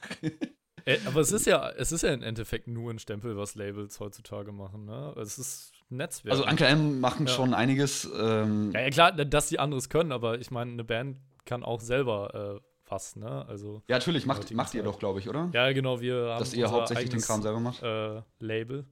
Äh, 0.85 0.97
aber 1.05 1.21
es 1.21 1.31
ist 1.31 1.45
ja, 1.45 1.69
es 1.71 1.91
ist 1.91 2.01
ja 2.03 2.13
im 2.13 2.21
Endeffekt 2.23 2.67
nur 2.67 2.91
ein 2.91 2.99
Stempel, 2.99 3.37
was 3.37 3.55
Labels 3.55 3.99
heutzutage 3.99 4.51
machen, 4.51 4.85
ne? 4.85 5.13
Es 5.17 5.37
ist 5.37 5.71
ein 5.91 5.97
Netzwerk. 5.97 6.31
Also 6.33 6.45
Uncle 6.45 6.67
M 6.67 6.99
machen 6.99 7.25
Ja. 7.27 7.33
schon 7.33 7.53
einiges. 7.53 8.09
Ähm, 8.19 8.71
ja, 8.73 8.81
ja, 8.81 8.89
klar, 8.89 9.11
dass 9.13 9.47
die 9.49 9.59
anderes 9.59 9.89
können, 9.89 10.11
aber 10.11 10.39
ich 10.39 10.51
meine, 10.51 10.71
eine 10.71 10.83
Band 10.83 11.17
kann 11.45 11.63
auch 11.63 11.79
selber 11.81 12.59
äh, 12.61 12.67
was, 12.89 13.15
ne? 13.15 13.45
Also, 13.47 13.81
ja, 13.87 13.95
natürlich, 13.97 14.25
macht, 14.25 14.51
macht 14.53 14.73
ihr 14.73 14.83
doch, 14.83 14.99
glaube 14.99 15.19
ich, 15.19 15.29
oder? 15.29 15.49
ja, 15.53 15.71
genau, 15.71 16.01
wir 16.01 16.29
haben 16.31 16.39
Dass 16.39 16.53
ihr 16.53 16.69
hauptsächlich 16.69 17.05
den 17.09 17.11
eigenes, 17.13 17.27
Kram 17.27 17.41
selber 17.41 17.59
macht. 17.59 17.81
äh, 17.81 18.21
Label. 18.39 18.85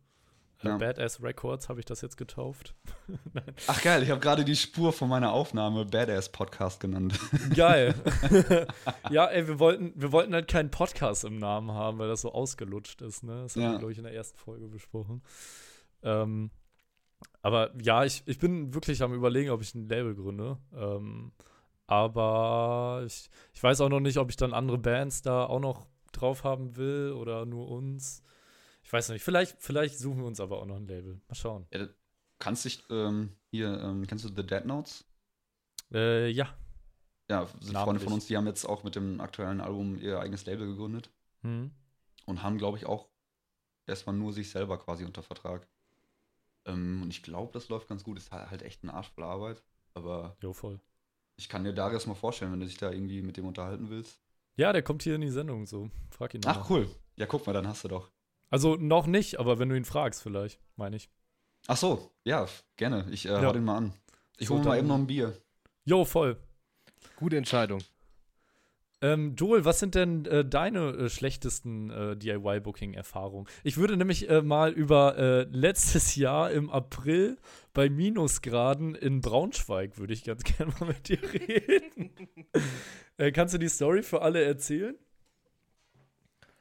Äh, 0.64 0.68
Ja. 0.68 0.78
Badass 0.78 1.22
Records 1.24 1.70
habe 1.70 1.80
ich 1.80 1.86
das 1.86 2.02
jetzt 2.02 2.18
getauft. 2.18 2.76
Ach 3.68 3.82
geil, 3.82 4.04
ich 4.04 4.10
habe 4.10 4.20
gerade 4.20 4.46
die 4.46 4.56
Spur 4.56 4.94
von 4.94 5.10
meiner 5.10 5.32
Aufnahme 5.34 5.86
Badass 5.86 6.32
Podcast 6.32 6.80
genannt. 6.80 7.20
Geil. 7.56 7.94
ja, 9.10 9.26
ey, 9.28 9.48
wir 9.48 9.60
wollten, 9.60 9.94
wir 9.96 10.12
wollten 10.12 10.34
halt 10.34 10.48
keinen 10.48 10.72
Podcast 10.72 11.24
im 11.26 11.38
Namen 11.40 11.72
haben, 11.72 11.98
weil 12.00 12.08
das 12.08 12.22
so 12.22 12.32
ausgelutscht 12.32 13.02
ist, 13.02 13.24
ne? 13.24 13.44
Das 13.44 13.56
haben 13.56 13.64
Ja. 13.64 13.72
wir, 13.72 13.80
glaube 13.80 13.92
ich, 13.92 13.98
in 13.98 14.04
der 14.04 14.14
ersten 14.14 14.38
Folge 14.38 14.68
besprochen. 14.68 15.22
Ähm, 16.04 16.52
aber 17.42 17.72
ja, 17.82 18.04
ich, 18.06 18.24
ich 18.26 18.40
bin 18.40 18.74
wirklich 18.74 19.02
am 19.04 19.14
überlegen, 19.14 19.50
ob 19.52 19.62
ich 19.62 19.74
ein 19.76 19.88
Label 19.88 20.16
gründe. 20.16 20.58
Ähm, 20.76 21.32
aber 21.88 23.04
ich, 23.06 23.30
ich 23.54 23.62
weiß 23.62 23.82
auch 23.82 23.90
noch 23.90 24.00
nicht, 24.00 24.18
ob 24.18 24.30
ich 24.30 24.38
dann 24.38 24.54
andere 24.54 24.78
Bands 24.78 25.22
da 25.22 25.46
auch 25.46 25.60
noch 25.60 25.88
drauf 26.14 26.44
haben 26.44 26.76
will 26.78 27.12
oder 27.14 27.46
nur 27.46 27.70
uns. 27.70 28.22
Ich 28.92 28.94
weiß 28.94 29.08
nicht. 29.08 29.24
Vielleicht, 29.24 29.56
vielleicht 29.64 29.98
suchen 29.98 30.18
wir 30.20 30.26
uns 30.26 30.42
aber 30.42 30.60
auch 30.62 30.66
noch 30.66 30.76
ein 30.76 30.86
Label. 30.86 31.22
Mal 31.30 31.36
schauen. 31.36 31.66
Ja, 31.74 31.88
kannst 32.40 32.66
dich 32.66 32.84
hier, 32.90 33.30
hier, 33.50 33.80
ähm, 33.82 34.06
kennst 34.06 34.26
du 34.26 34.28
The 34.28 34.46
Dead 34.46 34.66
Notes? 34.66 35.06
Äh, 35.94 36.28
ja. 36.30 36.54
Ja, 37.30 37.46
sind 37.46 37.62
Freunde 37.62 37.72
Namentlich. 37.72 38.04
von 38.04 38.12
uns, 38.12 38.26
die 38.26 38.36
haben 38.36 38.48
jetzt 38.48 38.66
auch 38.66 38.84
mit 38.84 38.96
dem 38.98 39.22
aktuellen 39.22 39.62
Album 39.62 39.98
ihr 39.98 40.20
eigenes 40.20 40.46
Label 40.46 40.68
gegründet 40.68 41.10
Hm. 41.44 41.72
und 42.26 42.44
haben, 42.44 42.58
glaube 42.58 42.78
ich, 42.80 42.86
auch 42.86 43.08
erstmal 43.88 44.14
nur 44.14 44.34
sich 44.34 44.50
selber 44.50 44.78
quasi 44.78 45.06
unter 45.06 45.24
Vertrag. 45.24 45.66
Ähm, 46.66 47.02
und 47.02 47.12
ich 47.12 47.24
glaube, 47.24 47.54
das 47.54 47.70
läuft 47.70 47.88
ganz 47.88 48.04
gut. 48.04 48.18
Ist 48.18 48.34
halt 48.34 48.52
halt 48.52 48.62
echt 48.62 48.84
ein 48.84 48.90
Arsch 48.90 49.10
voll 49.12 49.24
Arbeit. 49.24 49.64
Aber 49.94 50.36
Jo, 50.42 50.52
voll. 50.52 50.82
ich 51.38 51.48
kann 51.48 51.64
dir 51.64 51.72
Darius 51.72 52.08
mal 52.08 52.16
vorstellen, 52.16 52.52
wenn 52.52 52.60
du 52.60 52.66
dich 52.66 52.76
da 52.76 52.92
irgendwie 52.92 53.22
mit 53.22 53.38
dem 53.38 53.46
unterhalten 53.46 53.90
willst. 53.90 54.20
Ja, 54.58 54.74
der 54.74 54.84
kommt 54.84 55.04
hier 55.04 55.16
in 55.16 55.22
die 55.22 55.30
Sendung 55.32 55.66
so. 55.66 55.90
Frag 56.10 56.34
ihn 56.34 56.42
mal. 56.44 56.58
Ach, 56.60 56.70
cool. 56.70 56.90
Ja, 57.16 57.26
guck 57.26 57.48
mal, 57.48 57.54
dann 57.54 57.66
hast 57.70 57.86
du 57.86 57.88
doch. 57.88 58.12
Also 58.52 58.76
noch 58.76 59.08
nicht, 59.08 59.40
aber 59.40 59.58
wenn 59.58 59.70
du 59.70 59.76
ihn 59.76 59.86
fragst, 59.86 60.22
vielleicht, 60.22 60.60
meine 60.76 60.98
ich. 60.98 61.10
Ach 61.68 61.78
so, 61.78 62.12
ja, 62.24 62.48
gerne. 62.76 63.08
Ich 63.10 63.26
äh, 63.26 63.30
Ja. 63.30 63.42
hau 63.44 63.54
den 63.54 63.64
mal 63.64 63.78
an. 63.78 63.94
Ich 64.38 64.48
So, 64.48 64.54
hole 64.56 64.64
mir 64.64 64.70
mal 64.70 64.78
eben 64.78 64.88
noch 64.88 64.98
ein 64.98 65.08
Bier. 65.08 65.36
Jo, 65.86 66.06
voll. 66.06 66.38
Gute 67.16 67.38
Entscheidung. 67.38 67.82
Ähm, 69.04 69.36
Joel, 69.36 69.66
was 69.66 69.80
sind 69.80 69.96
denn 69.96 70.26
äh, 70.26 70.46
deine 70.46 70.90
äh, 70.92 71.10
schlechtesten 71.10 71.90
äh, 71.90 72.16
DIY-Booking-Erfahrungen? 72.18 73.48
Ich 73.64 73.78
würde 73.78 73.98
nämlich 73.98 74.30
äh, 74.30 74.44
mal 74.44 74.72
über 74.72 75.18
äh, 75.18 75.42
letztes 75.50 76.16
Jahr 76.16 76.52
im 76.52 76.70
April 76.70 77.38
bei 77.74 77.90
Minusgraden 77.90 78.94
in 78.94 79.22
Braunschweig, 79.22 79.98
würde 79.98 80.14
ich 80.14 80.24
ganz 80.24 80.44
gerne 80.58 80.72
mal 80.80 80.88
mit 80.88 81.08
dir 81.08 81.20
reden. 81.34 82.12
äh, 83.18 83.32
kannst 83.32 83.56
du 83.56 83.58
die 83.58 83.70
Story 83.70 84.04
für 84.04 84.22
alle 84.22 84.44
erzählen? 84.44 84.96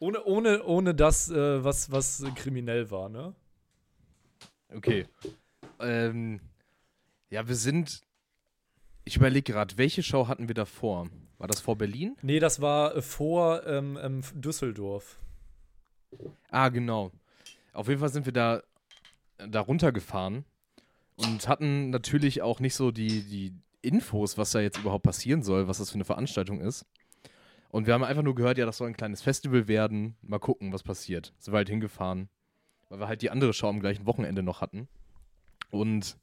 Ohne, 0.01 0.25
ohne, 0.25 0.65
ohne 0.65 0.95
das, 0.95 1.31
äh, 1.31 1.63
was, 1.63 1.93
was 1.93 2.23
äh, 2.23 2.31
kriminell 2.31 2.91
war, 2.91 3.11
ne? 3.11 3.35
Okay. 4.75 5.07
Ähm, 5.79 6.41
ja, 7.29 7.47
wir 7.47 7.55
sind. 7.55 8.01
Ich 9.05 9.17
überlege 9.17 9.53
gerade, 9.53 9.77
welche 9.77 10.03
Show 10.03 10.27
hatten 10.27 10.49
wir 10.49 10.55
davor? 10.55 11.09
War 11.37 11.49
das 11.49 11.61
vor 11.61 11.77
Berlin? 11.77 12.17
Nee, 12.23 12.39
das 12.39 12.61
war 12.61 12.97
äh, 12.97 13.03
vor 13.03 13.67
ähm, 13.67 13.99
ähm, 14.03 14.23
Düsseldorf. 14.35 15.19
Ah, 16.51 16.71
genau. 16.71 17.13
Auf 17.75 17.89
jeden 17.89 18.01
Fall 18.01 18.09
sind 18.09 18.25
wir 18.25 18.33
da, 18.33 18.63
da 19.37 19.61
runtergefahren 19.61 20.45
und 21.17 21.47
hatten 21.47 21.91
natürlich 21.91 22.41
auch 22.41 22.59
nicht 22.59 22.75
so 22.75 22.91
die, 22.91 23.23
die 23.23 23.55
Infos, 23.83 24.39
was 24.39 24.53
da 24.53 24.61
jetzt 24.61 24.79
überhaupt 24.79 25.05
passieren 25.05 25.43
soll, 25.43 25.69
was 25.69 25.79
das 25.79 25.91
für 25.91 25.97
eine 25.97 26.05
Veranstaltung 26.05 26.61
ist. 26.61 26.87
Und 27.71 27.87
wir 27.87 27.95
haben 27.95 28.03
einfach 28.03 28.23
nur 28.23 28.35
gehört, 28.35 28.59
ja, 28.59 28.67
das 28.67 28.79
soll 28.79 28.89
ein 28.89 28.97
kleines 28.97 29.23
Festival 29.23 29.69
werden. 29.69 30.17
Mal 30.23 30.41
gucken, 30.41 30.73
was 30.73 30.83
passiert. 30.83 31.33
Sind 31.39 31.53
wir 31.55 31.59
halt 31.59 31.69
hingefahren, 31.69 32.29
weil 32.89 32.99
wir 32.99 33.09
halt 33.09 33.23
die 33.23 33.31
andere 33.31 33.53
Show 33.53 33.69
am 33.69 33.81
gleichen 33.81 34.07
Wochenende 34.07 34.43
noch 34.43 34.61
hatten. 34.61 34.89
Und 35.71 36.17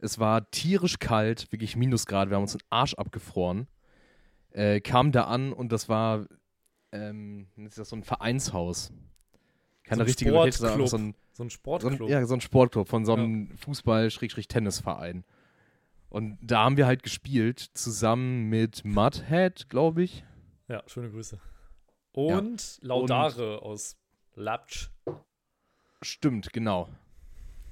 es 0.00 0.18
war 0.18 0.50
tierisch 0.50 0.98
kalt, 0.98 1.52
wirklich 1.52 1.76
Minusgrad. 1.76 2.30
Wir 2.30 2.36
haben 2.36 2.42
uns 2.44 2.52
den 2.52 2.62
Arsch 2.70 2.94
abgefroren. 2.94 3.66
Äh, 4.52 4.80
kam 4.80 5.12
da 5.12 5.24
an 5.24 5.52
und 5.52 5.70
das 5.70 5.88
war, 5.88 6.26
ähm, 6.92 7.46
ist 7.56 7.78
das 7.78 7.90
so 7.90 7.96
ein 7.96 8.02
Vereinshaus. 8.02 8.90
Keine 9.84 10.02
So 10.02 10.06
richtige 10.06 10.30
Sportclub. 10.30 10.88
so 10.88 10.96
ein, 10.96 11.14
So 11.34 11.44
ein 11.44 11.48
so 11.50 11.54
Sportclub. 11.54 12.00
ein, 12.00 12.08
ja, 12.08 12.24
so 12.26 12.34
ein 12.34 12.40
Sportclub 12.40 12.88
von 12.88 13.04
so 13.04 13.12
einem 13.12 13.56
Fußball-Tennisverein. 13.58 15.24
Und 16.08 16.38
da 16.42 16.64
haben 16.64 16.76
wir 16.76 16.86
halt 16.86 17.02
gespielt, 17.02 17.60
zusammen 17.74 18.48
mit 18.48 18.84
Mudhead, 18.84 19.68
glaube 19.68 20.02
ich. 20.02 20.24
Ja, 20.70 20.84
schöne 20.86 21.10
Grüße. 21.10 21.36
Und 22.12 22.78
Laudare 22.80 23.60
aus 23.62 23.96
Lapsch. 24.36 24.90
Stimmt, 26.00 26.52
genau. 26.52 26.88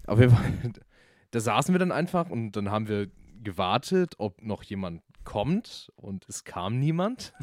Auf 0.08 0.18
jeden 0.18 0.34
Fall, 0.34 0.72
da 1.30 1.38
saßen 1.38 1.72
wir 1.72 1.78
dann 1.78 1.92
einfach 1.92 2.28
und 2.28 2.52
dann 2.52 2.72
haben 2.72 2.88
wir 2.88 3.08
gewartet, 3.40 4.16
ob 4.18 4.42
noch 4.42 4.64
jemand 4.64 5.02
kommt 5.22 5.92
und 5.94 6.28
es 6.28 6.42
kam 6.42 6.80
niemand. 6.80 7.32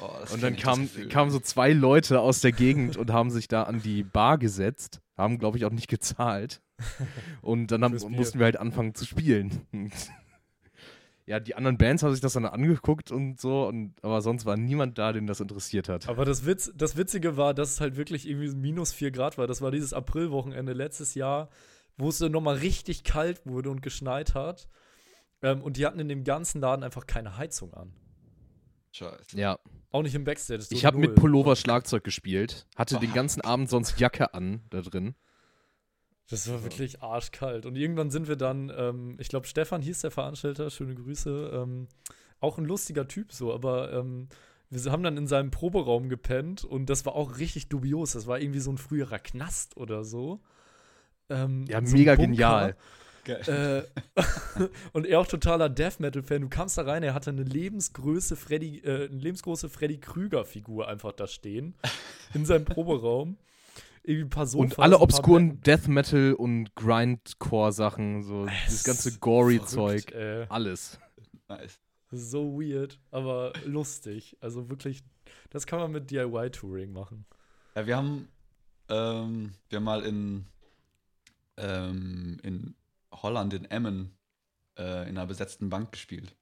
Oh, 0.00 0.32
Und 0.32 0.44
dann 0.44 0.54
kamen 0.54 0.88
kamen 1.08 1.32
so 1.32 1.40
zwei 1.40 1.72
Leute 1.72 2.20
aus 2.20 2.40
der 2.40 2.52
Gegend 2.52 2.96
und 2.96 3.12
haben 3.12 3.30
sich 3.30 3.48
da 3.48 3.64
an 3.64 3.82
die 3.82 4.04
Bar 4.04 4.38
gesetzt, 4.38 5.00
haben, 5.16 5.38
glaube 5.38 5.58
ich, 5.58 5.64
auch 5.64 5.72
nicht 5.72 5.88
gezahlt. 5.88 6.62
Und 7.42 7.72
dann 7.72 7.82
haben, 7.82 7.98
mussten 8.10 8.38
wir 8.38 8.44
halt 8.44 8.58
anfangen 8.58 8.94
zu 8.94 9.04
spielen. 9.04 9.90
Ja, 11.28 11.40
die 11.40 11.54
anderen 11.54 11.76
Bands 11.76 12.02
haben 12.02 12.12
sich 12.12 12.22
das 12.22 12.32
dann 12.32 12.46
angeguckt 12.46 13.10
und 13.10 13.38
so, 13.38 13.66
und, 13.68 13.94
aber 14.02 14.22
sonst 14.22 14.46
war 14.46 14.56
niemand 14.56 14.96
da, 14.96 15.12
den 15.12 15.26
das 15.26 15.40
interessiert 15.40 15.88
hat. 15.90 16.08
Aber 16.08 16.24
das, 16.24 16.46
Witz, 16.46 16.72
das 16.74 16.96
Witzige 16.96 17.36
war, 17.36 17.52
dass 17.52 17.72
es 17.72 17.80
halt 17.82 17.96
wirklich 17.96 18.26
irgendwie 18.26 18.48
minus 18.54 18.92
4 18.94 19.10
Grad 19.10 19.36
war. 19.36 19.46
Das 19.46 19.60
war 19.60 19.70
dieses 19.70 19.92
Aprilwochenende 19.92 20.72
letztes 20.72 21.14
Jahr, 21.14 21.50
wo 21.98 22.08
es 22.08 22.16
dann 22.18 22.32
nochmal 22.32 22.56
richtig 22.56 23.04
kalt 23.04 23.44
wurde 23.44 23.68
und 23.70 23.82
geschneit 23.82 24.34
hat. 24.34 24.68
Ähm, 25.42 25.62
und 25.62 25.76
die 25.76 25.84
hatten 25.84 26.00
in 26.00 26.08
dem 26.08 26.24
ganzen 26.24 26.60
Laden 26.62 26.82
einfach 26.82 27.06
keine 27.06 27.36
Heizung 27.36 27.74
an. 27.74 27.92
Scheiße. 28.92 29.38
Ja, 29.38 29.58
Auch 29.90 30.02
nicht 30.02 30.14
im 30.14 30.24
Backstage. 30.24 30.64
ich 30.70 30.84
habe 30.86 30.96
mit. 30.98 31.14
Pullover 31.14 31.56
Schlagzeug 31.56 32.04
gespielt, 32.04 32.66
hatte 32.74 32.98
den 32.98 33.10
Oh. 33.10 33.14
ganzen 33.14 33.42
Abend 33.42 33.68
sonst 33.68 34.00
Jacke 34.00 34.32
an 34.32 34.62
da 34.70 34.80
drin. 34.80 35.14
Das 36.30 36.50
war 36.50 36.62
wirklich 36.62 37.02
arschkalt. 37.02 37.64
Und 37.64 37.76
irgendwann 37.76 38.10
sind 38.10 38.28
wir 38.28 38.36
dann, 38.36 38.70
ähm, 38.76 39.16
ich 39.18 39.28
glaube, 39.28 39.46
Stefan 39.46 39.80
hieß 39.80 40.02
der 40.02 40.10
Veranstalter, 40.10 40.70
schöne 40.70 40.94
Grüße. 40.94 41.50
Ähm, 41.54 41.88
auch 42.40 42.58
ein 42.58 42.64
lustiger 42.64 43.08
Typ 43.08 43.32
so, 43.32 43.52
aber 43.52 43.92
ähm, 43.92 44.28
wir 44.70 44.92
haben 44.92 45.02
dann 45.02 45.16
in 45.16 45.26
seinem 45.26 45.50
Proberaum 45.50 46.08
gepennt 46.08 46.64
und 46.64 46.90
das 46.90 47.06
war 47.06 47.14
auch 47.14 47.38
richtig 47.38 47.68
dubios. 47.68 48.12
Das 48.12 48.26
war 48.26 48.38
irgendwie 48.38 48.60
so 48.60 48.70
ein 48.70 48.78
früherer 48.78 49.18
Knast 49.18 49.76
oder 49.76 50.04
so. 50.04 50.40
Ähm, 51.30 51.64
Ja, 51.66 51.84
so 51.84 51.96
mega 51.96 52.14
genial. 52.14 52.76
Äh, 53.26 53.82
und 54.92 55.06
er 55.06 55.20
auch 55.20 55.26
totaler 55.26 55.68
Death 55.68 56.00
Metal-Fan. 56.00 56.42
Du 56.42 56.48
kamst 56.48 56.78
da 56.78 56.82
rein, 56.82 57.02
er 57.02 57.14
hatte 57.14 57.30
eine 57.30 57.42
lebensgroße 57.42 58.36
Freddy, 58.36 58.78
äh, 58.78 59.08
eine 59.08 59.18
lebensgroße 59.18 59.68
Freddy 59.68 59.98
Krüger-Figur 59.98 60.88
einfach 60.88 61.12
da 61.12 61.26
stehen. 61.26 61.74
In 62.34 62.44
seinem 62.44 62.64
Proberaum. 62.64 63.36
Irgendwie 64.08 64.24
ein 64.26 64.30
paar 64.30 64.46
Sofas, 64.46 64.72
Und 64.72 64.78
alle 64.82 65.00
obskuren. 65.00 65.60
Death 65.60 65.86
Metal 65.86 66.32
und 66.32 66.74
Grindcore-Sachen, 66.76 68.22
so 68.22 68.46
dieses 68.66 68.82
ganze 68.84 69.18
Gory-Zeug, 69.18 70.10
Verrückt, 70.10 70.12
ey. 70.12 70.46
alles. 70.48 70.98
Nice. 71.48 71.78
So 72.10 72.58
weird, 72.58 72.98
aber 73.10 73.52
lustig. 73.66 74.38
Also 74.40 74.70
wirklich, 74.70 75.02
das 75.50 75.66
kann 75.66 75.78
man 75.78 75.92
mit 75.92 76.10
DIY-Touring 76.10 76.90
machen. 76.90 77.26
Ja, 77.74 77.86
wir 77.86 77.96
haben, 77.98 78.28
ähm, 78.88 79.52
wir 79.68 79.76
haben 79.76 79.84
mal 79.84 80.02
in, 80.04 80.46
ähm, 81.58 82.38
in 82.42 82.74
Holland, 83.12 83.52
in 83.52 83.66
Emmen, 83.66 84.12
äh, 84.78 85.02
in 85.02 85.18
einer 85.18 85.26
besetzten 85.26 85.68
Bank 85.68 85.92
gespielt. 85.92 86.34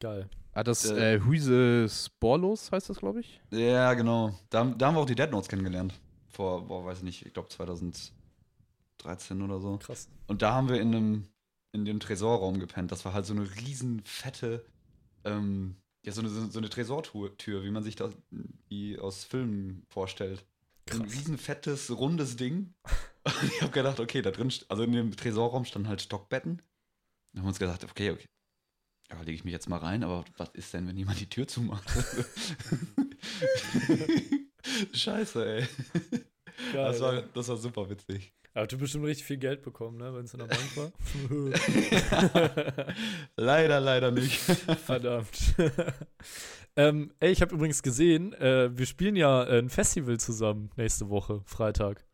Geil. 0.00 0.30
Ah, 0.52 0.64
das 0.64 0.88
Äh, 0.90 1.16
äh, 1.16 1.20
Huise 1.20 1.86
Sporlos 1.90 2.72
heißt 2.72 2.88
das, 2.88 2.96
glaube 2.96 3.20
ich. 3.20 3.42
Ja, 3.50 3.92
genau. 3.92 4.38
Da, 4.48 4.64
da 4.64 4.86
haben 4.86 4.94
wir 4.94 5.00
auch 5.00 5.06
die 5.06 5.14
Dead 5.14 5.30
Notes 5.30 5.48
kennengelernt. 5.48 5.92
Vor, 6.36 6.68
boah, 6.68 6.84
weiß 6.84 6.98
ich 6.98 7.04
nicht, 7.04 7.24
ich 7.24 7.32
glaube 7.32 7.48
2013 7.48 9.40
oder 9.40 9.58
so. 9.58 9.78
Krass. 9.78 10.10
Und 10.26 10.42
da 10.42 10.52
haben 10.52 10.68
wir 10.68 10.78
in 10.78 10.94
einem, 10.94 11.28
in 11.72 11.86
dem 11.86 11.98
Tresorraum 11.98 12.60
gepennt. 12.60 12.92
Das 12.92 13.06
war 13.06 13.14
halt 13.14 13.24
so 13.24 13.32
eine 13.32 13.48
riesen 13.56 14.02
fette, 14.04 14.62
ähm, 15.24 15.76
ja, 16.04 16.12
so 16.12 16.20
eine, 16.20 16.28
so 16.28 16.58
eine 16.58 16.68
Tresortür, 16.68 17.34
Tür, 17.38 17.64
wie 17.64 17.70
man 17.70 17.82
sich 17.82 17.96
das 17.96 18.12
die 18.68 18.98
aus 18.98 19.24
Filmen 19.24 19.86
vorstellt. 19.88 20.44
So 20.90 20.98
ein 20.98 21.06
Krass. 21.06 21.16
riesen 21.16 21.38
fettes, 21.38 21.90
rundes 21.90 22.36
Ding. 22.36 22.74
Und 23.24 23.42
ich 23.42 23.62
habe 23.62 23.72
gedacht, 23.72 23.98
okay, 23.98 24.20
da 24.20 24.30
drin, 24.30 24.52
also 24.68 24.82
in 24.82 24.92
dem 24.92 25.16
Tresorraum 25.16 25.64
standen 25.64 25.88
halt 25.88 26.02
Stockbetten. 26.02 26.58
Dann 27.32 27.38
haben 27.38 27.44
wir 27.46 27.48
uns 27.48 27.58
gesagt, 27.58 27.82
okay, 27.84 28.10
okay. 28.10 28.28
Ja, 29.10 29.18
lege 29.20 29.32
ich 29.32 29.44
mich 29.44 29.52
jetzt 29.52 29.70
mal 29.70 29.78
rein, 29.78 30.04
aber 30.04 30.26
was 30.36 30.50
ist 30.50 30.74
denn, 30.74 30.86
wenn 30.86 30.98
jemand 30.98 31.18
die 31.18 31.30
Tür 31.30 31.48
zumacht? 31.48 31.88
Scheiße, 34.92 35.46
ey. 35.58 35.66
Geil. 36.72 36.84
Das 36.92 37.00
war, 37.00 37.22
das 37.34 37.48
war 37.48 37.56
super 37.56 37.88
witzig. 37.90 38.32
Er 38.54 38.62
hat 38.62 38.78
bestimmt 38.78 39.04
richtig 39.04 39.26
viel 39.26 39.36
Geld 39.36 39.62
bekommen, 39.62 39.98
ne, 39.98 40.14
wenn 40.14 40.24
es 40.24 40.32
in 40.32 40.38
der 40.40 40.46
Bank 40.46 40.76
war. 40.76 40.90
leider, 43.36 43.80
leider 43.80 44.10
nicht. 44.10 44.38
Verdammt. 44.86 45.28
ähm, 46.76 47.12
ey, 47.20 47.32
ich 47.32 47.42
habe 47.42 47.54
übrigens 47.54 47.82
gesehen, 47.82 48.32
äh, 48.34 48.70
wir 48.76 48.86
spielen 48.86 49.16
ja 49.16 49.44
äh, 49.44 49.58
ein 49.58 49.68
Festival 49.68 50.18
zusammen 50.18 50.70
nächste 50.76 51.10
Woche, 51.10 51.42
Freitag. 51.44 52.04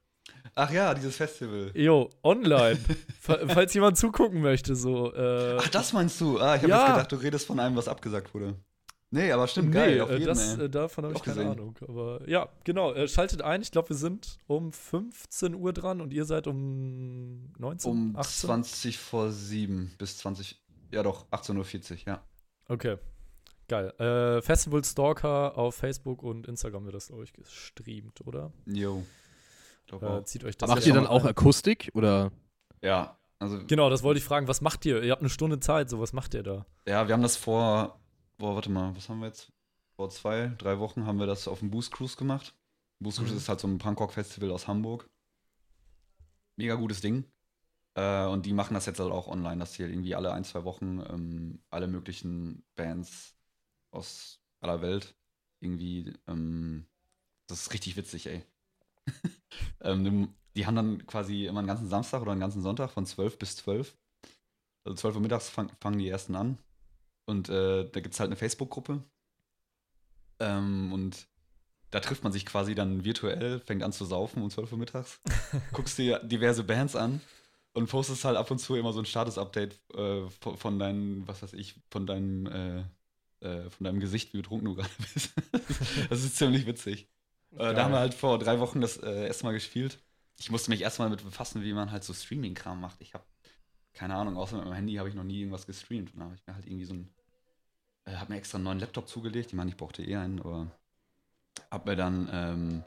Ach 0.55 0.71
ja, 0.73 0.93
dieses 0.95 1.17
Festival. 1.17 1.71
Jo, 1.75 2.11
online. 2.23 2.79
Fa- 3.21 3.47
Falls 3.49 3.73
jemand 3.75 3.97
zugucken 3.97 4.41
möchte, 4.43 4.75
so. 4.75 5.15
Äh, 5.15 5.59
Ach, 5.61 5.69
das 5.69 5.93
meinst 5.93 6.21
du? 6.21 6.39
Ah, 6.41 6.57
ich 6.57 6.63
habe 6.63 6.71
Ja. 6.71 6.81
jetzt 6.87 6.93
gedacht, 6.95 7.13
du 7.13 7.17
redest 7.17 7.47
von 7.47 7.59
einem, 7.61 7.77
was 7.77 7.89
abgesagt 7.89 8.35
wurde. 8.35 8.57
Nee, 9.15 9.31
aber 9.31 9.47
stimmt, 9.47 9.73
geil, 9.73 10.01
auf 10.01 10.09
äh, 10.09 10.15
jeden 10.15 10.27
das, 10.27 10.57
ey. 10.57 10.65
äh, 10.65 10.69
davon 10.71 11.05
habe 11.05 11.15
ich 11.15 11.23
keine 11.23 11.37
gesehen. 11.37 11.53
Ahnung. 11.53 11.77
Aber 11.87 12.27
ja, 12.27 12.49
genau. 12.65 12.95
Äh, 12.95 13.07
schaltet 13.09 13.43
ein. 13.43 13.61
Ich 13.61 13.71
glaube, 13.71 13.91
wir 13.91 13.97
sind 13.97 14.39
um 14.47 14.73
15 14.73 15.55
Uhr 15.55 15.75
dran 15.75 16.01
und 16.01 16.15
ihr 16.15 16.25
seid 16.25 16.47
um 16.47 17.53
19, 17.59 17.91
Um 17.91 18.17
18? 18.17 18.49
20 18.49 18.99
vor 18.99 19.31
7 19.31 19.93
bis 19.99 20.17
20, 20.17 20.63
ja 20.93 21.03
doch, 21.03 21.27
18.40 21.31 21.91
Uhr, 21.93 21.99
ja. 22.07 22.25
Okay. 22.69 22.97
Geil. 23.69 23.91
Äh, 24.01 24.41
Festival 24.41 24.83
Stalker 24.83 25.59
auf 25.59 25.75
Facebook 25.75 26.23
und 26.23 26.47
Instagram 26.49 26.87
wird 26.87 26.95
das, 26.95 27.09
glaube 27.09 27.25
ich, 27.25 27.35
gestreamt, 27.35 28.27
oder? 28.27 28.51
Jo. 28.67 29.05
Äh, 29.93 30.25
zieht 30.25 30.43
euch 30.45 30.57
das 30.57 30.71
Macht 30.71 30.87
ihr 30.87 30.95
dann 30.95 31.07
auch 31.07 31.25
rein. 31.25 31.31
Akustik 31.31 31.91
oder? 31.93 32.33
Ja, 32.81 33.19
also, 33.39 33.61
Genau, 33.67 33.91
das 33.91 34.03
wollte 34.03 34.19
ich 34.19 34.25
fragen. 34.25 34.49
Was 34.49 34.63
macht 34.63 34.87
ihr? 34.87 35.03
Ihr 35.03 35.13
habt 35.13 35.21
eine 35.21 35.29
Stunde 35.29 35.61
Zeit, 35.61 35.91
so 35.91 36.01
was 36.01 36.15
macht 36.15 36.33
ihr 36.33 36.43
da? 36.43 36.65
ja, 36.89 37.07
wir 37.07 37.13
haben 37.13 37.23
das 37.23 37.37
vor, 37.37 38.01
boah, 38.43 38.57
warte 38.57 38.71
mal, 38.71 38.95
was 38.97 39.09
haben 39.09 39.21
wir 39.21 39.29
jetzt? 39.29 39.53
Vor 39.95 40.11
zwei, 40.11 40.49
drei 40.59 40.81
Wochen 40.81 41.07
haben 41.07 41.19
wir 41.21 41.27
das 41.27 41.47
auf 41.47 41.61
dem 41.61 41.71
Boost 41.71 41.93
Cruise 41.93 42.17
gemacht. 42.17 42.55
Boost 42.99 43.19
Cruise 43.19 43.33
Mhm. 43.33 43.39
ist 43.39 43.49
halt 43.49 43.61
so 43.61 43.69
ein 43.69 43.79
Punkrock-Festival 43.79 44.51
aus 44.51 44.67
Hamburg. 44.67 45.09
Mega 46.57 46.75
gutes 46.75 47.01
Ding. 47.01 47.25
Äh, 47.95 48.27
und 48.27 48.47
die 48.47 48.53
machen 48.53 48.75
das 48.75 48.87
jetzt 48.87 49.01
halt 49.01 49.13
auch 49.13 49.29
online, 49.29 49.59
dass 49.59 49.73
die 49.73 49.83
halt 49.83 49.93
irgendwie 49.93 50.15
alle 50.15 50.33
ein, 50.33 50.45
zwei 50.45 50.65
Wochen 50.65 51.01
ähm, 51.09 51.63
alle 51.71 51.87
möglichen 51.89 52.65
Bands 52.75 53.37
aus 53.93 54.41
aller 54.61 54.83
Welt 54.83 55.17
irgendwie, 55.61 56.13
ähm, 56.29 56.87
das 57.49 57.63
ist 57.63 57.75
richtig 57.75 57.97
witzig, 57.97 58.27
ey. 58.27 58.45
ähm, 59.83 60.35
die 60.57 60.67
haben 60.67 60.77
dann 60.77 61.07
quasi 61.07 61.47
immer 61.47 61.61
einen 61.61 61.69
ganzen 61.69 61.89
Samstag 61.89 62.23
oder 62.23 62.33
einen 62.33 62.41
ganzen 62.41 62.63
Sonntag 62.63 62.91
von 62.91 63.07
12 63.07 63.39
bis 63.39 63.57
12. 63.57 63.97
Also 64.85 64.97
12 64.97 65.17
Uhr 65.17 65.23
mittags 65.23 65.49
fang, 65.51 65.71
fangen 65.81 65.99
die 65.99 66.09
ersten 66.09 66.37
an. 66.37 66.59
Und 67.25 67.49
äh, 67.49 67.89
da 67.91 68.01
gibt 68.01 68.15
es 68.15 68.21
halt 68.21 68.29
eine 68.29 68.37
Facebook-Gruppe. 68.37 69.03
Ähm, 70.41 70.93
und 70.93 71.27
da 71.91 72.01
trifft 72.01 72.25
man 72.25 72.33
sich 72.33 72.47
quasi 72.47 72.75
dann 72.75 73.05
virtuell, 73.05 73.61
fängt 73.61 73.83
an 73.83 73.93
zu 73.93 74.05
saufen 74.05 74.43
um 74.43 74.51
12 74.51 74.73
Uhr 74.73 74.79
mittags, 74.79 75.21
guckst 75.73 75.99
dir 75.99 76.19
diverse 76.21 76.65
Bands 76.65 76.97
an 76.97 77.21
und 77.75 77.89
postest 77.89 78.25
halt 78.25 78.37
ab 78.37 78.51
und 78.51 78.59
zu 78.59 78.75
immer 78.77 78.93
so 78.93 78.99
ein 78.99 79.07
Status-Update 79.07 79.79
äh, 79.95 80.29
von, 80.41 80.57
von 80.57 80.79
deinem, 80.79 81.29
was 81.29 81.43
weiß 81.43 81.53
ich, 81.53 81.75
von 81.91 82.07
deinem, 82.07 82.47
äh, 82.47 83.47
äh, 83.47 83.71
von 83.71 83.85
deinem 83.85 84.01
Gesicht, 84.01 84.33
wie 84.33 84.39
betrunken 84.39 84.67
du 84.67 84.75
gerade 84.77 84.91
bist. 85.15 85.33
das 86.09 86.25
ist 86.25 86.37
ziemlich 86.37 86.67
witzig. 86.67 87.09
Äh, 87.53 87.75
da 87.75 87.85
haben 87.85 87.93
wir 87.93 87.99
halt 87.99 88.15
vor 88.15 88.39
drei 88.39 88.59
Wochen 88.59 88.81
das 88.81 88.97
äh, 88.97 89.27
erste 89.27 89.45
Mal 89.45 89.53
gespielt. 89.53 89.99
Ich 90.39 90.51
musste 90.51 90.71
mich 90.71 90.81
erstmal 90.81 91.09
damit 91.09 91.23
befassen, 91.23 91.63
wie 91.63 91.75
man 91.75 91.93
halt 91.93 92.05
so 92.05 92.15
Streaming-Kram 92.15 92.81
macht. 92.81 93.01
Ich 93.01 93.13
habe 93.13 93.25
keine 93.95 94.15
Ahnung, 94.15 94.37
außer 94.37 94.57
mit 94.57 94.65
meinem 94.65 94.75
Handy 94.75 94.95
habe 94.95 95.09
ich 95.09 95.15
noch 95.15 95.25
nie 95.25 95.41
irgendwas 95.41 95.67
gestreamt. 95.67 96.15
Und 96.15 96.21
da 96.21 96.25
habe 96.27 96.35
ich 96.35 96.47
mir 96.47 96.55
halt 96.55 96.67
irgendwie 96.67 96.85
so 96.85 96.95
ein, 96.95 97.15
äh, 98.05 98.17
habe 98.17 98.33
mir 98.33 98.39
extra 98.39 98.57
einen 98.57 98.65
neuen 98.65 98.81
Laptop 98.81 99.09
zugelegt. 99.09 99.49
Ich 99.49 99.55
meine, 99.55 99.71
ich 99.71 99.77
brauchte 99.77 100.05
eh 100.05 100.17
einen, 100.17 100.41
aber 100.41 100.71
habe 101.71 101.91
mir 101.91 101.97
dann 101.97 102.29
ähm, 102.33 102.85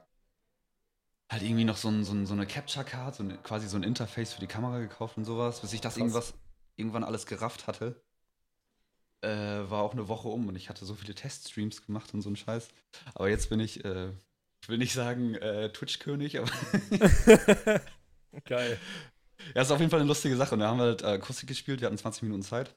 halt 1.29 1.43
irgendwie 1.43 1.65
noch 1.65 1.77
so, 1.77 1.89
ein, 1.89 2.03
so, 2.03 2.13
ein, 2.13 2.25
so 2.25 2.33
eine 2.33 2.45
Capture-Card, 2.47 3.15
so 3.15 3.23
ein, 3.23 3.41
quasi 3.43 3.67
so 3.67 3.77
ein 3.77 3.83
Interface 3.83 4.33
für 4.33 4.41
die 4.41 4.47
Kamera 4.47 4.79
gekauft 4.79 5.17
und 5.17 5.25
sowas, 5.25 5.61
bis 5.61 5.73
ich 5.73 5.81
das 5.81 5.95
Krass. 5.95 6.01
irgendwas, 6.01 6.33
irgendwann 6.75 7.03
alles 7.03 7.25
gerafft 7.25 7.67
hatte. 7.67 8.01
Äh, 9.21 9.69
war 9.69 9.81
auch 9.81 9.93
eine 9.93 10.07
Woche 10.07 10.27
um 10.27 10.47
und 10.47 10.55
ich 10.55 10.69
hatte 10.69 10.85
so 10.85 10.93
viele 10.93 11.15
Teststreams 11.15 11.85
gemacht 11.85 12.13
und 12.13 12.21
so 12.21 12.29
ein 12.29 12.35
Scheiß. 12.35 12.69
Aber 13.15 13.29
jetzt 13.29 13.49
bin 13.49 13.59
ich, 13.59 13.83
äh, 13.83 14.11
ich 14.61 14.69
will 14.69 14.77
nicht 14.77 14.93
sagen 14.93 15.35
äh, 15.35 15.71
Twitch-König, 15.71 16.37
aber 16.39 16.49
Geil. 18.45 18.79
Ja, 19.53 19.61
ist 19.61 19.71
auf 19.71 19.79
jeden 19.79 19.91
Fall 19.91 19.99
eine 19.99 20.07
lustige 20.07 20.35
Sache. 20.35 20.55
Und 20.55 20.59
da 20.61 20.67
haben 20.67 20.77
wir 20.77 20.85
halt 20.85 21.01
äh, 21.01 21.07
Akustik 21.07 21.47
gespielt, 21.47 21.81
wir 21.81 21.87
hatten 21.87 21.97
20 21.97 22.23
Minuten 22.23 22.43
Zeit. 22.43 22.75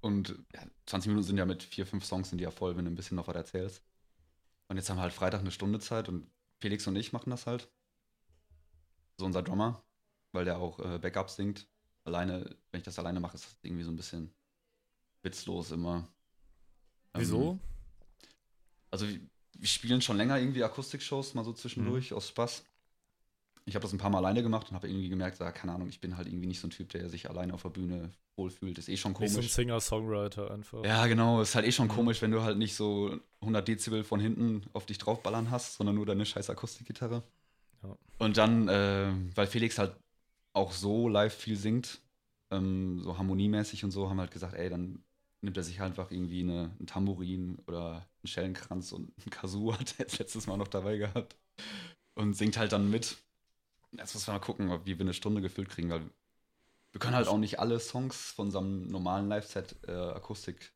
Und 0.00 0.36
ja, 0.52 0.62
20 0.86 1.08
Minuten 1.08 1.26
sind 1.26 1.38
ja 1.38 1.46
mit 1.46 1.62
vier, 1.62 1.86
fünf 1.86 2.04
Songs 2.04 2.30
sind 2.30 2.38
die 2.38 2.44
ja 2.44 2.50
voll, 2.50 2.76
wenn 2.76 2.84
du 2.84 2.90
ein 2.90 2.94
bisschen 2.94 3.16
noch 3.16 3.28
was 3.28 3.36
erzählst. 3.36 3.82
Und 4.68 4.76
jetzt 4.76 4.90
haben 4.90 4.96
wir 4.96 5.02
halt 5.02 5.12
Freitag 5.12 5.40
eine 5.40 5.50
Stunde 5.50 5.78
Zeit 5.78 6.08
und 6.08 6.26
Felix 6.58 6.86
und 6.86 6.96
ich 6.96 7.12
machen 7.12 7.30
das 7.30 7.46
halt. 7.46 7.68
So 9.18 9.26
unser 9.26 9.42
Drummer, 9.42 9.82
weil 10.32 10.44
der 10.44 10.58
auch 10.58 10.80
äh, 10.80 10.98
Backups 10.98 11.36
singt. 11.36 11.66
Alleine, 12.04 12.56
wenn 12.70 12.78
ich 12.78 12.84
das 12.84 12.98
alleine 12.98 13.20
mache, 13.20 13.34
ist 13.36 13.44
das 13.44 13.56
irgendwie 13.62 13.84
so 13.84 13.90
ein 13.90 13.96
bisschen 13.96 14.32
witzlos 15.22 15.70
immer. 15.70 16.08
Ähm, 17.14 17.20
Wieso? 17.20 17.60
also 18.92 19.08
wir, 19.08 19.20
wir 19.54 19.68
spielen 19.68 20.00
schon 20.02 20.16
länger 20.16 20.38
irgendwie 20.38 20.62
Akustik-Shows 20.62 21.34
mal 21.34 21.44
so 21.44 21.52
zwischendurch 21.52 22.12
aus 22.12 22.28
Spaß. 22.28 22.64
Ich 23.64 23.74
habe 23.74 23.82
das 23.82 23.92
ein 23.92 23.98
paar 23.98 24.10
Mal 24.10 24.18
alleine 24.18 24.42
gemacht 24.42 24.68
und 24.70 24.76
habe 24.76 24.88
irgendwie 24.88 25.08
gemerkt, 25.08 25.36
so, 25.36 25.44
keine 25.44 25.72
Ahnung, 25.72 25.88
ich 25.88 26.00
bin 26.00 26.16
halt 26.16 26.26
irgendwie 26.26 26.46
nicht 26.46 26.60
so 26.60 26.66
ein 26.66 26.70
Typ, 26.70 26.88
der 26.90 27.08
sich 27.08 27.30
alleine 27.30 27.54
auf 27.54 27.62
der 27.62 27.68
Bühne 27.68 28.10
wohlfühlt. 28.36 28.78
Ist 28.78 28.88
eh 28.88 28.96
schon 28.96 29.14
komisch. 29.14 29.30
Wie 29.30 29.34
so 29.34 29.40
ein 29.40 29.48
Singer-Songwriter 29.48 30.50
einfach. 30.50 30.84
Ja, 30.84 31.06
genau. 31.06 31.40
Ist 31.40 31.54
halt 31.54 31.66
eh 31.66 31.72
schon 31.72 31.88
komisch, 31.88 32.20
wenn 32.22 32.32
du 32.32 32.42
halt 32.42 32.58
nicht 32.58 32.74
so 32.74 33.18
100 33.40 33.66
Dezibel 33.66 34.02
von 34.02 34.18
hinten 34.18 34.62
auf 34.72 34.86
dich 34.86 34.98
draufballern 34.98 35.50
hast, 35.50 35.76
sondern 35.76 35.94
nur 35.94 36.06
deine 36.06 36.26
scheiß 36.26 36.50
Akustikgitarre. 36.50 37.22
Ja. 37.82 37.96
Und 38.18 38.36
dann, 38.36 38.68
äh, 38.68 39.12
weil 39.34 39.46
Felix 39.46 39.78
halt 39.78 39.94
auch 40.54 40.72
so 40.72 41.08
live 41.08 41.34
viel 41.34 41.56
singt, 41.56 42.00
ähm, 42.50 43.00
so 43.00 43.16
harmoniemäßig 43.16 43.84
und 43.84 43.90
so, 43.92 44.08
haben 44.08 44.16
wir 44.16 44.22
halt 44.22 44.32
gesagt, 44.32 44.54
ey, 44.54 44.68
dann 44.68 45.02
nimmt 45.40 45.56
er 45.56 45.62
sich 45.62 45.80
halt 45.80 45.90
einfach 45.90 46.10
irgendwie 46.10 46.40
eine, 46.40 46.70
ein 46.80 46.86
Tambourin 46.86 47.58
oder 47.66 47.94
einen 47.94 48.26
Schellenkranz 48.26 48.92
und 48.92 49.12
ein 49.24 49.30
Kazoo 49.30 49.72
hat 49.78 49.94
er 49.98 50.04
jetzt 50.04 50.18
letztes 50.18 50.46
Mal 50.46 50.56
noch 50.56 50.68
dabei 50.68 50.98
gehabt 50.98 51.36
und 52.14 52.34
singt 52.34 52.56
halt 52.56 52.72
dann 52.72 52.90
mit. 52.90 53.16
Jetzt 53.92 54.14
müssen 54.14 54.26
wir 54.28 54.32
mal 54.34 54.40
gucken, 54.40 54.80
wie 54.84 54.98
wir 54.98 55.04
eine 55.04 55.14
Stunde 55.14 55.40
gefüllt 55.42 55.68
kriegen, 55.68 55.90
weil 55.90 56.02
wir 56.92 56.98
können 56.98 57.16
halt 57.16 57.28
auch 57.28 57.38
nicht 57.38 57.58
alle 57.58 57.78
Songs 57.80 58.32
von 58.32 58.46
unserem 58.46 58.88
normalen 58.88 59.28
Live-Set 59.28 59.76
äh, 59.88 59.92
Akustik, 59.92 60.72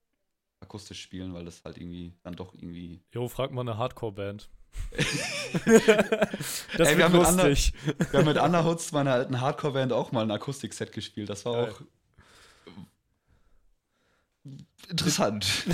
akustisch 0.61 1.01
spielen, 1.01 1.35
weil 1.35 1.45
das 1.45 1.63
halt 1.65 1.77
irgendwie 1.77 2.15
dann 2.23 2.35
doch 2.37 2.55
irgendwie. 2.55 3.03
Jo, 3.13 3.29
frag 3.29 3.53
mal 3.53 3.61
eine 3.63 3.77
Hardcore-Band. 3.77 4.49
das 4.97 6.89
Ey, 6.89 6.99
wir, 6.99 7.05
haben 7.05 7.15
lustig. 7.15 7.73
Anna, 7.87 8.13
wir 8.13 8.19
haben 8.19 8.27
mit 8.27 8.39
Anna 8.39 8.65
Hutz, 8.65 8.93
meiner 8.93 9.13
alten 9.13 9.41
Hardcore-Band, 9.41 9.93
auch 9.93 10.13
mal 10.13 10.23
ein 10.23 10.31
Akustik-Set 10.31 10.93
gespielt. 10.93 11.29
Das 11.29 11.45
war 11.45 11.55
Geil. 11.55 11.73
auch 11.73 11.81
interessant. 14.89 15.47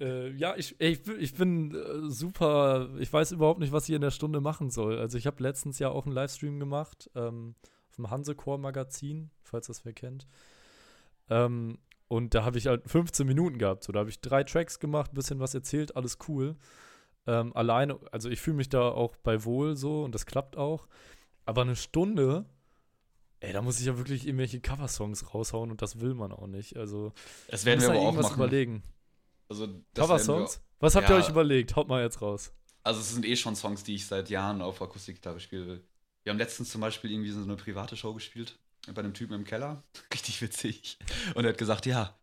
äh, 0.00 0.30
ja, 0.30 0.56
ich, 0.56 0.80
ich, 0.80 1.06
ich 1.06 1.34
bin 1.34 1.74
äh, 1.74 2.10
super. 2.10 2.88
Ich 2.98 3.12
weiß 3.12 3.32
überhaupt 3.32 3.60
nicht, 3.60 3.72
was 3.72 3.88
ich 3.88 3.94
in 3.94 4.00
der 4.00 4.10
Stunde 4.10 4.40
machen 4.40 4.70
soll. 4.70 4.98
Also, 4.98 5.18
ich 5.18 5.26
habe 5.26 5.42
letztens 5.42 5.78
ja 5.78 5.90
auch 5.90 6.06
einen 6.06 6.14
Livestream 6.14 6.58
gemacht 6.58 7.10
ähm, 7.14 7.54
auf 7.88 7.96
dem 7.96 8.10
Hansecore-Magazin, 8.10 9.30
falls 9.42 9.66
das 9.66 9.84
wer 9.84 9.92
kennt. 9.92 10.26
Ähm, 11.28 11.78
und 12.08 12.34
da 12.34 12.44
habe 12.44 12.58
ich 12.58 12.66
halt 12.66 12.88
15 12.88 13.26
Minuten 13.26 13.58
gehabt. 13.58 13.84
So, 13.84 13.92
da 13.92 14.00
habe 14.00 14.10
ich 14.10 14.20
drei 14.20 14.42
Tracks 14.42 14.80
gemacht, 14.80 15.12
ein 15.12 15.14
bisschen 15.14 15.38
was 15.38 15.54
erzählt, 15.54 15.94
alles 15.96 16.18
cool. 16.28 16.56
Ähm, 17.26 17.54
alleine, 17.54 18.00
also 18.10 18.30
ich 18.30 18.40
fühle 18.40 18.56
mich 18.56 18.68
da 18.68 18.88
auch 18.88 19.16
bei 19.16 19.44
wohl 19.44 19.76
so 19.76 20.02
und 20.02 20.14
das 20.14 20.26
klappt 20.26 20.56
auch. 20.56 20.88
Aber 21.44 21.62
eine 21.62 21.76
Stunde 21.76 22.46
Ey, 23.42 23.54
da 23.54 23.62
muss 23.62 23.80
ich 23.80 23.86
ja 23.86 23.96
wirklich 23.96 24.26
irgendwelche 24.26 24.60
Coversongs 24.60 25.32
raushauen 25.32 25.70
und 25.70 25.80
das 25.80 25.98
will 25.98 26.14
man 26.14 26.30
auch 26.30 26.46
nicht. 26.46 26.76
Also, 26.76 27.12
das 27.48 27.64
werden 27.64 27.80
wir 27.80 27.88
aber 27.88 28.00
auch 28.00 28.12
machen. 28.12 28.34
überlegen. 28.34 28.82
Also, 29.50 29.68
Coversongs? 29.94 30.60
Was 30.78 30.94
habt 30.94 31.10
ja, 31.10 31.16
ihr 31.16 31.22
euch 31.22 31.28
überlegt? 31.28 31.74
Haut 31.74 31.88
mal 31.88 32.02
jetzt 32.02 32.22
raus. 32.22 32.52
Also, 32.84 33.00
es 33.00 33.12
sind 33.12 33.26
eh 33.26 33.36
schon 33.36 33.56
Songs, 33.56 33.82
die 33.82 33.96
ich 33.96 34.06
seit 34.06 34.30
Jahren 34.30 34.62
auf 34.62 34.80
Akustikgitarre 34.80 35.40
spiele. 35.40 35.82
Wir 36.22 36.30
haben 36.30 36.38
letztens 36.38 36.70
zum 36.70 36.80
Beispiel 36.80 37.10
irgendwie 37.10 37.30
so 37.30 37.42
eine 37.42 37.56
private 37.56 37.96
Show 37.96 38.14
gespielt 38.14 38.58
bei 38.94 39.02
einem 39.02 39.12
Typen 39.12 39.34
im 39.34 39.44
Keller. 39.44 39.82
Richtig 40.14 40.40
witzig. 40.40 40.98
Und 41.34 41.44
er 41.44 41.50
hat 41.50 41.58
gesagt: 41.58 41.84
Ja, 41.84 42.16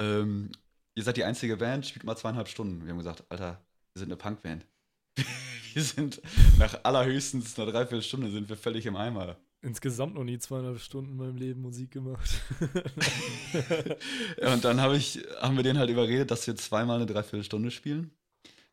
ähm, 0.00 0.50
ihr 0.94 1.04
seid 1.04 1.16
die 1.16 1.24
einzige 1.24 1.56
Band, 1.56 1.86
spielt 1.86 2.04
mal 2.04 2.16
zweieinhalb 2.16 2.48
Stunden. 2.48 2.84
Wir 2.84 2.90
haben 2.90 2.98
gesagt: 2.98 3.24
Alter, 3.28 3.64
wir 3.94 4.00
sind 4.00 4.08
eine 4.08 4.16
Punkband. 4.16 4.66
wir 5.74 5.82
sind 5.82 6.20
nach 6.58 6.80
allerhöchstens 6.82 7.58
einer 7.58 7.70
Dreiviertelstunde 7.70 8.30
sind 8.30 8.48
wir 8.48 8.56
völlig 8.56 8.86
im 8.86 8.96
Eimer 8.96 9.36
insgesamt 9.62 10.14
noch 10.14 10.24
nie 10.24 10.38
zweieinhalb 10.38 10.80
Stunden 10.80 11.12
in 11.12 11.16
meinem 11.16 11.36
Leben 11.36 11.62
Musik 11.62 11.92
gemacht. 11.92 12.30
ja, 14.40 14.52
und 14.52 14.64
dann 14.64 14.80
hab 14.80 14.92
ich, 14.92 15.24
haben 15.40 15.56
wir 15.56 15.62
den 15.62 15.78
halt 15.78 15.88
überredet, 15.88 16.30
dass 16.30 16.46
wir 16.46 16.56
zweimal 16.56 16.96
eine 16.96 17.06
Dreiviertelstunde 17.06 17.70
spielen. 17.70 18.10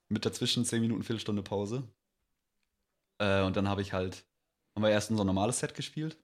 Mit 0.10 0.26
dazwischen 0.26 0.66
zehn 0.66 0.82
Minuten, 0.82 1.04
Viertelstunde 1.04 1.44
Pause. 1.44 1.88
Äh, 3.20 3.44
und 3.44 3.56
dann 3.56 3.70
habe 3.70 3.82
ich 3.84 3.94
halt, 3.94 4.26
haben 4.76 4.84
wir 4.84 4.90
erst 4.90 5.10
so 5.10 5.24
normales 5.24 5.60
Set 5.60 5.76
gespielt. 5.76 6.18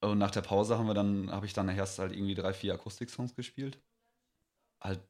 Und 0.00 0.18
nach 0.18 0.32
der 0.32 0.42
Pause 0.42 0.76
haben 0.76 0.86
wir 0.86 0.94
dann, 0.94 1.30
habe 1.30 1.46
ich 1.46 1.52
dann 1.52 1.68
erst 1.68 1.98
halt 2.00 2.12
irgendwie 2.12 2.34
drei, 2.34 2.52
vier 2.52 2.74
Akustik-Songs 2.74 3.34
gespielt. 3.34 3.80
Halt 4.82 5.00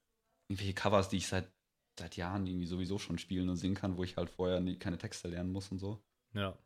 irgendwelche 0.49 0.75
Covers, 0.75 1.09
die 1.09 1.19
ich 1.19 1.29
seit, 1.29 1.51
seit 1.99 2.17
Jahren 2.17 2.47
irgendwie 2.47 2.67
sowieso 2.67 2.99
schon 2.99 3.19
spielen 3.19 3.49
und 3.49 3.57
singen 3.57 3.75
kann, 3.75 3.97
wo 3.97 4.05
ich 4.05 4.17
halt 4.17 4.31
vorher 4.31 4.61
nie, 4.61 4.79
keine 4.79 4.99
Texte 4.99 5.29
lernen 5.29 5.53
muss 5.53 5.71
und 5.71 5.79
so. 5.79 6.03
Ja. 6.35 6.57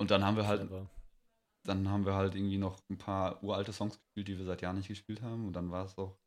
Und 0.00 0.10
dann 0.10 0.24
haben 0.24 0.36
wir 0.36 0.46
halt, 0.46 0.70
dann 1.64 1.88
haben 1.88 2.06
wir 2.06 2.14
halt 2.14 2.34
irgendwie 2.34 2.58
noch 2.58 2.80
ein 2.88 2.98
paar 2.98 3.42
uralte 3.42 3.72
Songs 3.72 3.98
gespielt, 3.98 4.28
die 4.28 4.38
wir 4.38 4.44
seit 4.44 4.62
Jahren 4.62 4.76
nicht 4.76 4.88
gespielt 4.88 5.22
haben. 5.22 5.46
Und 5.46 5.52
dann 5.54 5.70
war 5.70 5.84
es 5.84 5.98
auch 5.98 6.18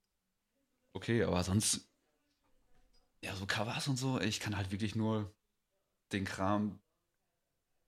okay. 0.94 1.24
Aber 1.24 1.44
sonst, 1.44 1.90
ja, 3.24 3.36
so 3.36 3.46
Covers 3.46 3.88
und 3.88 3.98
so, 3.98 4.20
ich 4.20 4.40
kann 4.40 4.58
halt 4.58 4.72
wirklich 4.72 4.96
nur 4.96 5.34
den 6.12 6.26
Kram, 6.26 6.82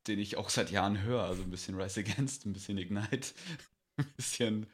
den 0.08 0.20
ich 0.20 0.38
auch 0.38 0.50
seit 0.50 0.72
Jahren 0.72 1.02
höre. 1.02 1.24
Also 1.24 1.44
ein 1.44 1.52
bisschen 1.52 1.80
Rise 1.80 2.00
Against, 2.00 2.46
ein 2.46 2.54
bisschen 2.54 2.78
Ignite, 2.78 3.34
ein 3.98 4.14
bisschen, 4.16 4.68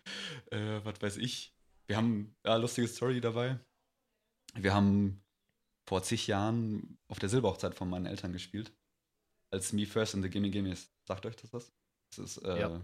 äh, 0.51 0.83
was 0.83 1.01
weiß 1.01 1.17
ich. 1.17 1.55
Wir 1.87 1.97
haben 1.97 2.35
ja, 2.45 2.55
lustige 2.55 2.87
Story 2.87 3.19
dabei. 3.19 3.59
Wir 4.53 4.73
haben 4.73 5.23
vor 5.87 6.03
zig 6.03 6.27
Jahren 6.27 6.99
auf 7.07 7.17
der 7.17 7.29
Silberhochzeit 7.29 7.73
von 7.73 7.89
meinen 7.89 8.05
Eltern 8.05 8.31
gespielt. 8.31 8.71
Als 9.51 9.73
Me 9.73 9.87
First 9.87 10.13
in 10.13 10.21
the 10.21 10.29
Gimme 10.29 10.51
Gimmes. 10.51 10.93
Sagt 11.09 11.25
euch 11.25 11.35
das 11.37 11.51
was? 11.51 11.71
Das 12.11 12.19
ist, 12.19 12.37
äh, 12.45 12.59
ja. 12.59 12.81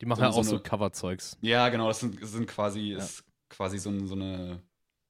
Die 0.00 0.06
machen 0.06 0.18
so, 0.18 0.24
ja 0.24 0.30
auch 0.30 0.42
so, 0.42 0.56
so 0.56 0.58
Cover-Zeugs. 0.58 1.38
Ja, 1.42 1.68
genau, 1.68 1.86
das 1.86 2.00
sind, 2.00 2.18
sind 2.26 2.48
quasi, 2.48 2.80
ja. 2.80 2.98
ist 2.98 3.22
quasi 3.48 3.78
so, 3.78 4.04
so, 4.04 4.16
eine 4.16 4.60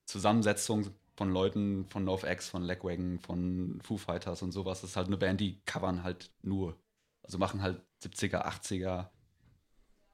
Zusammensetzung 0.04 0.90
von 1.16 1.30
Leuten 1.30 1.86
von 1.86 2.04
NoFX, 2.04 2.50
von 2.50 2.62
Legwagon, 2.62 3.20
von 3.20 3.80
Foo 3.80 3.96
Fighters 3.96 4.42
und 4.42 4.52
sowas. 4.52 4.82
Das 4.82 4.90
ist 4.90 4.96
halt 4.96 5.06
eine 5.06 5.16
Band, 5.16 5.40
die 5.40 5.62
covern 5.64 6.02
halt 6.02 6.30
nur. 6.42 6.78
Also 7.22 7.38
machen 7.38 7.62
halt 7.62 7.80
70er, 8.02 8.44
80er, 8.44 9.08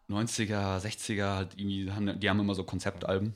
90er, 0.09 0.79
60er, 0.79 1.35
halt 1.35 1.59
irgendwie, 1.59 1.91
haben, 1.91 2.21
die 2.21 2.31
haben 2.31 2.39
immer 2.39 2.55
so 2.55 2.63
Konzeptalben. 2.63 3.35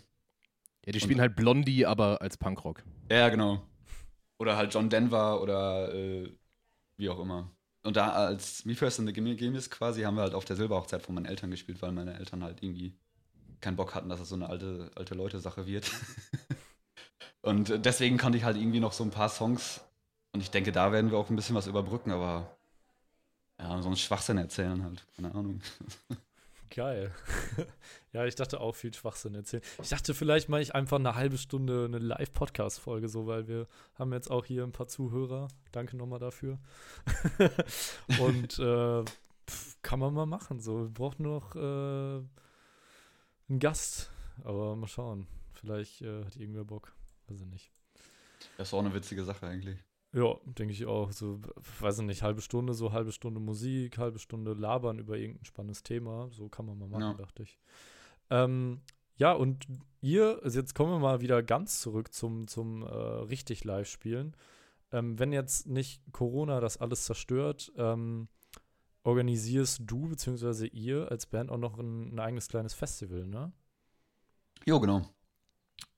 Ja, 0.87 0.93
die 0.93 1.01
spielen 1.01 1.15
und, 1.15 1.23
halt 1.23 1.35
Blondie, 1.35 1.87
aber 1.87 2.23
als 2.23 2.37
Punkrock. 2.37 2.85
Ja, 3.11 3.31
genau. 3.31 3.67
Oder 4.39 4.57
halt 4.57 4.73
John 4.73 4.89
Denver 4.89 5.43
oder 5.43 5.93
äh, 5.93 6.33
wie 6.99 7.09
auch 7.09 7.19
immer 7.19 7.51
und 7.83 7.97
da 7.97 8.11
als 8.13 8.65
Me 8.65 8.75
First 8.75 8.99
in 8.99 9.07
the 9.07 9.13
Gimme 9.13 9.37
Games 9.37 9.71
quasi 9.71 10.03
haben 10.03 10.17
wir 10.17 10.23
halt 10.23 10.35
auf 10.35 10.45
der 10.45 10.57
Silberhochzeit 10.57 11.03
von 11.03 11.15
meinen 11.15 11.27
Eltern 11.27 11.51
gespielt, 11.51 11.81
weil 11.83 11.93
meine 11.93 12.19
Eltern 12.19 12.43
halt 12.43 12.63
irgendwie 12.63 12.95
keinen 13.61 13.77
Bock 13.77 13.95
hatten, 13.95 14.09
dass 14.09 14.21
es 14.21 14.29
so 14.29 14.35
eine 14.35 14.49
alte, 14.49 14.91
alte 14.95 15.15
Leute-Sache 15.15 15.67
wird. 15.67 15.91
und 17.43 17.85
deswegen 17.85 18.19
konnte 18.19 18.39
ich 18.39 18.45
halt 18.45 18.57
irgendwie 18.57 18.81
noch 18.81 18.93
so 18.93 19.05
ein 19.05 19.11
paar 19.11 19.29
Songs 19.29 19.81
und 20.33 20.41
ich 20.41 20.51
denke, 20.51 20.73
da 20.73 20.93
werden 20.93 21.11
wir 21.11 21.19
auch 21.19 21.31
ein 21.31 21.37
bisschen 21.37 21.57
was 21.57 21.67
überbrücken, 21.67 22.11
aber 22.11 22.57
ja, 23.59 23.81
so 23.83 23.89
einen 23.89 23.97
Schwachsinn 23.97 24.39
erzählen 24.39 24.83
halt, 24.83 25.05
keine 25.17 25.35
Ahnung. 25.35 25.61
Geil. 26.75 27.13
ja, 28.13 28.25
ich 28.27 28.37
dachte 28.37 28.61
auch 28.61 28.75
viel 28.77 28.95
Schwachsinn 28.95 29.35
erzählen. 29.35 29.63
Ich 29.83 29.89
dachte, 29.89 30.15
vielleicht 30.15 30.49
mache 30.49 30.63
ich 30.63 30.75
einfach 30.75 30.99
eine 30.99 31.17
halbe 31.17 31.37
Stunde 31.37 31.85
eine 31.85 31.99
Live-Podcast-Folge, 31.99 33.09
so, 33.09 33.27
weil 33.27 33.49
wir 33.49 33.67
haben 33.97 34.13
jetzt 34.13 34.31
auch 34.31 34.45
hier 34.45 34.63
ein 34.63 34.71
paar 34.71 34.87
Zuhörer. 34.87 35.49
Danke 35.73 35.97
nochmal 35.97 36.21
dafür. 36.21 36.59
Und 38.21 38.59
äh, 38.61 39.05
pf, 39.05 39.77
kann 39.83 39.99
man 39.99 40.15
mal 40.15 40.27
machen. 40.27 40.61
So, 40.61 40.83
wir 40.83 40.91
brauchen 40.91 41.25
noch 41.25 41.57
äh, 41.57 42.23
einen 43.49 43.59
Gast. 43.59 44.11
Aber 44.45 44.77
mal 44.77 44.87
schauen. 44.87 45.27
Vielleicht 45.55 46.03
äh, 46.03 46.25
hat 46.25 46.37
irgendwer 46.37 46.65
Bock. 46.65 46.93
Weiß 47.27 47.41
ich 47.41 47.47
nicht. 47.47 47.73
Das 48.57 48.69
ist 48.69 48.75
auch 48.75 48.81
eine 48.81 48.95
witzige 48.95 49.25
Sache 49.25 49.47
eigentlich. 49.47 49.79
Ja, 50.13 50.37
denke 50.45 50.73
ich 50.73 50.87
auch. 50.87 51.13
So, 51.13 51.41
weiß 51.81 52.01
ich 52.01 52.05
nicht, 52.05 52.23
halbe 52.23 52.41
Stunde, 52.41 52.75
so 52.75 52.93
halbe 52.93 53.13
Stunde 53.13 53.41
Musik, 53.41 53.99
halbe 53.99 54.19
Stunde 54.19 54.55
labern 54.55 54.99
über 54.99 55.17
irgendein 55.17 55.45
spannendes 55.45 55.83
Thema. 55.83 56.29
So 56.31 56.49
kann 56.49 56.67
man 56.67 56.79
mal 56.79 56.89
machen, 56.89 57.03
ja. 57.03 57.15
dachte 57.15 57.45
ich. 57.45 57.59
Ähm, 58.31 58.81
ja, 59.17 59.33
und 59.33 59.67
ihr, 60.01 60.41
also 60.43 60.59
jetzt 60.59 60.75
kommen 60.75 60.93
wir 60.93 60.99
mal 60.99 61.21
wieder 61.21 61.43
ganz 61.43 61.81
zurück 61.81 62.13
zum, 62.13 62.49
zum 62.49 62.83
äh, 62.83 62.87
richtig 62.87 63.65
Live-Spielen. 63.65 64.35
Ähm, 64.93 65.19
wenn 65.19 65.33
jetzt 65.33 65.69
nicht 65.69 66.03
Corona 66.13 66.59
das 66.61 66.79
alles 66.79 67.05
zerstört, 67.05 67.73
ähm, 67.77 68.29
organisierst 69.05 69.83
du 69.85 70.09
bzw. 70.09 70.67
ihr 70.67 71.11
als 71.11 71.27
Band 71.27 71.51
auch 71.51 71.59
noch 71.59 71.79
ein, 71.79 72.15
ein, 72.15 72.19
eigenes 72.19 72.49
kleines 72.49 72.75
Festival, 72.75 73.27
ne? 73.27 73.53
Jo, 74.67 74.81
genau. 74.81 75.03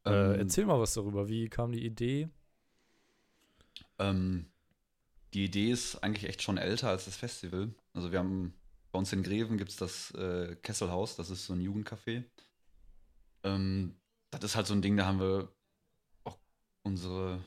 Äh, 0.05 0.11
ähm, 0.11 0.41
erzähl 0.41 0.67
mal 0.67 0.79
was 0.79 0.95
darüber. 0.95 1.29
Wie 1.29 1.49
kam 1.49 1.73
die 1.73 1.85
Idee? 1.85 2.29
Ähm, 4.03 4.47
die 5.33 5.45
Idee 5.45 5.71
ist 5.71 5.97
eigentlich 6.03 6.29
echt 6.29 6.43
schon 6.43 6.59
älter 6.59 6.89
als 6.89 7.07
das 7.07 7.17
Festival. 7.17 7.75
Also 7.95 8.13
wir 8.13 8.19
haben 8.19 8.55
bei 8.91 8.99
uns 8.99 9.13
in 9.13 9.23
Greven 9.23 9.57
gibt 9.57 9.71
es 9.71 9.77
das 9.77 10.11
äh, 10.13 10.55
Kesselhaus, 10.57 11.17
das 11.17 11.31
ist 11.31 11.47
so 11.47 11.55
ein 11.55 11.61
Jugendcafé. 11.61 12.25
Ähm, 13.43 13.97
das 14.31 14.45
ist 14.45 14.57
halt 14.57 14.67
so 14.67 14.75
ein 14.75 14.83
Ding, 14.83 14.97
da 14.97 15.07
haben 15.07 15.21
wir 15.21 15.51
auch 16.25 16.39
unsere, 16.83 17.43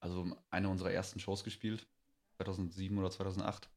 also 0.00 0.36
eine 0.50 0.68
unserer 0.68 0.90
ersten 0.90 1.20
Shows 1.20 1.44
gespielt, 1.44 1.86
2007 2.38 2.98
oder 2.98 3.10
2008. 3.10 3.68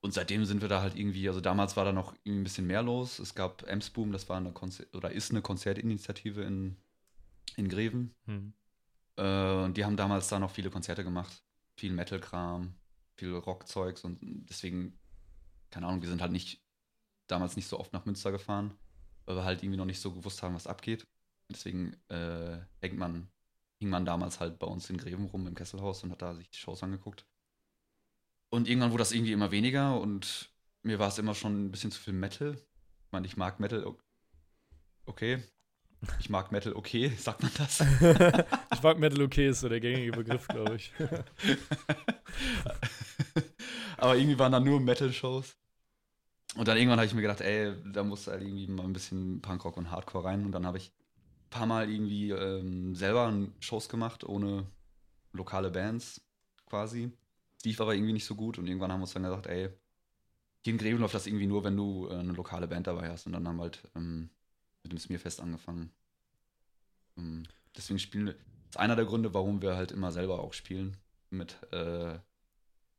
Und 0.00 0.12
seitdem 0.12 0.44
sind 0.44 0.60
wir 0.60 0.68
da 0.68 0.80
halt 0.80 0.94
irgendwie, 0.94 1.28
also 1.28 1.40
damals 1.40 1.76
war 1.76 1.84
da 1.84 1.92
noch 1.92 2.14
ein 2.26 2.44
bisschen 2.44 2.66
mehr 2.66 2.82
los. 2.82 3.18
Es 3.18 3.34
gab 3.34 3.62
Emsboom, 3.64 4.12
das 4.12 4.28
war 4.28 4.36
eine 4.36 4.52
Konzer 4.52 4.84
oder 4.92 5.10
ist 5.10 5.30
eine 5.30 5.42
Konzertinitiative 5.42 6.42
in, 6.42 6.76
in 7.56 7.68
Greven. 7.68 8.14
Hm. 8.26 8.52
Äh, 9.18 9.70
die 9.72 9.84
haben 9.84 9.96
damals 9.96 10.28
da 10.28 10.38
noch 10.38 10.50
viele 10.52 10.70
Konzerte 10.70 11.04
gemacht. 11.04 11.44
Viel 11.76 11.92
Metal-Kram. 11.92 12.74
viel 13.16 13.34
Rockzeugs 13.36 14.04
und 14.04 14.18
deswegen, 14.48 14.98
keine 15.70 15.86
Ahnung, 15.88 16.02
wir 16.02 16.08
sind 16.08 16.22
halt 16.22 16.32
nicht 16.32 16.62
damals 17.28 17.56
nicht 17.56 17.68
so 17.68 17.78
oft 17.80 17.92
nach 17.92 18.06
Münster 18.06 18.32
gefahren, 18.32 18.78
weil 19.26 19.36
wir 19.36 19.44
halt 19.44 19.62
irgendwie 19.62 19.78
noch 19.78 19.86
nicht 19.86 20.00
so 20.00 20.12
gewusst 20.14 20.42
haben, 20.42 20.54
was 20.54 20.66
abgeht. 20.68 21.06
Deswegen 21.50 21.94
äh, 22.10 22.58
hängt 22.80 22.98
man, 22.98 23.30
hing 23.80 23.90
man 23.90 24.04
damals 24.06 24.40
halt 24.40 24.58
bei 24.60 24.66
uns 24.68 24.90
in 24.90 24.98
Greven 24.98 25.26
rum 25.26 25.46
im 25.46 25.54
Kesselhaus 25.56 26.04
und 26.04 26.12
hat 26.12 26.22
da 26.22 26.34
sich 26.34 26.50
die 26.50 26.58
Shows 26.58 26.82
angeguckt. 26.82 27.26
Und 28.50 28.68
irgendwann 28.68 28.90
wurde 28.92 29.02
das 29.02 29.12
irgendwie 29.12 29.32
immer 29.32 29.50
weniger 29.50 30.00
und 30.00 30.50
mir 30.82 30.98
war 30.98 31.08
es 31.08 31.18
immer 31.18 31.34
schon 31.34 31.66
ein 31.66 31.70
bisschen 31.70 31.90
zu 31.90 32.00
viel 32.00 32.12
Metal. 32.14 32.54
Ich 33.06 33.12
meine, 33.12 33.26
ich 33.26 33.36
mag 33.36 33.60
Metal, 33.60 33.84
okay. 35.06 35.42
Ich 36.20 36.30
mag 36.30 36.52
Metal, 36.52 36.72
okay, 36.74 37.08
sagt 37.18 37.42
man 37.42 37.50
das? 37.56 37.80
ich 38.72 38.82
mag 38.82 38.98
Metal, 38.98 39.22
okay, 39.22 39.48
ist 39.48 39.60
so 39.60 39.68
der 39.68 39.80
gängige 39.80 40.12
Begriff, 40.12 40.46
glaube 40.48 40.76
ich. 40.76 40.92
Aber 43.96 44.16
irgendwie 44.16 44.38
waren 44.38 44.52
da 44.52 44.60
nur 44.60 44.80
Metal-Shows. 44.80 45.56
Und 46.56 46.68
dann 46.68 46.76
irgendwann 46.76 46.98
habe 46.98 47.06
ich 47.06 47.14
mir 47.14 47.22
gedacht, 47.22 47.40
ey, 47.40 47.74
da 47.92 48.02
muss 48.04 48.26
halt 48.26 48.42
irgendwie 48.42 48.68
mal 48.68 48.84
ein 48.84 48.92
bisschen 48.92 49.40
Punkrock 49.42 49.76
und 49.76 49.90
Hardcore 49.90 50.24
rein. 50.24 50.44
Und 50.44 50.52
dann 50.52 50.66
habe 50.66 50.78
ich 50.78 50.88
ein 50.88 51.50
paar 51.50 51.66
Mal 51.66 51.90
irgendwie 51.90 52.30
ähm, 52.30 52.94
selber 52.94 53.32
Shows 53.60 53.88
gemacht, 53.88 54.24
ohne 54.24 54.66
lokale 55.32 55.70
Bands 55.70 56.20
quasi. 56.66 57.12
Lief 57.64 57.80
aber 57.80 57.94
irgendwie 57.94 58.12
nicht 58.12 58.24
so 58.24 58.34
gut. 58.34 58.58
Und 58.58 58.66
irgendwann 58.66 58.92
haben 58.92 59.00
wir 59.00 59.04
uns 59.04 59.12
dann 59.14 59.24
gesagt, 59.24 59.46
ey, 59.46 59.68
hier 60.62 60.72
in 60.72 60.78
Greven 60.78 61.00
läuft 61.00 61.14
das 61.14 61.26
irgendwie 61.26 61.46
nur, 61.46 61.64
wenn 61.64 61.76
du 61.76 62.08
äh, 62.08 62.14
eine 62.14 62.32
lokale 62.32 62.68
Band 62.68 62.86
dabei 62.86 63.10
hast. 63.10 63.26
Und 63.26 63.32
dann 63.32 63.46
haben 63.46 63.56
wir 63.56 63.62
halt 63.62 63.82
ähm, 63.94 64.30
mit 64.82 64.92
dem 64.92 64.98
Smearfest 64.98 65.40
angefangen. 65.40 65.90
Ähm, 67.16 67.44
deswegen 67.76 67.98
spielen 67.98 68.26
wir. 68.26 68.34
Das 68.34 68.76
ist 68.76 68.80
einer 68.80 68.96
der 68.96 69.06
Gründe, 69.06 69.32
warum 69.32 69.62
wir 69.62 69.76
halt 69.76 69.92
immer 69.92 70.12
selber 70.12 70.40
auch 70.40 70.52
spielen. 70.52 70.96
Mit, 71.30 71.56
äh, 71.72 72.18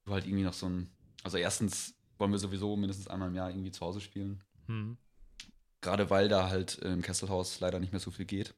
halt 0.08 0.26
irgendwie 0.26 0.44
noch 0.44 0.54
so 0.54 0.68
ein. 0.68 0.90
Also, 1.24 1.38
erstens 1.38 1.96
wollen 2.18 2.32
wir 2.32 2.40
sowieso 2.40 2.76
mindestens 2.76 3.08
einmal 3.08 3.30
im 3.30 3.36
Jahr 3.36 3.50
irgendwie 3.50 3.72
zu 3.72 3.82
Hause 3.82 4.02
spielen. 4.02 4.44
Mhm. 4.68 4.98
Gerade 5.82 6.10
weil 6.10 6.28
da 6.28 6.50
halt 6.50 6.80
im 6.80 7.02
Kesselhaus 7.02 7.60
leider 7.60 7.80
nicht 7.80 7.94
mehr 7.94 8.00
so 8.00 8.12
viel 8.12 8.26
geht. 8.26 8.56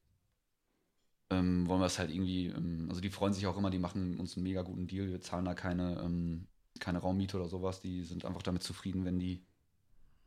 Ähm, 1.29 1.67
wollen 1.67 1.79
wir 1.79 1.85
es 1.85 1.99
halt 1.99 2.11
irgendwie, 2.11 2.47
ähm, 2.47 2.87
also 2.89 2.99
die 2.99 3.09
freuen 3.09 3.33
sich 3.33 3.47
auch 3.47 3.57
immer, 3.57 3.69
die 3.69 3.79
machen 3.79 4.19
uns 4.19 4.35
einen 4.35 4.43
mega 4.43 4.63
guten 4.63 4.87
Deal. 4.87 5.09
Wir 5.09 5.21
zahlen 5.21 5.45
da 5.45 5.53
keine, 5.53 6.01
ähm, 6.01 6.47
keine 6.79 6.97
Raummiete 6.99 7.37
oder 7.37 7.47
sowas. 7.47 7.79
Die 7.79 8.03
sind 8.03 8.25
einfach 8.25 8.41
damit 8.41 8.63
zufrieden, 8.63 9.05
wenn 9.05 9.19
die 9.19 9.45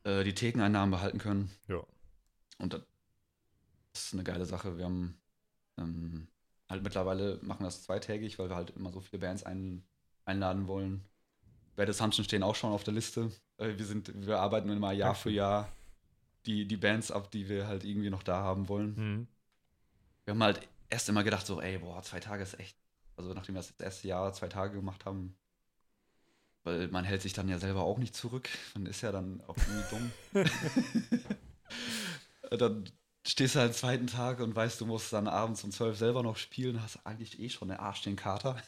äh, 0.04 0.22
die 0.22 0.34
Thekeneinnahmen 0.34 0.90
behalten 0.90 1.18
können. 1.18 1.50
Ja. 1.68 1.84
Und 2.58 2.72
das 2.72 2.82
ist 3.94 4.14
eine 4.14 4.24
geile 4.24 4.46
Sache. 4.46 4.76
Wir 4.76 4.84
haben 4.84 5.18
ähm, 5.78 6.28
halt 6.68 6.82
mittlerweile 6.82 7.38
machen 7.42 7.60
wir 7.60 7.66
das 7.66 7.82
zweitägig, 7.82 8.38
weil 8.38 8.48
wir 8.48 8.56
halt 8.56 8.70
immer 8.70 8.92
so 8.92 9.00
viele 9.00 9.20
Bands 9.20 9.42
ein, 9.44 9.84
einladen 10.24 10.66
wollen. 10.66 11.04
Bad 11.76 11.88
Assumption 11.88 12.24
stehen 12.24 12.42
auch 12.42 12.54
schon 12.54 12.72
auf 12.72 12.84
der 12.84 12.94
Liste. 12.94 13.30
Äh, 13.58 13.76
wir, 13.76 13.84
sind, 13.84 14.26
wir 14.26 14.38
arbeiten 14.40 14.68
immer 14.68 14.92
Jahr 14.92 15.14
für 15.14 15.30
Jahr 15.30 15.68
die, 16.46 16.66
die 16.66 16.76
Bands 16.76 17.10
ab, 17.10 17.30
die 17.30 17.48
wir 17.48 17.66
halt 17.66 17.84
irgendwie 17.84 18.10
noch 18.10 18.22
da 18.22 18.42
haben 18.42 18.68
wollen. 18.68 18.94
Mhm. 18.96 19.26
Wir 20.24 20.34
haben 20.34 20.42
halt 20.42 20.60
erst 20.90 21.08
immer 21.08 21.24
gedacht, 21.24 21.46
so, 21.46 21.60
ey, 21.60 21.78
boah, 21.78 22.02
zwei 22.02 22.20
Tage 22.20 22.42
ist 22.42 22.58
echt. 22.58 22.76
Also, 23.16 23.32
nachdem 23.32 23.54
wir 23.54 23.60
das, 23.60 23.74
das 23.76 23.84
erste 23.84 24.08
Jahr 24.08 24.32
zwei 24.32 24.48
Tage 24.48 24.74
gemacht 24.74 25.04
haben, 25.04 25.36
weil 26.64 26.88
man 26.88 27.04
hält 27.04 27.22
sich 27.22 27.32
dann 27.32 27.48
ja 27.48 27.58
selber 27.58 27.82
auch 27.82 27.98
nicht 27.98 28.14
zurück. 28.14 28.48
Man 28.74 28.86
ist 28.86 29.02
ja 29.02 29.12
dann 29.12 29.40
auch 29.42 29.56
irgendwie 29.56 29.84
dumm. 29.90 30.10
dann 32.56 32.90
stehst 33.26 33.54
du 33.54 33.60
halt 33.60 33.72
den 33.72 33.78
zweiten 33.78 34.06
Tag 34.06 34.40
und 34.40 34.54
weißt, 34.54 34.80
du 34.80 34.86
musst 34.86 35.12
dann 35.12 35.28
abends 35.28 35.64
um 35.64 35.70
zwölf 35.70 35.96
selber 35.96 36.22
noch 36.22 36.36
spielen, 36.36 36.82
hast 36.82 37.04
eigentlich 37.06 37.40
eh 37.40 37.48
schon 37.48 37.70
eine 37.70 37.80
Arsch 37.80 38.02
den 38.02 38.16
Kater. 38.16 38.60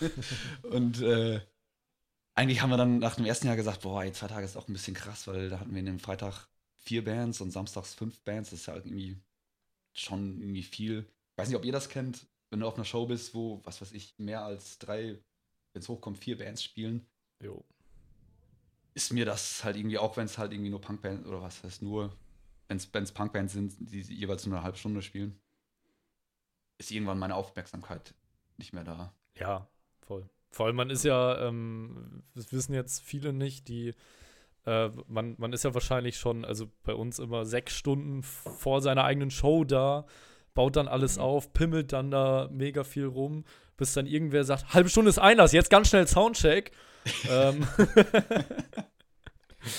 und 0.62 1.00
äh, 1.02 1.40
eigentlich 2.34 2.62
haben 2.62 2.70
wir 2.70 2.76
dann 2.76 2.98
nach 2.98 3.16
dem 3.16 3.26
ersten 3.26 3.46
Jahr 3.46 3.56
gesagt, 3.56 3.82
boah, 3.82 4.02
ey, 4.02 4.12
zwei 4.12 4.28
Tage 4.28 4.44
ist 4.44 4.56
auch 4.56 4.68
ein 4.68 4.72
bisschen 4.72 4.94
krass, 4.94 5.26
weil 5.26 5.50
da 5.50 5.60
hatten 5.60 5.72
wir 5.72 5.80
in 5.80 5.86
dem 5.86 6.00
Freitag 6.00 6.48
vier 6.76 7.04
Bands 7.04 7.40
und 7.40 7.50
samstags 7.50 7.94
fünf 7.94 8.20
Bands. 8.20 8.50
Das 8.50 8.60
ist 8.60 8.66
ja 8.66 8.74
irgendwie 8.74 9.20
schon 9.92 10.40
irgendwie 10.40 10.62
viel. 10.62 11.06
Ich 11.32 11.38
weiß 11.38 11.48
nicht, 11.48 11.56
ob 11.56 11.64
ihr 11.64 11.72
das 11.72 11.88
kennt, 11.88 12.26
wenn 12.50 12.60
du 12.60 12.66
auf 12.66 12.74
einer 12.74 12.84
Show 12.84 13.06
bist, 13.06 13.34
wo, 13.34 13.60
was 13.64 13.80
weiß 13.80 13.92
ich, 13.92 14.14
mehr 14.18 14.44
als 14.44 14.78
drei, 14.78 15.18
wenn 15.72 15.82
es 15.82 15.88
hochkommt, 15.88 16.18
vier 16.18 16.38
Bands 16.38 16.62
spielen. 16.62 17.06
Jo. 17.42 17.64
Ist 18.94 19.12
mir 19.12 19.24
das 19.24 19.62
halt 19.64 19.76
irgendwie, 19.76 19.98
auch 19.98 20.16
wenn 20.16 20.26
es 20.26 20.38
halt 20.38 20.52
irgendwie 20.52 20.70
nur 20.70 20.80
Punkbands 20.80 21.26
oder 21.26 21.40
was 21.40 21.62
heißt 21.62 21.82
nur, 21.82 22.14
wenn 22.72 22.78
es 22.78 22.86
Bands 22.86 23.12
Punkbands 23.12 23.52
sind, 23.52 23.74
die 23.78 24.00
jeweils 24.00 24.46
nur 24.46 24.56
eine 24.56 24.64
halbe 24.64 24.78
Stunde 24.78 25.02
spielen, 25.02 25.38
ist 26.78 26.90
irgendwann 26.90 27.18
meine 27.18 27.34
Aufmerksamkeit 27.34 28.14
nicht 28.56 28.72
mehr 28.72 28.82
da. 28.82 29.12
Ja, 29.38 29.68
voll. 30.00 30.26
Vor 30.50 30.66
allem, 30.66 30.76
man 30.76 30.88
ist 30.88 31.04
ja, 31.04 31.46
ähm, 31.46 32.22
das 32.34 32.50
wissen 32.50 32.72
jetzt 32.72 33.02
viele 33.02 33.34
nicht, 33.34 33.68
die, 33.68 33.92
äh, 34.64 34.88
man, 35.06 35.34
man 35.36 35.52
ist 35.52 35.64
ja 35.64 35.74
wahrscheinlich 35.74 36.16
schon, 36.16 36.46
also 36.46 36.70
bei 36.82 36.94
uns 36.94 37.18
immer 37.18 37.44
sechs 37.44 37.76
Stunden 37.76 38.22
vor 38.22 38.80
seiner 38.80 39.04
eigenen 39.04 39.30
Show 39.30 39.64
da, 39.64 40.06
baut 40.54 40.76
dann 40.76 40.88
alles 40.88 41.16
mhm. 41.16 41.24
auf, 41.24 41.52
pimmelt 41.52 41.92
dann 41.92 42.10
da 42.10 42.48
mega 42.50 42.84
viel 42.84 43.06
rum, 43.06 43.44
bis 43.76 43.92
dann 43.92 44.06
irgendwer 44.06 44.44
sagt, 44.44 44.72
halbe 44.72 44.88
Stunde 44.88 45.10
ist 45.10 45.18
Einlass, 45.18 45.52
jetzt 45.52 45.68
ganz 45.68 45.90
schnell 45.90 46.06
Soundcheck. 46.06 46.72
ähm, 47.28 47.66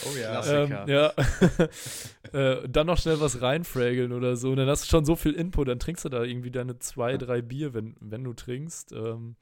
Oh 0.05 0.17
ja. 0.17 0.45
Ähm, 0.45 0.77
ja. 0.87 1.13
äh, 2.33 2.67
dann 2.67 2.87
noch 2.87 2.97
schnell 2.97 3.19
was 3.21 3.41
reinfrageln 3.41 4.11
oder 4.11 4.35
so. 4.35 4.49
Und 4.51 4.57
dann 4.57 4.67
hast 4.67 4.83
du 4.83 4.87
schon 4.89 5.05
so 5.05 5.15
viel 5.15 5.33
Input, 5.33 5.67
dann 5.67 5.79
trinkst 5.79 6.03
du 6.03 6.09
da 6.09 6.23
irgendwie 6.23 6.51
deine 6.51 6.79
zwei, 6.79 7.17
drei 7.17 7.41
Bier, 7.41 7.73
wenn, 7.73 7.95
wenn 7.99 8.23
du 8.23 8.33
trinkst. 8.33 8.91
Ähm, 8.91 9.35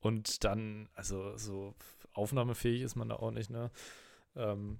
und 0.00 0.44
dann, 0.44 0.88
also 0.94 1.36
so 1.36 1.74
aufnahmefähig 2.12 2.82
ist 2.82 2.96
man 2.96 3.08
da 3.08 3.16
auch 3.16 3.30
nicht, 3.30 3.50
ne? 3.50 3.70
Ähm, 4.36 4.78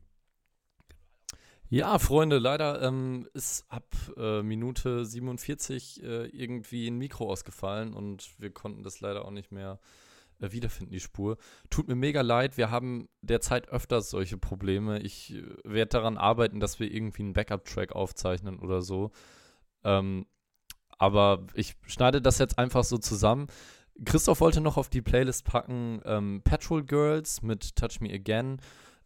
ja, 1.73 1.99
Freunde, 2.01 2.39
leider 2.39 2.83
ähm, 2.83 3.29
ist 3.33 3.65
ab 3.69 3.95
äh, 4.17 4.43
Minute 4.43 5.05
47 5.05 6.03
äh, 6.03 6.27
irgendwie 6.27 6.89
ein 6.89 6.99
Mikro 6.99 7.31
ausgefallen 7.31 7.95
und 7.95 8.29
wir 8.39 8.51
konnten 8.51 8.83
das 8.83 9.01
leider 9.01 9.25
auch 9.25 9.31
nicht 9.31 9.53
mehr 9.53 9.79
wiederfinden, 10.41 10.93
die 10.93 11.01
Spur. 11.01 11.37
Tut 11.69 11.89
mir 11.89 11.95
mega 11.95 12.23
leid, 12.23 12.57
wir 12.57 12.71
haben 12.71 13.09
derzeit 13.23 13.69
öfters 13.69 14.11
solche 14.11 14.39
Probleme. 14.39 15.01
Ich 15.01 15.35
äh, 15.35 15.45
werde 15.65 15.91
daran 15.91 16.17
arbeiten, 16.17 16.61
dass 16.61 16.81
wir 16.81 16.91
irgendwie 16.91 17.23
einen 17.23 17.33
Backup-Track 17.33 17.93
aufzeichnen 17.93 18.59
oder 18.59 18.83
so. 18.83 19.11
Ähm, 19.85 20.27
aber 20.99 21.47
ich 21.55 21.77
schneide 21.87 22.21
das 22.21 22.39
jetzt 22.39 22.59
einfach 22.59 22.85
so 22.85 22.99
zusammen. 22.99 23.47
Christoph 24.05 24.41
wollte 24.41 24.61
noch 24.61 24.77
auf 24.77 24.89
die 24.89 25.03
Playlist 25.03 25.45
packen 25.45 26.01
ähm, 26.05 26.43
Petrol 26.43 26.85
Girls 26.85 27.43
mit 27.43 27.77
Touch 27.77 28.01
Me 28.01 28.13
Again. 28.13 28.59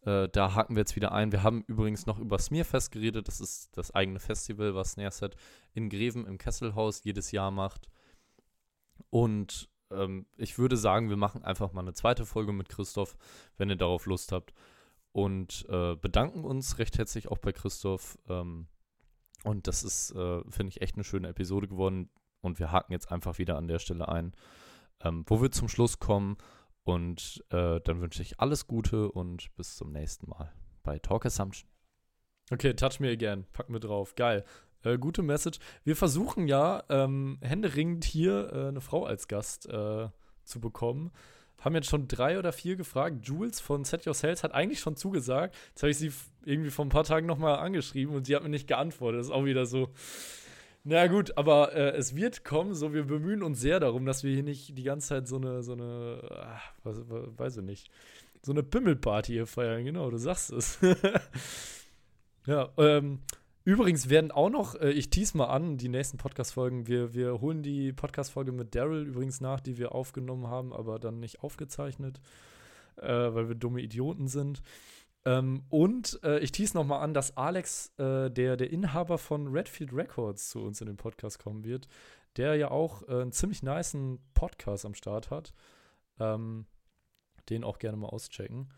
Äh, 0.03 0.29
da 0.29 0.55
haken 0.55 0.77
wir 0.77 0.81
jetzt 0.81 0.97
wieder 0.97 1.13
ein. 1.13 1.33
Wir 1.33 1.43
haben 1.43 1.65
übrigens 1.67 2.07
noch 2.07 2.19
über 2.19 2.39
Smearfest 2.39 2.93
geredet. 2.93 3.29
Das 3.29 3.41
ist 3.41 3.77
das 3.77 3.95
eigene 3.95 4.21
Festival, 4.21 4.75
was 4.75 4.93
Snareset 4.93 5.37
in 5.73 5.89
Greven 5.89 6.27
im 6.27 6.39
Kesselhaus 6.39 7.03
jedes 7.05 7.33
Jahr 7.33 7.51
macht. 7.51 7.89
Und 9.11 9.69
ähm, 9.97 10.27
ich 10.37 10.59
würde 10.59 10.77
sagen, 10.77 11.09
wir 11.09 11.17
machen 11.17 11.45
einfach 11.45 11.73
mal 11.73 11.81
eine 11.81 11.95
zweite 11.95 12.27
Folge 12.27 12.53
mit 12.53 12.69
Christoph, 12.69 13.17
wenn 13.57 13.71
ihr 13.71 13.77
darauf 13.77 14.07
Lust 14.07 14.33
habt. 14.33 14.55
Und 15.13 15.67
äh, 15.69 15.95
bedanken 15.95 16.45
uns 16.45 16.79
recht 16.79 16.99
herzlich 16.99 17.29
auch 17.29 17.39
bei 17.39 17.53
Christoph. 17.53 18.19
Ähm, 18.29 18.67
und 19.45 19.67
das 19.67 19.85
ist, 19.85 20.11
äh, 20.13 20.43
finde 20.49 20.71
ich, 20.71 20.81
echt 20.83 20.97
eine 20.97 21.05
schöne 21.05 21.29
Episode 21.29 21.69
geworden. 21.69 22.11
Und 22.41 22.59
wir 22.59 22.73
haken 22.73 22.93
jetzt 22.93 23.13
einfach 23.13 23.39
wieder 23.39 23.57
an 23.57 23.69
der 23.69 23.79
Stelle 23.79 24.09
ein 24.09 24.35
ähm, 25.05 25.25
wo 25.27 25.41
wir 25.41 25.51
zum 25.51 25.69
Schluss 25.69 25.99
kommen. 25.99 26.37
Und 26.83 27.43
äh, 27.51 27.81
dann 27.81 28.01
wünsche 28.01 28.21
ich 28.21 28.41
alles 28.41 28.67
Gute 28.67 29.11
und 29.11 29.55
bis 29.57 29.77
zum 29.77 29.93
nächsten 29.93 30.29
Mal 30.29 30.53
bei 30.83 30.99
Talk 30.99 31.25
Assumption. 31.25 31.71
Okay, 32.51 32.75
touch 32.75 33.01
me 33.01 33.11
again. 33.11 33.47
Pack 33.53 33.71
mir 33.71 33.81
drauf. 33.81 34.15
Geil. 34.17 34.45
Äh, 34.85 34.99
gute 34.99 35.23
Message. 35.23 35.59
Wir 35.85 35.97
versuchen 35.97 36.47
ja 36.47 36.85
ähm, 36.89 37.39
händeringend 37.41 38.05
hier 38.05 38.53
äh, 38.53 38.69
eine 38.69 38.81
Frau 38.81 39.05
als 39.05 39.29
Gast 39.29 39.67
äh, 39.67 40.09
zu 40.45 40.61
bekommen. 40.61 41.11
Haben 41.61 41.75
jetzt 41.77 41.89
schon 41.89 42.09
drei 42.09 42.39
oder 42.39 42.53
vier 42.53 42.77
gefragt. 42.77 43.27
Jules 43.27 43.61
von 43.61 43.85
Set 43.85 44.07
Your 44.07 44.13
Sales 44.13 44.45
hat 44.45 44.53
eigentlich 44.53 44.81
schon 44.81 44.97
zugesagt. 44.97 45.57
Jetzt 45.71 45.83
habe 45.83 45.91
ich 45.91 45.97
sie 45.97 46.13
irgendwie 46.45 46.71
vor 46.71 46.85
ein 46.85 46.91
paar 46.91 47.05
Tagen 47.05 47.27
nochmal 47.27 47.59
angeschrieben 47.59 48.15
und 48.15 48.27
sie 48.27 48.37
hat 48.37 48.43
mir 48.43 48.51
nicht 48.51 48.69
geantwortet. 48.69 49.21
Das 49.21 49.29
ist 49.29 49.33
auch 49.33 49.47
wieder 49.47 49.65
so. 49.65 49.89
Na 50.87 51.07
gut, 51.07 51.39
aber 51.39 51.73
äh, 51.73 51.97
es 51.97 52.15
wird 52.15 52.45
kommen, 52.45 52.75
so 52.75 52.93
wir 52.93 53.05
bemühen 53.05 53.43
uns 53.43 53.59
sehr 53.59 53.81
darum, 53.81 54.05
dass 54.05 54.23
wir 54.23 54.35
hier 54.35 54.43
nicht 54.43 54.77
die 54.77 54.83
ganze 54.83 55.09
Zeit 55.09 55.29
so 55.29 55.37
eine, 55.37 55.63
so 55.63 55.73
eine, 55.73 56.21
ach, 56.31 56.73
was, 56.83 57.01
weiß 57.09 57.57
ich 57.57 57.63
nicht, 57.63 57.91
so 58.43 58.53
eine 58.53 58.63
Pimmelparty 58.63 59.33
hier 59.33 59.47
feiern, 59.47 59.87
genau, 59.87 60.11
du 60.11 60.19
sagst 60.19 60.53
es. 60.53 60.79
ja, 62.47 62.69
ähm, 62.77 63.21
übrigens 63.65 64.09
werden 64.09 64.31
auch 64.31 64.51
noch, 64.51 64.75
äh, 64.77 64.91
ich 64.91 65.11
tease 65.11 65.37
mal 65.37 65.47
an, 65.47 65.77
die 65.77 65.89
nächsten 65.89 66.19
Podcast-Folgen, 66.19 66.87
wir, 66.87 67.15
wir 67.15 67.41
holen 67.41 67.63
die 67.63 67.93
Podcast-Folge 67.93 68.53
mit 68.53 68.75
Daryl 68.75 69.07
übrigens 69.07 69.41
nach, 69.41 69.61
die 69.61 69.79
wir 69.79 69.95
aufgenommen 69.95 70.47
haben, 70.47 70.73
aber 70.73 70.99
dann 70.99 71.21
nicht 71.21 71.43
aufgezeichnet, 71.43 72.21
äh, 72.97 73.09
weil 73.09 73.49
wir 73.49 73.55
dumme 73.55 73.81
Idioten 73.81 74.29
sind. 74.29 74.63
Ähm, 75.25 75.65
und 75.71 76.21
äh, 76.23 76.39
ich 76.41 76.53
tease 76.53 76.77
nochmal 76.77 77.01
an, 77.01 77.15
dass 77.15 77.37
Alex, 77.37 77.93
äh, 77.99 78.31
der, 78.31 78.57
der 78.57 78.71
Inhaber 78.71 79.19
von 79.19 79.49
Redfield 79.49 79.93
Records, 79.93 80.51
zu 80.51 80.61
uns 80.61 80.81
in 80.81 80.87
den 80.87 80.97
Podcast 80.97 81.39
kommen 81.39 81.65
wird, 81.65 81.89
der 82.37 82.57
ja 82.57 82.71
auch 82.71 83.03
äh, 83.09 83.23
einen 83.23 83.33
ziemlich 83.33 83.63
niceen 83.63 84.19
Podcast 84.35 84.85
am 84.85 84.95
Start 84.95 85.31
hat. 85.31 85.55
Ähm, 86.21 86.67
den 87.51 87.65
auch 87.65 87.79
gerne 87.79 87.97
mal 87.97 88.09
auschecken. 88.09 88.69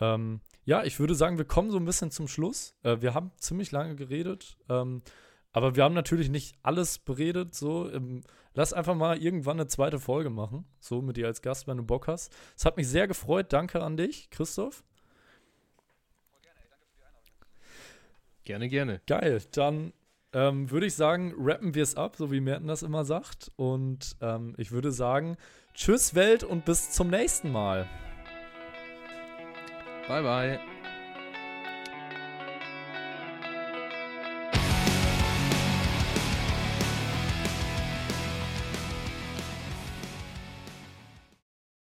Ähm, 0.00 0.40
ja, 0.64 0.82
ich 0.84 0.98
würde 0.98 1.14
sagen, 1.14 1.38
wir 1.38 1.44
kommen 1.44 1.70
so 1.70 1.78
ein 1.78 1.84
bisschen 1.84 2.10
zum 2.10 2.28
Schluss. 2.28 2.74
Äh, 2.82 3.00
wir 3.00 3.14
haben 3.14 3.32
ziemlich 3.38 3.70
lange 3.70 3.96
geredet, 3.96 4.56
ähm, 4.68 5.02
aber 5.52 5.76
wir 5.76 5.84
haben 5.84 5.94
natürlich 5.94 6.30
nicht 6.30 6.56
alles 6.62 6.98
beredet. 6.98 7.54
So, 7.54 7.90
ähm, 7.90 8.22
lass 8.54 8.72
einfach 8.72 8.94
mal 8.94 9.18
irgendwann 9.18 9.60
eine 9.60 9.68
zweite 9.68 10.00
Folge 10.00 10.30
machen, 10.30 10.64
so 10.80 11.02
mit 11.02 11.16
dir 11.16 11.26
als 11.26 11.42
Gast, 11.42 11.66
wenn 11.66 11.76
du 11.76 11.84
Bock 11.84 12.08
hast. 12.08 12.32
Es 12.56 12.64
hat 12.64 12.76
mich 12.76 12.88
sehr 12.88 13.06
gefreut. 13.06 13.52
Danke 13.52 13.82
an 13.82 13.96
dich, 13.96 14.30
Christoph. 14.30 14.82
Gerne, 18.44 18.68
gerne. 18.68 19.00
Geil. 19.06 19.42
Dann 19.52 19.92
ähm, 20.32 20.70
würde 20.70 20.86
ich 20.86 20.94
sagen, 20.94 21.34
rappen 21.38 21.74
wir 21.74 21.82
es 21.82 21.94
ab, 21.94 22.16
so 22.16 22.30
wie 22.30 22.40
Merten 22.40 22.66
das 22.66 22.82
immer 22.82 23.04
sagt. 23.04 23.52
Und 23.56 24.16
ähm, 24.20 24.54
ich 24.58 24.72
würde 24.72 24.92
sagen, 24.92 25.36
tschüss 25.74 26.14
Welt 26.14 26.44
und 26.44 26.64
bis 26.64 26.90
zum 26.90 27.08
nächsten 27.08 27.50
Mal. 27.50 27.88
Bye, 30.08 30.22
bye. 30.22 30.73